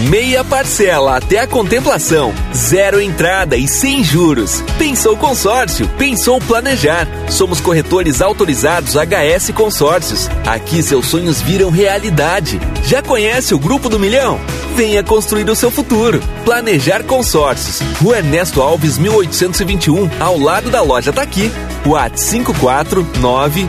Meia 0.00 0.42
parcela 0.42 1.16
até 1.16 1.38
a 1.38 1.46
contemplação, 1.46 2.34
zero 2.52 3.00
entrada 3.00 3.56
e 3.56 3.68
sem 3.68 4.02
juros. 4.02 4.60
Pensou 4.76 5.16
consórcio, 5.16 5.88
pensou 5.96 6.40
planejar. 6.40 7.06
Somos 7.30 7.60
corretores 7.60 8.20
autorizados 8.20 8.96
HS 8.96 9.52
Consórcios. 9.54 10.28
Aqui 10.44 10.82
seus 10.82 11.06
sonhos 11.06 11.40
viram 11.40 11.70
realidade. 11.70 12.60
Já 12.84 13.00
conhece 13.00 13.54
o 13.54 13.58
Grupo 13.58 13.88
do 13.88 14.00
Milhão? 14.00 14.40
Venha 14.74 15.04
construir 15.04 15.48
o 15.48 15.54
seu 15.54 15.70
futuro. 15.70 16.20
Planejar 16.44 17.04
Consórcios. 17.04 17.80
Rua 18.02 18.18
Ernesto 18.18 18.60
Alves, 18.60 18.98
1821, 18.98 20.10
ao 20.18 20.36
lado 20.36 20.70
da 20.70 20.82
loja 20.82 21.12
Taqui. 21.12 21.52
WhatsApp 21.86 22.44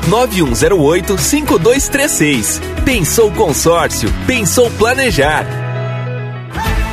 549-9108-5236. 0.05 2.59
Pensou 2.83 3.31
consórcio, 3.31 4.11
pensou 4.25 4.71
planejar. 4.71 5.64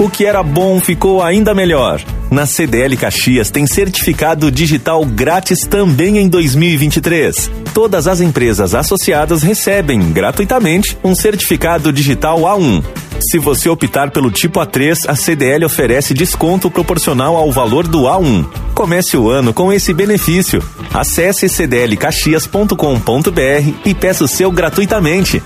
O 0.03 0.11
que 0.11 0.27
era 0.27 0.43
bom 0.43 0.81
ficou 0.81 1.23
ainda 1.23 1.55
melhor. 1.55 2.03
Na 2.29 2.45
CDL 2.45 2.97
Caxias 2.97 3.53
tem 3.53 3.69
certificado 3.69 4.51
digital 4.51 5.05
grátis 5.05 5.61
também 5.61 6.19
em 6.19 6.29
2023. 6.29 7.49
Todas 7.73 8.09
as 8.09 8.21
empresas 8.21 8.75
associadas 8.75 9.45
recebem 9.45 10.11
gratuitamente 10.11 10.99
um 11.05 11.15
certificado 11.15 11.93
digital 11.93 12.41
A1. 12.41 12.83
Se 13.21 13.39
você 13.39 13.69
optar 13.69 14.11
pelo 14.11 14.33
tipo 14.33 14.59
A3, 14.59 15.09
a 15.09 15.15
CDL 15.15 15.65
oferece 15.67 16.13
desconto 16.13 16.69
proporcional 16.69 17.37
ao 17.37 17.53
valor 17.53 17.87
do 17.87 18.01
A1. 18.01 18.45
Comece 18.75 19.17
o 19.17 19.31
ano 19.31 19.55
com 19.55 19.73
esse 19.73 19.95
benefício. 19.95 20.61
Acesse 20.93 21.49
cdlcaxias.com.br 21.49 22.75
e 23.85 23.95
peça 23.95 24.25
o 24.25 24.29
seu 24.29 24.51
gratuitamente. 24.51 25.41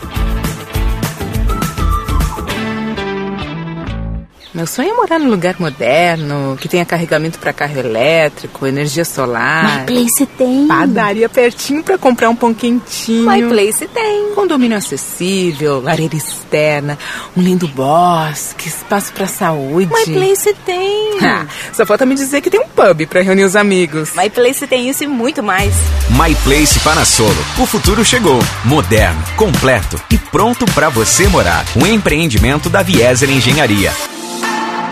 Meu 4.57 4.67
sonho 4.67 4.89
é 4.89 4.93
morar 4.95 5.19
num 5.19 5.29
lugar 5.29 5.55
moderno, 5.59 6.57
que 6.59 6.67
tenha 6.67 6.83
carregamento 6.87 7.39
para 7.39 7.53
carro 7.53 7.79
elétrico, 7.79 8.67
energia 8.67 9.05
solar. 9.05 9.81
My 9.81 9.85
Place 9.85 10.25
tem. 10.25 10.67
Padaria 10.67 11.29
pertinho 11.29 11.85
para 11.85 11.99
comprar 11.99 12.31
um 12.31 12.35
pão 12.35 12.55
quentinho. 12.55 13.31
My 13.31 13.43
Place 13.51 13.87
tem. 13.87 14.33
Condomínio 14.35 14.79
acessível, 14.79 15.83
lareira 15.83 16.17
externa, 16.17 16.99
um 17.37 17.43
lindo 17.43 17.69
bosque, 17.69 18.67
espaço 18.67 19.13
para 19.13 19.27
saúde. 19.27 19.93
My 19.93 20.15
Place 20.15 20.57
tem. 20.65 21.07
Ah, 21.27 21.47
só 21.73 21.85
falta 21.85 22.07
me 22.07 22.15
dizer 22.15 22.41
que 22.41 22.49
tem 22.49 22.61
um 22.61 22.69
pub 22.69 23.07
para 23.07 23.21
reunir 23.21 23.45
os 23.45 23.57
amigos. 23.57 24.13
My 24.15 24.31
Place 24.31 24.67
tem 24.67 24.89
isso 24.89 25.03
e 25.03 25.07
muito 25.07 25.43
mais. 25.43 25.75
My 26.11 26.35
Place 26.45 26.79
Panasolo. 26.81 27.45
O 27.59 27.67
futuro 27.67 28.05
chegou. 28.05 28.39
Moderno, 28.65 29.23
completo 29.35 30.01
e 30.11 30.17
pronto 30.17 30.65
para 30.73 30.89
você 30.89 31.27
morar. 31.29 31.65
Um 31.75 31.87
empreendimento 31.87 32.71
da 32.71 32.83
Vieser 32.83 33.29
Engenharia. 33.29 33.93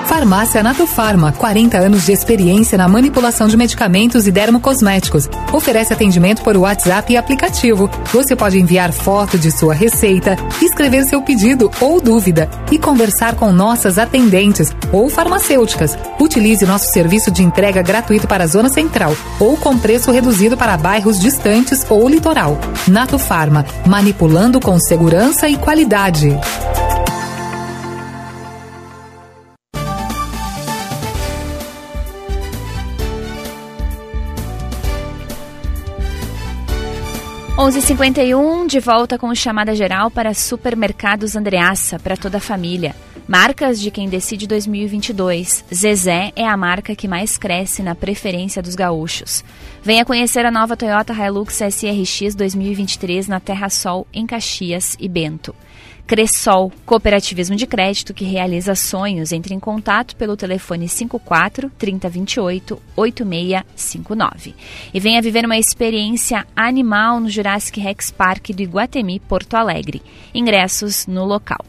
Farmácia 0.06 0.62
Nato 0.62 0.86
Farma, 0.86 1.32
40 1.32 1.78
anos 1.78 2.04
de 2.04 2.12
experiência 2.12 2.76
na 2.76 2.86
manipulação 2.86 3.48
de 3.48 3.56
medicamentos 3.56 4.26
e 4.26 4.30
dermocosméticos. 4.30 5.28
Oferece 5.52 5.92
atendimento 5.92 6.42
por 6.42 6.56
WhatsApp 6.56 7.12
e 7.12 7.16
aplicativo. 7.16 7.90
Você 8.12 8.36
pode 8.36 8.60
enviar 8.60 8.92
foto 8.92 9.38
de 9.38 9.50
sua 9.50 9.72
receita, 9.72 10.36
escrever 10.60 11.04
seu 11.04 11.22
pedido 11.22 11.70
ou 11.80 12.00
dúvida 12.00 12.48
e 12.70 12.78
conversar 12.78 13.34
com 13.34 13.50
nossas 13.50 13.98
atendentes 13.98 14.72
ou 14.92 15.08
farmacêuticas. 15.08 15.96
Utilize 16.20 16.66
nosso 16.66 16.92
serviço 16.92 17.30
de 17.30 17.42
entrega 17.42 17.82
gratuito 17.82 18.28
para 18.28 18.44
a 18.44 18.48
Zona 18.48 18.68
Central 18.68 19.16
ou 19.40 19.56
com 19.56 19.78
preço 19.78 20.10
reduzido 20.10 20.56
para 20.56 20.76
bairros 20.76 21.18
distantes 21.18 21.84
ou 21.88 22.08
litoral. 22.08 22.58
Nato 22.86 23.18
Farma, 23.18 23.64
manipulando 23.86 24.60
com 24.60 24.78
segurança 24.78 25.48
e 25.48 25.56
qualidade. 25.56 26.38
Onze 37.56 37.80
cinquenta 37.80 38.20
de 38.66 38.80
volta 38.80 39.16
com 39.16 39.32
chamada 39.32 39.76
geral 39.76 40.10
para 40.10 40.34
Supermercados 40.34 41.36
Andreaça 41.36 42.00
para 42.00 42.16
toda 42.16 42.38
a 42.38 42.40
família. 42.40 42.96
Marcas 43.28 43.80
de 43.80 43.92
quem 43.92 44.08
decide 44.08 44.48
2022. 44.48 45.64
Zezé 45.72 46.32
é 46.34 46.44
a 46.44 46.56
marca 46.56 46.96
que 46.96 47.06
mais 47.06 47.38
cresce 47.38 47.80
na 47.80 47.94
preferência 47.94 48.60
dos 48.60 48.74
gaúchos. 48.74 49.44
Venha 49.84 50.04
conhecer 50.04 50.44
a 50.44 50.50
nova 50.50 50.76
Toyota 50.76 51.12
Hilux 51.12 51.60
SRX 51.60 52.34
2023 52.34 53.28
na 53.28 53.38
Terra 53.38 53.70
Sol, 53.70 54.04
em 54.12 54.26
Caxias 54.26 54.96
e 54.98 55.08
Bento. 55.08 55.54
Cressol, 56.06 56.70
cooperativismo 56.84 57.56
de 57.56 57.66
crédito 57.66 58.12
que 58.12 58.24
realiza 58.24 58.74
sonhos. 58.74 59.32
Entre 59.32 59.54
em 59.54 59.58
contato 59.58 60.14
pelo 60.16 60.36
telefone 60.36 60.86
54 60.86 61.70
3028 61.78 62.82
8659. 62.94 64.54
E 64.92 65.00
venha 65.00 65.22
viver 65.22 65.46
uma 65.46 65.56
experiência 65.56 66.46
animal 66.54 67.20
no 67.20 67.30
Jurassic 67.30 67.80
Rex 67.80 68.10
Park 68.10 68.50
do 68.50 68.60
Iguatemi, 68.60 69.18
Porto 69.18 69.54
Alegre. 69.54 70.02
Ingressos 70.34 71.06
no 71.06 71.24
local. 71.24 71.64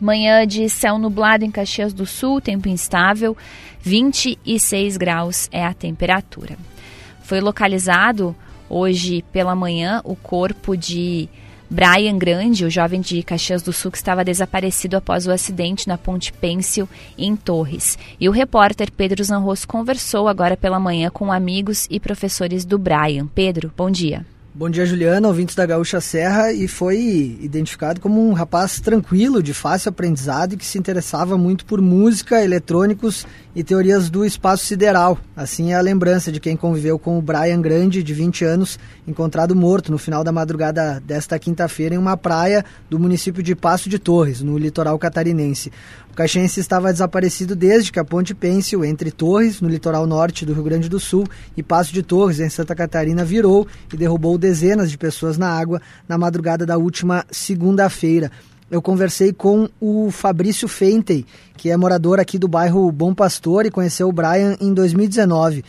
Manhã 0.00 0.46
de 0.46 0.68
céu 0.70 0.98
nublado 0.98 1.44
em 1.44 1.50
Caxias 1.50 1.92
do 1.92 2.06
Sul, 2.06 2.40
tempo 2.40 2.68
instável, 2.68 3.36
26 3.82 4.96
graus 4.96 5.48
é 5.52 5.64
a 5.64 5.74
temperatura. 5.74 6.56
Foi 7.22 7.40
localizado 7.40 8.34
hoje 8.68 9.22
pela 9.30 9.54
manhã 9.54 10.00
o 10.04 10.16
corpo 10.16 10.74
de 10.74 11.28
Brian 11.72 12.18
Grande, 12.18 12.66
o 12.66 12.70
jovem 12.70 13.00
de 13.00 13.22
Caxias 13.22 13.62
do 13.62 13.72
Sul 13.72 13.90
que 13.90 13.96
estava 13.96 14.22
desaparecido 14.22 14.94
após 14.94 15.26
o 15.26 15.30
acidente 15.30 15.88
na 15.88 15.96
Ponte 15.96 16.30
Pêncil, 16.30 16.86
em 17.16 17.34
Torres. 17.34 17.98
E 18.20 18.28
o 18.28 18.32
repórter 18.32 18.92
Pedro 18.92 19.24
Zanrosso 19.24 19.66
conversou 19.66 20.28
agora 20.28 20.54
pela 20.54 20.78
manhã 20.78 21.08
com 21.08 21.32
amigos 21.32 21.88
e 21.90 21.98
professores 21.98 22.66
do 22.66 22.78
Brian. 22.78 23.26
Pedro, 23.26 23.72
bom 23.74 23.90
dia. 23.90 24.22
Bom 24.54 24.68
dia, 24.68 24.84
Juliana, 24.84 25.28
ouvintes 25.28 25.54
da 25.54 25.64
Gaúcha 25.64 25.98
Serra, 25.98 26.52
e 26.52 26.68
foi 26.68 27.38
identificado 27.40 28.02
como 28.02 28.28
um 28.28 28.34
rapaz 28.34 28.78
tranquilo, 28.80 29.42
de 29.42 29.54
fácil 29.54 29.88
aprendizado 29.88 30.52
e 30.52 30.56
que 30.58 30.66
se 30.66 30.76
interessava 30.76 31.38
muito 31.38 31.64
por 31.64 31.80
música, 31.80 32.44
eletrônicos 32.44 33.26
e 33.56 33.64
teorias 33.64 34.10
do 34.10 34.26
espaço 34.26 34.66
sideral. 34.66 35.16
Assim 35.34 35.72
é 35.72 35.74
a 35.74 35.80
lembrança 35.80 36.30
de 36.30 36.38
quem 36.38 36.54
conviveu 36.54 36.98
com 36.98 37.18
o 37.18 37.22
Brian 37.22 37.62
Grande, 37.62 38.02
de 38.02 38.12
20 38.12 38.44
anos, 38.44 38.78
encontrado 39.08 39.56
morto 39.56 39.90
no 39.90 39.96
final 39.96 40.22
da 40.22 40.30
madrugada 40.30 41.00
desta 41.00 41.38
quinta-feira 41.38 41.94
em 41.94 41.98
uma 41.98 42.18
praia 42.18 42.62
do 42.90 42.98
município 42.98 43.42
de 43.42 43.54
Passo 43.54 43.88
de 43.88 43.98
Torres, 43.98 44.42
no 44.42 44.58
litoral 44.58 44.98
catarinense. 44.98 45.72
O 46.12 46.14
caxiense 46.14 46.60
estava 46.60 46.92
desaparecido 46.92 47.56
desde 47.56 47.90
que 47.90 47.98
a 47.98 48.04
ponte 48.04 48.34
Pêncil 48.34 48.84
entre 48.84 49.10
Torres, 49.10 49.62
no 49.62 49.68
litoral 49.68 50.06
norte 50.06 50.44
do 50.44 50.52
Rio 50.52 50.62
Grande 50.62 50.86
do 50.86 51.00
Sul, 51.00 51.26
e 51.56 51.62
Passo 51.62 51.90
de 51.90 52.02
Torres, 52.02 52.38
em 52.38 52.50
Santa 52.50 52.74
Catarina, 52.74 53.24
virou 53.24 53.66
e 53.90 53.96
derrubou 53.96 54.36
dezenas 54.36 54.90
de 54.90 54.98
pessoas 54.98 55.38
na 55.38 55.48
água 55.48 55.80
na 56.06 56.18
madrugada 56.18 56.66
da 56.66 56.76
última 56.76 57.24
segunda-feira. 57.30 58.30
Eu 58.70 58.82
conversei 58.82 59.32
com 59.32 59.70
o 59.80 60.10
Fabrício 60.10 60.68
Fentei, 60.68 61.24
que 61.56 61.70
é 61.70 61.76
morador 61.78 62.20
aqui 62.20 62.38
do 62.38 62.46
bairro 62.46 62.92
Bom 62.92 63.14
Pastor 63.14 63.64
e 63.64 63.70
conheceu 63.70 64.06
o 64.06 64.12
Brian 64.12 64.54
em 64.60 64.74
2019. 64.74 65.64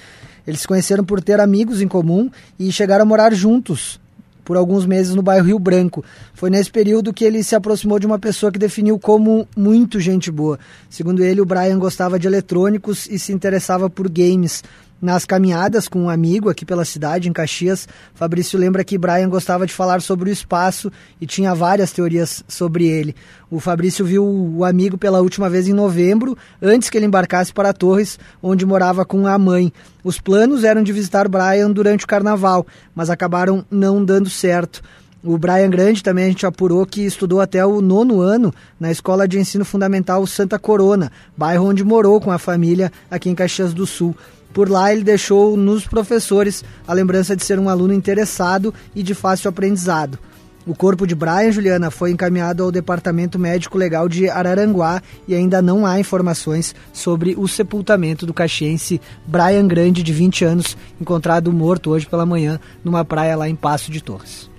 Eles 0.46 0.60
se 0.60 0.68
conheceram 0.68 1.06
por 1.06 1.22
ter 1.22 1.40
amigos 1.40 1.82
em 1.82 1.88
comum 1.88 2.30
e 2.60 2.70
chegaram 2.70 3.04
a 3.04 3.06
morar 3.06 3.34
juntos 3.34 3.98
por 4.44 4.58
alguns 4.58 4.86
meses 4.86 5.16
no 5.16 5.22
bairro 5.22 5.48
Rio 5.48 5.60
Branco. 5.60 6.04
Foi 6.34 6.50
nesse 6.50 6.72
período 6.72 7.14
que 7.14 7.26
ele 7.26 7.44
se 7.44 7.56
aproximou 7.56 8.00
de 8.00 8.06
uma 8.06 8.20
pessoa 8.20 8.52
que 8.52 8.60
definiu 8.60 9.00
como 9.00 9.48
muito 9.56 10.00
gente 10.00 10.32
boa. 10.32 10.60
Segundo 10.90 11.24
ele, 11.24 11.42
o 11.42 11.46
Brian 11.46 11.80
gostava 11.80 12.20
de 12.20 12.28
eletrônicos 12.28 13.08
e 13.08 13.18
se 13.18 13.32
interessava 13.32 13.90
por 13.90 14.10
games. 14.10 14.64
Nas 15.04 15.26
caminhadas 15.26 15.90
com 15.90 16.04
um 16.04 16.10
amigo 16.10 16.50
aqui 16.50 16.66
pela 16.66 16.86
cidade, 16.86 17.28
em 17.28 17.34
Caxias, 17.34 17.90
Fabrício 18.14 18.58
lembra 18.58 18.86
que 18.86 18.98
Brian 18.98 19.28
gostava 19.28 19.68
de 19.68 19.74
falar 19.74 20.02
sobre 20.02 20.30
o 20.30 20.32
espaço 20.32 20.90
e 21.20 21.26
tinha 21.28 21.54
várias 21.54 21.92
teorias 21.92 22.42
sobre 22.48 22.88
ele. 22.88 23.14
O 23.52 23.60
Fabrício 23.60 24.06
viu 24.06 24.26
o 24.26 24.64
amigo 24.64 24.98
pela 24.98 25.20
última 25.20 25.50
vez 25.50 25.68
em 25.68 25.74
novembro, 25.74 26.38
antes 26.62 26.90
que 26.90 26.98
ele 26.98 27.06
embarcasse 27.06 27.52
para 27.52 27.74
Torres, 27.74 28.18
onde 28.42 28.66
morava 28.66 29.04
com 29.04 29.28
a 29.28 29.38
mãe. 29.38 29.74
Os 30.06 30.22
planos 30.22 30.64
eram 30.64 30.82
de 30.82 30.94
visitar 30.94 31.28
Brian 31.28 31.70
durante 31.70 32.06
o 32.06 32.08
carnaval, 32.08 32.66
mas 32.96 33.10
acabaram 33.10 33.66
não 33.70 34.06
dando 34.06 34.30
certo. 34.30 34.82
O 35.22 35.38
Brian 35.38 35.70
Grande 35.70 36.02
também 36.02 36.26
a 36.26 36.30
gente 36.30 36.46
apurou 36.46 36.86
que 36.86 37.02
estudou 37.02 37.42
até 37.42 37.66
o 37.66 37.82
nono 37.82 38.22
ano 38.22 38.54
na 38.80 38.90
Escola 38.90 39.28
de 39.28 39.38
Ensino 39.38 39.66
Fundamental 39.66 40.26
Santa 40.28 40.58
Corona, 40.58 41.12
bairro 41.36 41.68
onde 41.68 41.84
morou 41.84 42.22
com 42.22 42.32
a 42.32 42.38
família 42.38 42.92
aqui 43.12 43.30
em 43.30 43.36
Caxias 43.36 43.74
do 43.74 43.86
Sul. 43.86 44.16
Por 44.54 44.70
lá, 44.70 44.94
ele 44.94 45.04
deixou 45.04 45.58
nos 45.58 45.88
professores 45.88 46.64
a 46.88 46.94
lembrança 46.94 47.36
de 47.36 47.44
ser 47.44 47.58
um 47.58 47.68
aluno 47.68 47.94
interessado 47.94 48.74
e 48.96 49.02
de 49.02 49.14
fácil 49.14 49.50
aprendizado. 49.50 50.20
O 50.66 50.74
corpo 50.74 51.06
de 51.06 51.14
Brian 51.14 51.52
Juliana 51.52 51.92
foi 51.92 52.12
encaminhado 52.12 52.64
ao 52.64 52.72
Departamento 52.72 53.38
Médico 53.38 53.78
Legal 53.78 54.08
de 54.08 54.30
Araranguá 54.30 55.02
e 55.28 55.36
ainda 55.36 55.62
não 55.62 55.86
há 55.86 56.00
informações 56.00 56.74
sobre 56.94 57.36
o 57.38 57.50
sepultamento 57.50 58.26
do 58.26 58.34
caxiense 58.34 59.02
Brian 59.28 59.68
Grande, 59.68 60.02
de 60.02 60.14
20 60.14 60.46
anos, 60.46 60.78
encontrado 61.02 61.52
morto 61.52 61.90
hoje 61.90 62.06
pela 62.06 62.26
manhã 62.26 62.62
numa 62.82 63.04
praia 63.04 63.36
lá 63.36 63.50
em 63.50 63.56
Passo 63.56 63.92
de 63.92 64.02
Torres. 64.02 64.50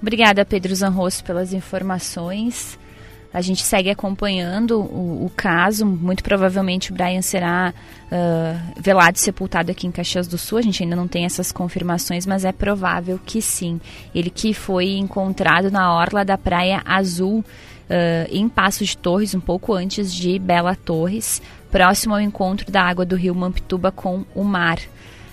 Obrigada, 0.00 0.44
Pedro 0.44 0.72
Zanrosso, 0.76 1.24
pelas 1.24 1.52
informações. 1.52 2.78
A 3.38 3.40
gente 3.40 3.62
segue 3.62 3.88
acompanhando 3.88 4.80
o, 4.80 5.26
o 5.26 5.32
caso. 5.36 5.86
Muito 5.86 6.24
provavelmente 6.24 6.90
o 6.90 6.94
Brian 6.94 7.22
será 7.22 7.72
uh, 8.10 8.72
velado 8.76 9.16
e 9.16 9.20
sepultado 9.20 9.70
aqui 9.70 9.86
em 9.86 9.92
Caxias 9.92 10.26
do 10.26 10.36
Sul. 10.36 10.58
A 10.58 10.62
gente 10.62 10.82
ainda 10.82 10.96
não 10.96 11.06
tem 11.06 11.24
essas 11.24 11.52
confirmações, 11.52 12.26
mas 12.26 12.44
é 12.44 12.50
provável 12.50 13.16
que 13.24 13.40
sim. 13.40 13.80
Ele 14.12 14.28
que 14.28 14.52
foi 14.52 14.96
encontrado 14.96 15.70
na 15.70 15.94
orla 15.94 16.24
da 16.24 16.36
Praia 16.36 16.82
Azul, 16.84 17.38
uh, 17.38 17.44
em 18.28 18.48
Passo 18.48 18.84
de 18.84 18.98
Torres, 18.98 19.36
um 19.36 19.40
pouco 19.40 19.72
antes 19.72 20.12
de 20.12 20.36
Bela 20.40 20.74
Torres, 20.74 21.40
próximo 21.70 22.14
ao 22.14 22.20
encontro 22.20 22.72
da 22.72 22.82
água 22.82 23.06
do 23.06 23.14
rio 23.14 23.36
Mampituba 23.36 23.92
com 23.92 24.24
o 24.34 24.42
mar. 24.42 24.80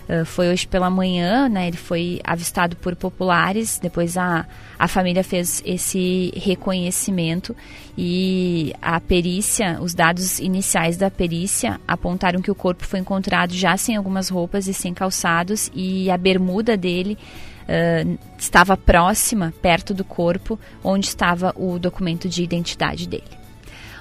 Uh, 0.07 0.23
foi 0.23 0.49
hoje 0.49 0.67
pela 0.67 0.89
manhã, 0.89 1.49
né? 1.49 1.67
Ele 1.67 1.77
foi 1.77 2.19
avistado 2.23 2.75
por 2.75 2.95
populares. 2.95 3.79
Depois 3.81 4.17
a, 4.17 4.45
a 4.77 4.87
família 4.87 5.23
fez 5.23 5.63
esse 5.65 6.31
reconhecimento 6.35 7.55
e 7.97 8.73
a 8.81 8.99
perícia, 8.99 9.79
os 9.81 9.93
dados 9.93 10.39
iniciais 10.39 10.97
da 10.97 11.09
perícia 11.09 11.79
apontaram 11.87 12.41
que 12.41 12.51
o 12.51 12.55
corpo 12.55 12.85
foi 12.85 12.99
encontrado 12.99 13.53
já 13.53 13.75
sem 13.77 13.95
algumas 13.95 14.29
roupas 14.29 14.67
e 14.67 14.73
sem 14.73 14.93
calçados 14.93 15.71
e 15.73 16.09
a 16.11 16.17
bermuda 16.17 16.77
dele 16.77 17.17
uh, 17.63 18.19
estava 18.37 18.77
próxima, 18.77 19.53
perto 19.61 19.93
do 19.93 20.03
corpo, 20.03 20.59
onde 20.83 21.07
estava 21.07 21.53
o 21.57 21.79
documento 21.79 22.29
de 22.29 22.43
identidade 22.43 23.07
dele. 23.07 23.44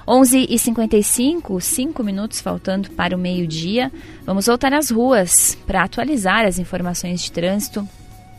11h55, 0.07 1.61
5 1.61 2.03
minutos 2.05 2.41
faltando 2.41 2.91
para 2.91 3.17
o 3.17 3.19
meio-dia. 3.19 3.91
Vamos 4.25 4.47
voltar 4.47 4.73
às 4.73 4.91
ruas 4.91 5.57
para 5.67 5.83
atualizar 5.83 6.45
as 6.45 6.59
informações 6.59 7.23
de 7.23 7.33
trânsito 7.33 7.89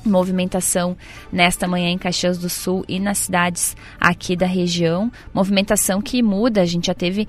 movimentação 0.06 0.96
nesta 1.32 1.68
manhã 1.68 1.90
em 1.90 1.98
Caxias 1.98 2.38
do 2.38 2.50
Sul 2.50 2.84
e 2.88 3.00
nas 3.00 3.20
cidades 3.20 3.76
aqui 4.00 4.36
da 4.36 4.46
região. 4.46 5.12
Movimentação 5.34 6.02
que 6.02 6.22
muda, 6.22 6.62
a 6.62 6.66
gente 6.66 6.88
já 6.88 6.94
teve 6.94 7.28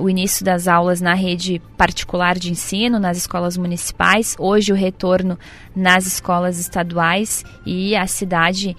o 0.00 0.08
início 0.08 0.44
das 0.44 0.68
aulas 0.68 1.00
na 1.00 1.14
rede 1.14 1.60
particular 1.76 2.38
de 2.38 2.50
ensino, 2.50 2.98
nas 2.98 3.16
escolas 3.16 3.56
municipais, 3.56 4.36
hoje 4.38 4.72
o 4.72 4.76
retorno 4.76 5.38
nas 5.74 6.06
escolas 6.06 6.58
estaduais 6.58 7.44
e 7.64 7.96
a 7.96 8.06
cidade 8.06 8.76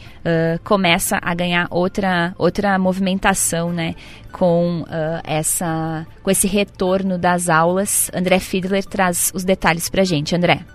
começa 0.63 1.19
a 1.21 1.33
ganhar 1.33 1.67
outra, 1.69 2.33
outra 2.37 2.77
movimentação, 2.77 3.71
né? 3.71 3.95
Com, 4.31 4.81
uh, 4.81 5.21
essa, 5.23 6.07
com 6.23 6.31
esse 6.31 6.47
retorno 6.47 7.19
das 7.19 7.49
aulas. 7.49 8.09
André 8.13 8.39
Fiedler 8.39 8.83
traz 8.83 9.31
os 9.33 9.43
detalhes 9.43 9.89
para 9.89 10.01
a 10.01 10.05
gente. 10.05 10.35
André. 10.35 10.65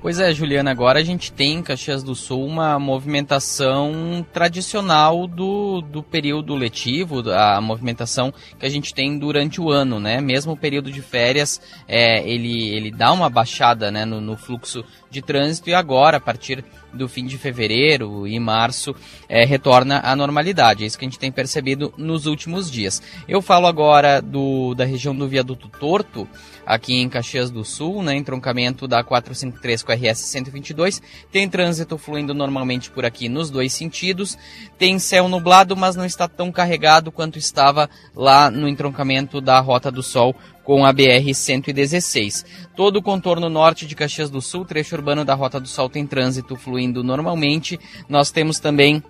Pois 0.00 0.20
é, 0.20 0.32
Juliana, 0.32 0.70
agora 0.70 1.00
a 1.00 1.02
gente 1.02 1.32
tem 1.32 1.54
em 1.54 1.62
Caxias 1.62 2.04
do 2.04 2.14
Sul 2.14 2.46
uma 2.46 2.78
movimentação 2.78 4.24
tradicional 4.32 5.26
do, 5.26 5.80
do 5.80 6.04
período 6.04 6.54
letivo, 6.54 7.28
a 7.32 7.60
movimentação 7.60 8.32
que 8.56 8.64
a 8.64 8.68
gente 8.68 8.94
tem 8.94 9.18
durante 9.18 9.60
o 9.60 9.70
ano, 9.70 9.98
né? 9.98 10.20
Mesmo 10.20 10.52
o 10.52 10.56
período 10.56 10.92
de 10.92 11.02
férias, 11.02 11.60
é, 11.88 12.22
ele, 12.22 12.68
ele 12.68 12.92
dá 12.92 13.12
uma 13.12 13.28
baixada 13.28 13.90
né, 13.90 14.04
no, 14.04 14.20
no 14.20 14.36
fluxo 14.36 14.84
de 15.10 15.20
trânsito 15.20 15.68
e 15.68 15.74
agora, 15.74 16.18
a 16.18 16.20
partir 16.20 16.64
do 16.92 17.08
fim 17.08 17.26
de 17.26 17.36
fevereiro 17.38 18.26
e 18.26 18.38
março 18.38 18.94
é, 19.28 19.44
retorna 19.44 20.00
à 20.00 20.14
normalidade. 20.16 20.84
É 20.84 20.86
isso 20.86 20.98
que 20.98 21.04
a 21.04 21.08
gente 21.08 21.18
tem 21.18 21.30
percebido 21.30 21.92
nos 21.96 22.26
últimos 22.26 22.70
dias. 22.70 23.02
Eu 23.28 23.42
falo 23.42 23.66
agora 23.66 24.20
do, 24.20 24.74
da 24.74 24.84
região 24.84 25.14
do 25.14 25.28
Viaduto 25.28 25.68
Torto, 25.68 26.28
aqui 26.64 26.94
em 26.94 27.08
Caxias 27.08 27.50
do 27.50 27.64
Sul, 27.64 28.02
né, 28.02 28.14
entroncamento 28.14 28.86
da 28.86 29.02
453 29.02 29.82
com 29.82 29.92
a 29.92 29.94
RS 29.94 30.18
122. 30.18 31.02
Tem 31.30 31.48
trânsito 31.48 31.96
fluindo 31.96 32.34
normalmente 32.34 32.90
por 32.90 33.04
aqui 33.04 33.28
nos 33.28 33.50
dois 33.50 33.72
sentidos. 33.72 34.36
Tem 34.76 34.98
céu 34.98 35.28
nublado, 35.28 35.76
mas 35.76 35.96
não 35.96 36.04
está 36.04 36.28
tão 36.28 36.52
carregado 36.52 37.10
quanto 37.10 37.38
estava 37.38 37.88
lá 38.14 38.50
no 38.50 38.68
entroncamento 38.68 39.40
da 39.40 39.58
Rota 39.60 39.90
do 39.90 40.02
Sol 40.02 40.34
com 40.68 40.84
a 40.84 40.92
BR-116. 40.92 42.44
Todo 42.76 42.96
o 42.96 43.02
contorno 43.02 43.48
norte 43.48 43.86
de 43.86 43.96
Caxias 43.96 44.28
do 44.28 44.42
Sul, 44.42 44.66
trecho 44.66 44.94
urbano 44.94 45.24
da 45.24 45.32
Rota 45.32 45.58
do 45.58 45.66
Sol, 45.66 45.88
tem 45.88 46.06
trânsito 46.06 46.56
fluindo 46.56 47.02
normalmente. 47.02 47.80
Nós 48.06 48.30
temos 48.30 48.58
também 48.58 49.02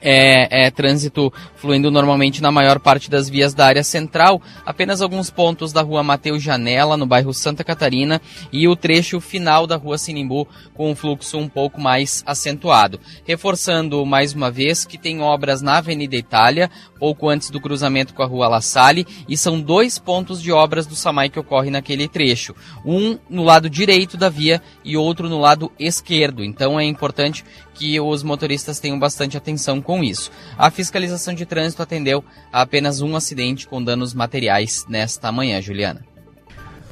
é, 0.00 0.66
é, 0.66 0.70
trânsito 0.70 1.32
fluindo 1.56 1.90
normalmente 1.90 2.42
na 2.42 2.50
maior 2.52 2.78
parte 2.78 3.10
das 3.10 3.28
vias 3.28 3.54
da 3.54 3.66
área 3.66 3.82
central, 3.82 4.40
apenas 4.64 5.00
alguns 5.00 5.30
pontos 5.30 5.72
da 5.72 5.82
rua 5.82 6.02
Mateus 6.02 6.42
Janela, 6.42 6.96
no 6.96 7.06
bairro 7.06 7.32
Santa 7.34 7.64
Catarina, 7.64 8.20
e 8.52 8.68
o 8.68 8.76
trecho 8.76 9.20
final 9.20 9.66
da 9.66 9.76
rua 9.76 9.98
Sinimbu, 9.98 10.46
com 10.74 10.90
um 10.90 10.94
fluxo 10.94 11.38
um 11.38 11.48
pouco 11.48 11.80
mais 11.80 12.22
acentuado. 12.26 13.00
Reforçando 13.24 14.04
mais 14.06 14.32
uma 14.34 14.50
vez 14.50 14.84
que 14.84 14.98
tem 14.98 15.20
obras 15.20 15.62
na 15.62 15.78
Avenida 15.78 16.16
Itália, 16.16 16.70
pouco 16.98 17.28
antes 17.28 17.50
do 17.50 17.60
cruzamento 17.60 18.14
com 18.14 18.22
a 18.22 18.26
rua 18.26 18.48
La 18.48 18.60
Salle, 18.60 19.06
e 19.28 19.36
são 19.36 19.60
dois 19.60 19.98
pontos 19.98 20.42
de 20.42 20.52
obras 20.52 20.86
do 20.86 20.96
SAMAI 20.96 21.30
que 21.30 21.38
ocorre 21.38 21.70
naquele 21.70 22.08
trecho. 22.08 22.54
Um 22.84 23.18
no 23.28 23.44
lado 23.44 23.70
direito 23.70 24.16
da 24.16 24.28
via 24.28 24.60
e 24.84 24.96
outro 24.96 25.28
no 25.28 25.38
lado 25.38 25.70
esquerdo. 25.78 26.44
Então 26.44 26.78
é 26.78 26.84
importante 26.84 27.44
que 27.74 27.98
os 28.00 28.22
motoristas 28.22 28.80
tenham 28.80 28.98
bastante 28.98 29.36
atenção 29.36 29.80
com 29.80 30.02
isso. 30.02 30.30
A 30.56 30.70
fiscalização 30.70 31.34
de 31.34 31.46
trânsito 31.46 31.82
atendeu 31.82 32.24
a 32.52 32.62
apenas 32.62 33.00
um 33.00 33.14
acidente 33.14 33.66
com 33.66 33.82
danos 33.82 34.12
materiais 34.12 34.84
nesta 34.88 35.30
manhã, 35.30 35.60
Juliana. 35.60 36.17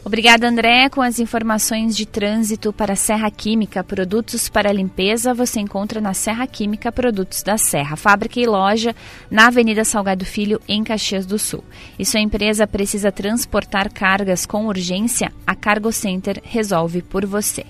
Obrigada, 0.06 0.48
André. 0.48 0.88
Com 0.88 1.02
as 1.02 1.18
informações 1.18 1.96
de 1.96 2.06
trânsito 2.06 2.72
para 2.72 2.94
Serra 2.94 3.28
Química, 3.28 3.82
produtos 3.82 4.48
para 4.48 4.72
limpeza, 4.72 5.34
você 5.34 5.58
encontra 5.58 6.00
na 6.00 6.14
Serra 6.14 6.46
Química 6.46 6.92
Produtos 6.92 7.42
da 7.42 7.58
Serra, 7.58 7.96
fábrica 7.96 8.38
e 8.38 8.46
loja 8.46 8.94
na 9.28 9.48
Avenida 9.48 9.84
Salgado 9.84 10.24
Filho, 10.24 10.60
em 10.68 10.84
Caxias 10.84 11.26
do 11.26 11.40
Sul. 11.40 11.64
E 11.98 12.06
sua 12.06 12.20
empresa 12.20 12.68
precisa 12.68 13.10
transportar 13.10 13.92
cargas 13.92 14.46
com 14.46 14.68
urgência, 14.68 15.32
a 15.44 15.56
Cargo 15.56 15.90
Center 15.90 16.40
resolve 16.44 17.02
por 17.02 17.26
você. 17.26 17.66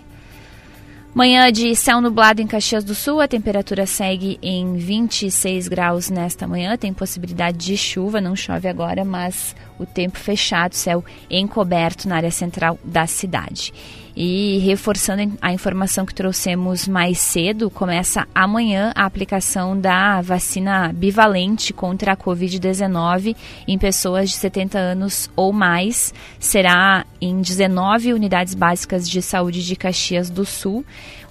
Manhã 1.16 1.50
de 1.50 1.74
céu 1.74 1.98
nublado 1.98 2.42
em 2.42 2.46
Caxias 2.46 2.84
do 2.84 2.94
Sul, 2.94 3.22
a 3.22 3.26
temperatura 3.26 3.86
segue 3.86 4.38
em 4.42 4.76
26 4.76 5.66
graus 5.66 6.10
nesta 6.10 6.46
manhã. 6.46 6.76
Tem 6.76 6.92
possibilidade 6.92 7.56
de 7.56 7.74
chuva, 7.74 8.20
não 8.20 8.36
chove 8.36 8.68
agora, 8.68 9.02
mas 9.02 9.56
o 9.78 9.86
tempo 9.86 10.18
fechado, 10.18 10.74
céu 10.74 11.02
encoberto 11.30 12.06
na 12.06 12.16
área 12.16 12.30
central 12.30 12.78
da 12.84 13.06
cidade. 13.06 13.72
E 14.16 14.56
reforçando 14.60 15.36
a 15.42 15.52
informação 15.52 16.06
que 16.06 16.14
trouxemos 16.14 16.88
mais 16.88 17.18
cedo, 17.18 17.68
começa 17.68 18.26
amanhã 18.34 18.90
a 18.96 19.04
aplicação 19.04 19.78
da 19.78 20.22
vacina 20.22 20.90
bivalente 20.90 21.74
contra 21.74 22.12
a 22.12 22.16
Covid-19 22.16 23.36
em 23.68 23.78
pessoas 23.78 24.30
de 24.30 24.36
70 24.36 24.78
anos 24.78 25.30
ou 25.36 25.52
mais. 25.52 26.14
Será 26.40 27.04
em 27.20 27.42
19 27.42 28.14
unidades 28.14 28.54
básicas 28.54 29.06
de 29.06 29.20
saúde 29.20 29.62
de 29.62 29.76
Caxias 29.76 30.30
do 30.30 30.46
Sul 30.46 30.82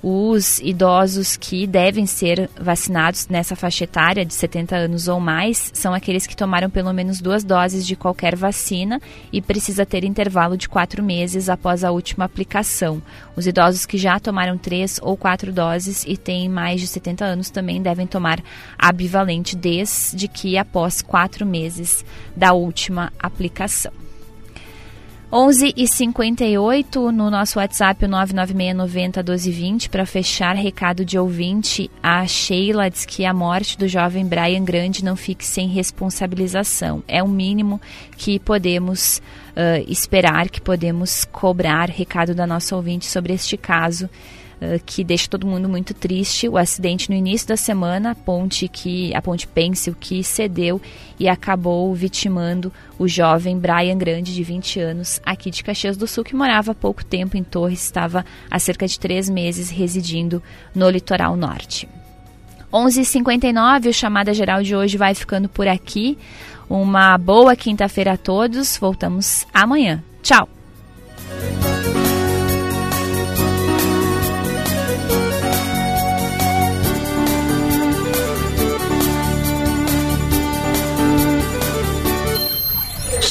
os 0.01 0.59
idosos 0.59 1.35
que 1.35 1.65
devem 1.65 2.05
ser 2.05 2.49
vacinados 2.59 3.27
nessa 3.27 3.55
faixa 3.55 3.83
etária 3.83 4.25
de 4.25 4.33
70 4.33 4.75
anos 4.75 5.07
ou 5.07 5.19
mais 5.19 5.71
são 5.73 5.93
aqueles 5.93 6.27
que 6.27 6.35
tomaram 6.35 6.69
pelo 6.69 6.93
menos 6.93 7.19
duas 7.19 7.43
doses 7.43 7.85
de 7.85 7.95
qualquer 7.95 8.35
vacina 8.35 9.01
e 9.31 9.41
precisa 9.41 9.85
ter 9.85 10.03
intervalo 10.03 10.57
de 10.57 10.69
quatro 10.69 11.03
meses 11.03 11.49
após 11.49 11.83
a 11.83 11.91
última 11.91 12.25
aplicação. 12.25 13.01
Os 13.35 13.47
idosos 13.47 13.85
que 13.85 13.97
já 13.97 14.19
tomaram 14.19 14.57
três 14.57 14.99
ou 15.01 15.17
quatro 15.17 15.51
doses 15.51 16.05
e 16.07 16.15
têm 16.15 16.47
mais 16.47 16.79
de 16.81 16.87
70 16.87 17.25
anos 17.25 17.49
também 17.49 17.81
devem 17.81 18.07
tomar 18.07 18.39
a 18.77 18.91
bivalente 18.91 19.55
desde 19.55 20.27
que 20.27 20.57
após 20.57 21.01
quatro 21.01 21.45
meses 21.45 22.05
da 22.35 22.53
última 22.53 23.11
aplicação. 23.19 24.05
11 25.38 25.73
e 25.75 25.86
58 25.86 27.11
no 27.11 27.29
nosso 27.29 27.59
WhatsApp, 27.59 28.05
o 28.05 28.07
996901220, 28.07 29.89
para 29.89 30.05
fechar 30.05 30.55
recado 30.55 31.03
de 31.03 31.19
ouvinte. 31.19 31.91
A 32.01 32.25
Sheila 32.25 32.89
diz 32.89 33.05
que 33.05 33.25
a 33.25 33.33
morte 33.33 33.77
do 33.77 33.86
jovem 33.86 34.25
Brian 34.25 34.63
Grande 34.63 35.03
não 35.03 35.17
fique 35.17 35.43
sem 35.43 35.67
responsabilização. 35.67 37.03
É 37.05 37.21
o 37.21 37.27
mínimo 37.27 37.81
que 38.15 38.39
podemos 38.39 39.21
uh, 39.49 39.83
esperar, 39.91 40.47
que 40.47 40.61
podemos 40.61 41.25
cobrar. 41.25 41.89
Recado 41.89 42.33
da 42.33 42.47
nossa 42.47 42.73
ouvinte 42.73 43.05
sobre 43.05 43.33
este 43.33 43.57
caso 43.57 44.09
uh, 44.62 44.82
que 44.86 45.03
deixa 45.03 45.28
todo 45.30 45.47
mundo 45.47 45.68
muito 45.68 45.93
triste. 45.93 46.47
O 46.49 46.58
acidente 46.58 47.10
no 47.10 47.16
início 47.16 47.47
da 47.47 47.58
semana, 47.58 48.12
a 48.12 48.16
ponte 48.16 48.68
que 48.68 49.14
a 49.16 49.22
ponte 49.22 49.47
Pencil 49.47 49.95
que 49.99 50.24
cedeu 50.24 50.82
e 51.20 51.28
acabou 51.28 51.93
vitimando 51.93 52.72
o 52.97 53.08
jovem 53.08 53.58
Brian 53.58 53.97
Grande, 53.97 54.34
de 54.34 54.43
20 54.43 54.80
anos, 54.80 55.22
aqui 55.26 55.49
de 55.51 55.64
Caxias 55.64 55.97
do 55.97 56.08
Sul, 56.08 56.24
que 56.24 56.36
morava 56.36 56.72
há 56.72 56.76
pouco 56.76 57.03
tempo 57.03 57.38
em 57.38 57.43
Torres, 57.43 57.84
estava 57.84 58.26
há 58.49 58.60
cerca 58.60 58.88
de 58.88 58.99
três 58.99 59.30
meses 59.30 59.70
residindo 59.70 60.41
no 60.74 60.89
litoral 60.89 61.36
norte. 61.36 61.88
11h59, 62.72 63.89
o 63.89 63.93
Chamada 63.93 64.34
Geral 64.34 64.62
de 64.62 64.76
hoje 64.76 64.97
vai 64.97 65.16
ficando 65.16 65.47
por 65.47 65.68
aqui. 65.68 66.18
Uma 66.70 67.18
boa 67.18 67.56
quinta-feira 67.56 68.14
a 68.14 68.18
todos. 68.18 68.78
Voltamos 68.78 69.45
amanhã. 69.53 70.03
Tchau! 70.22 70.49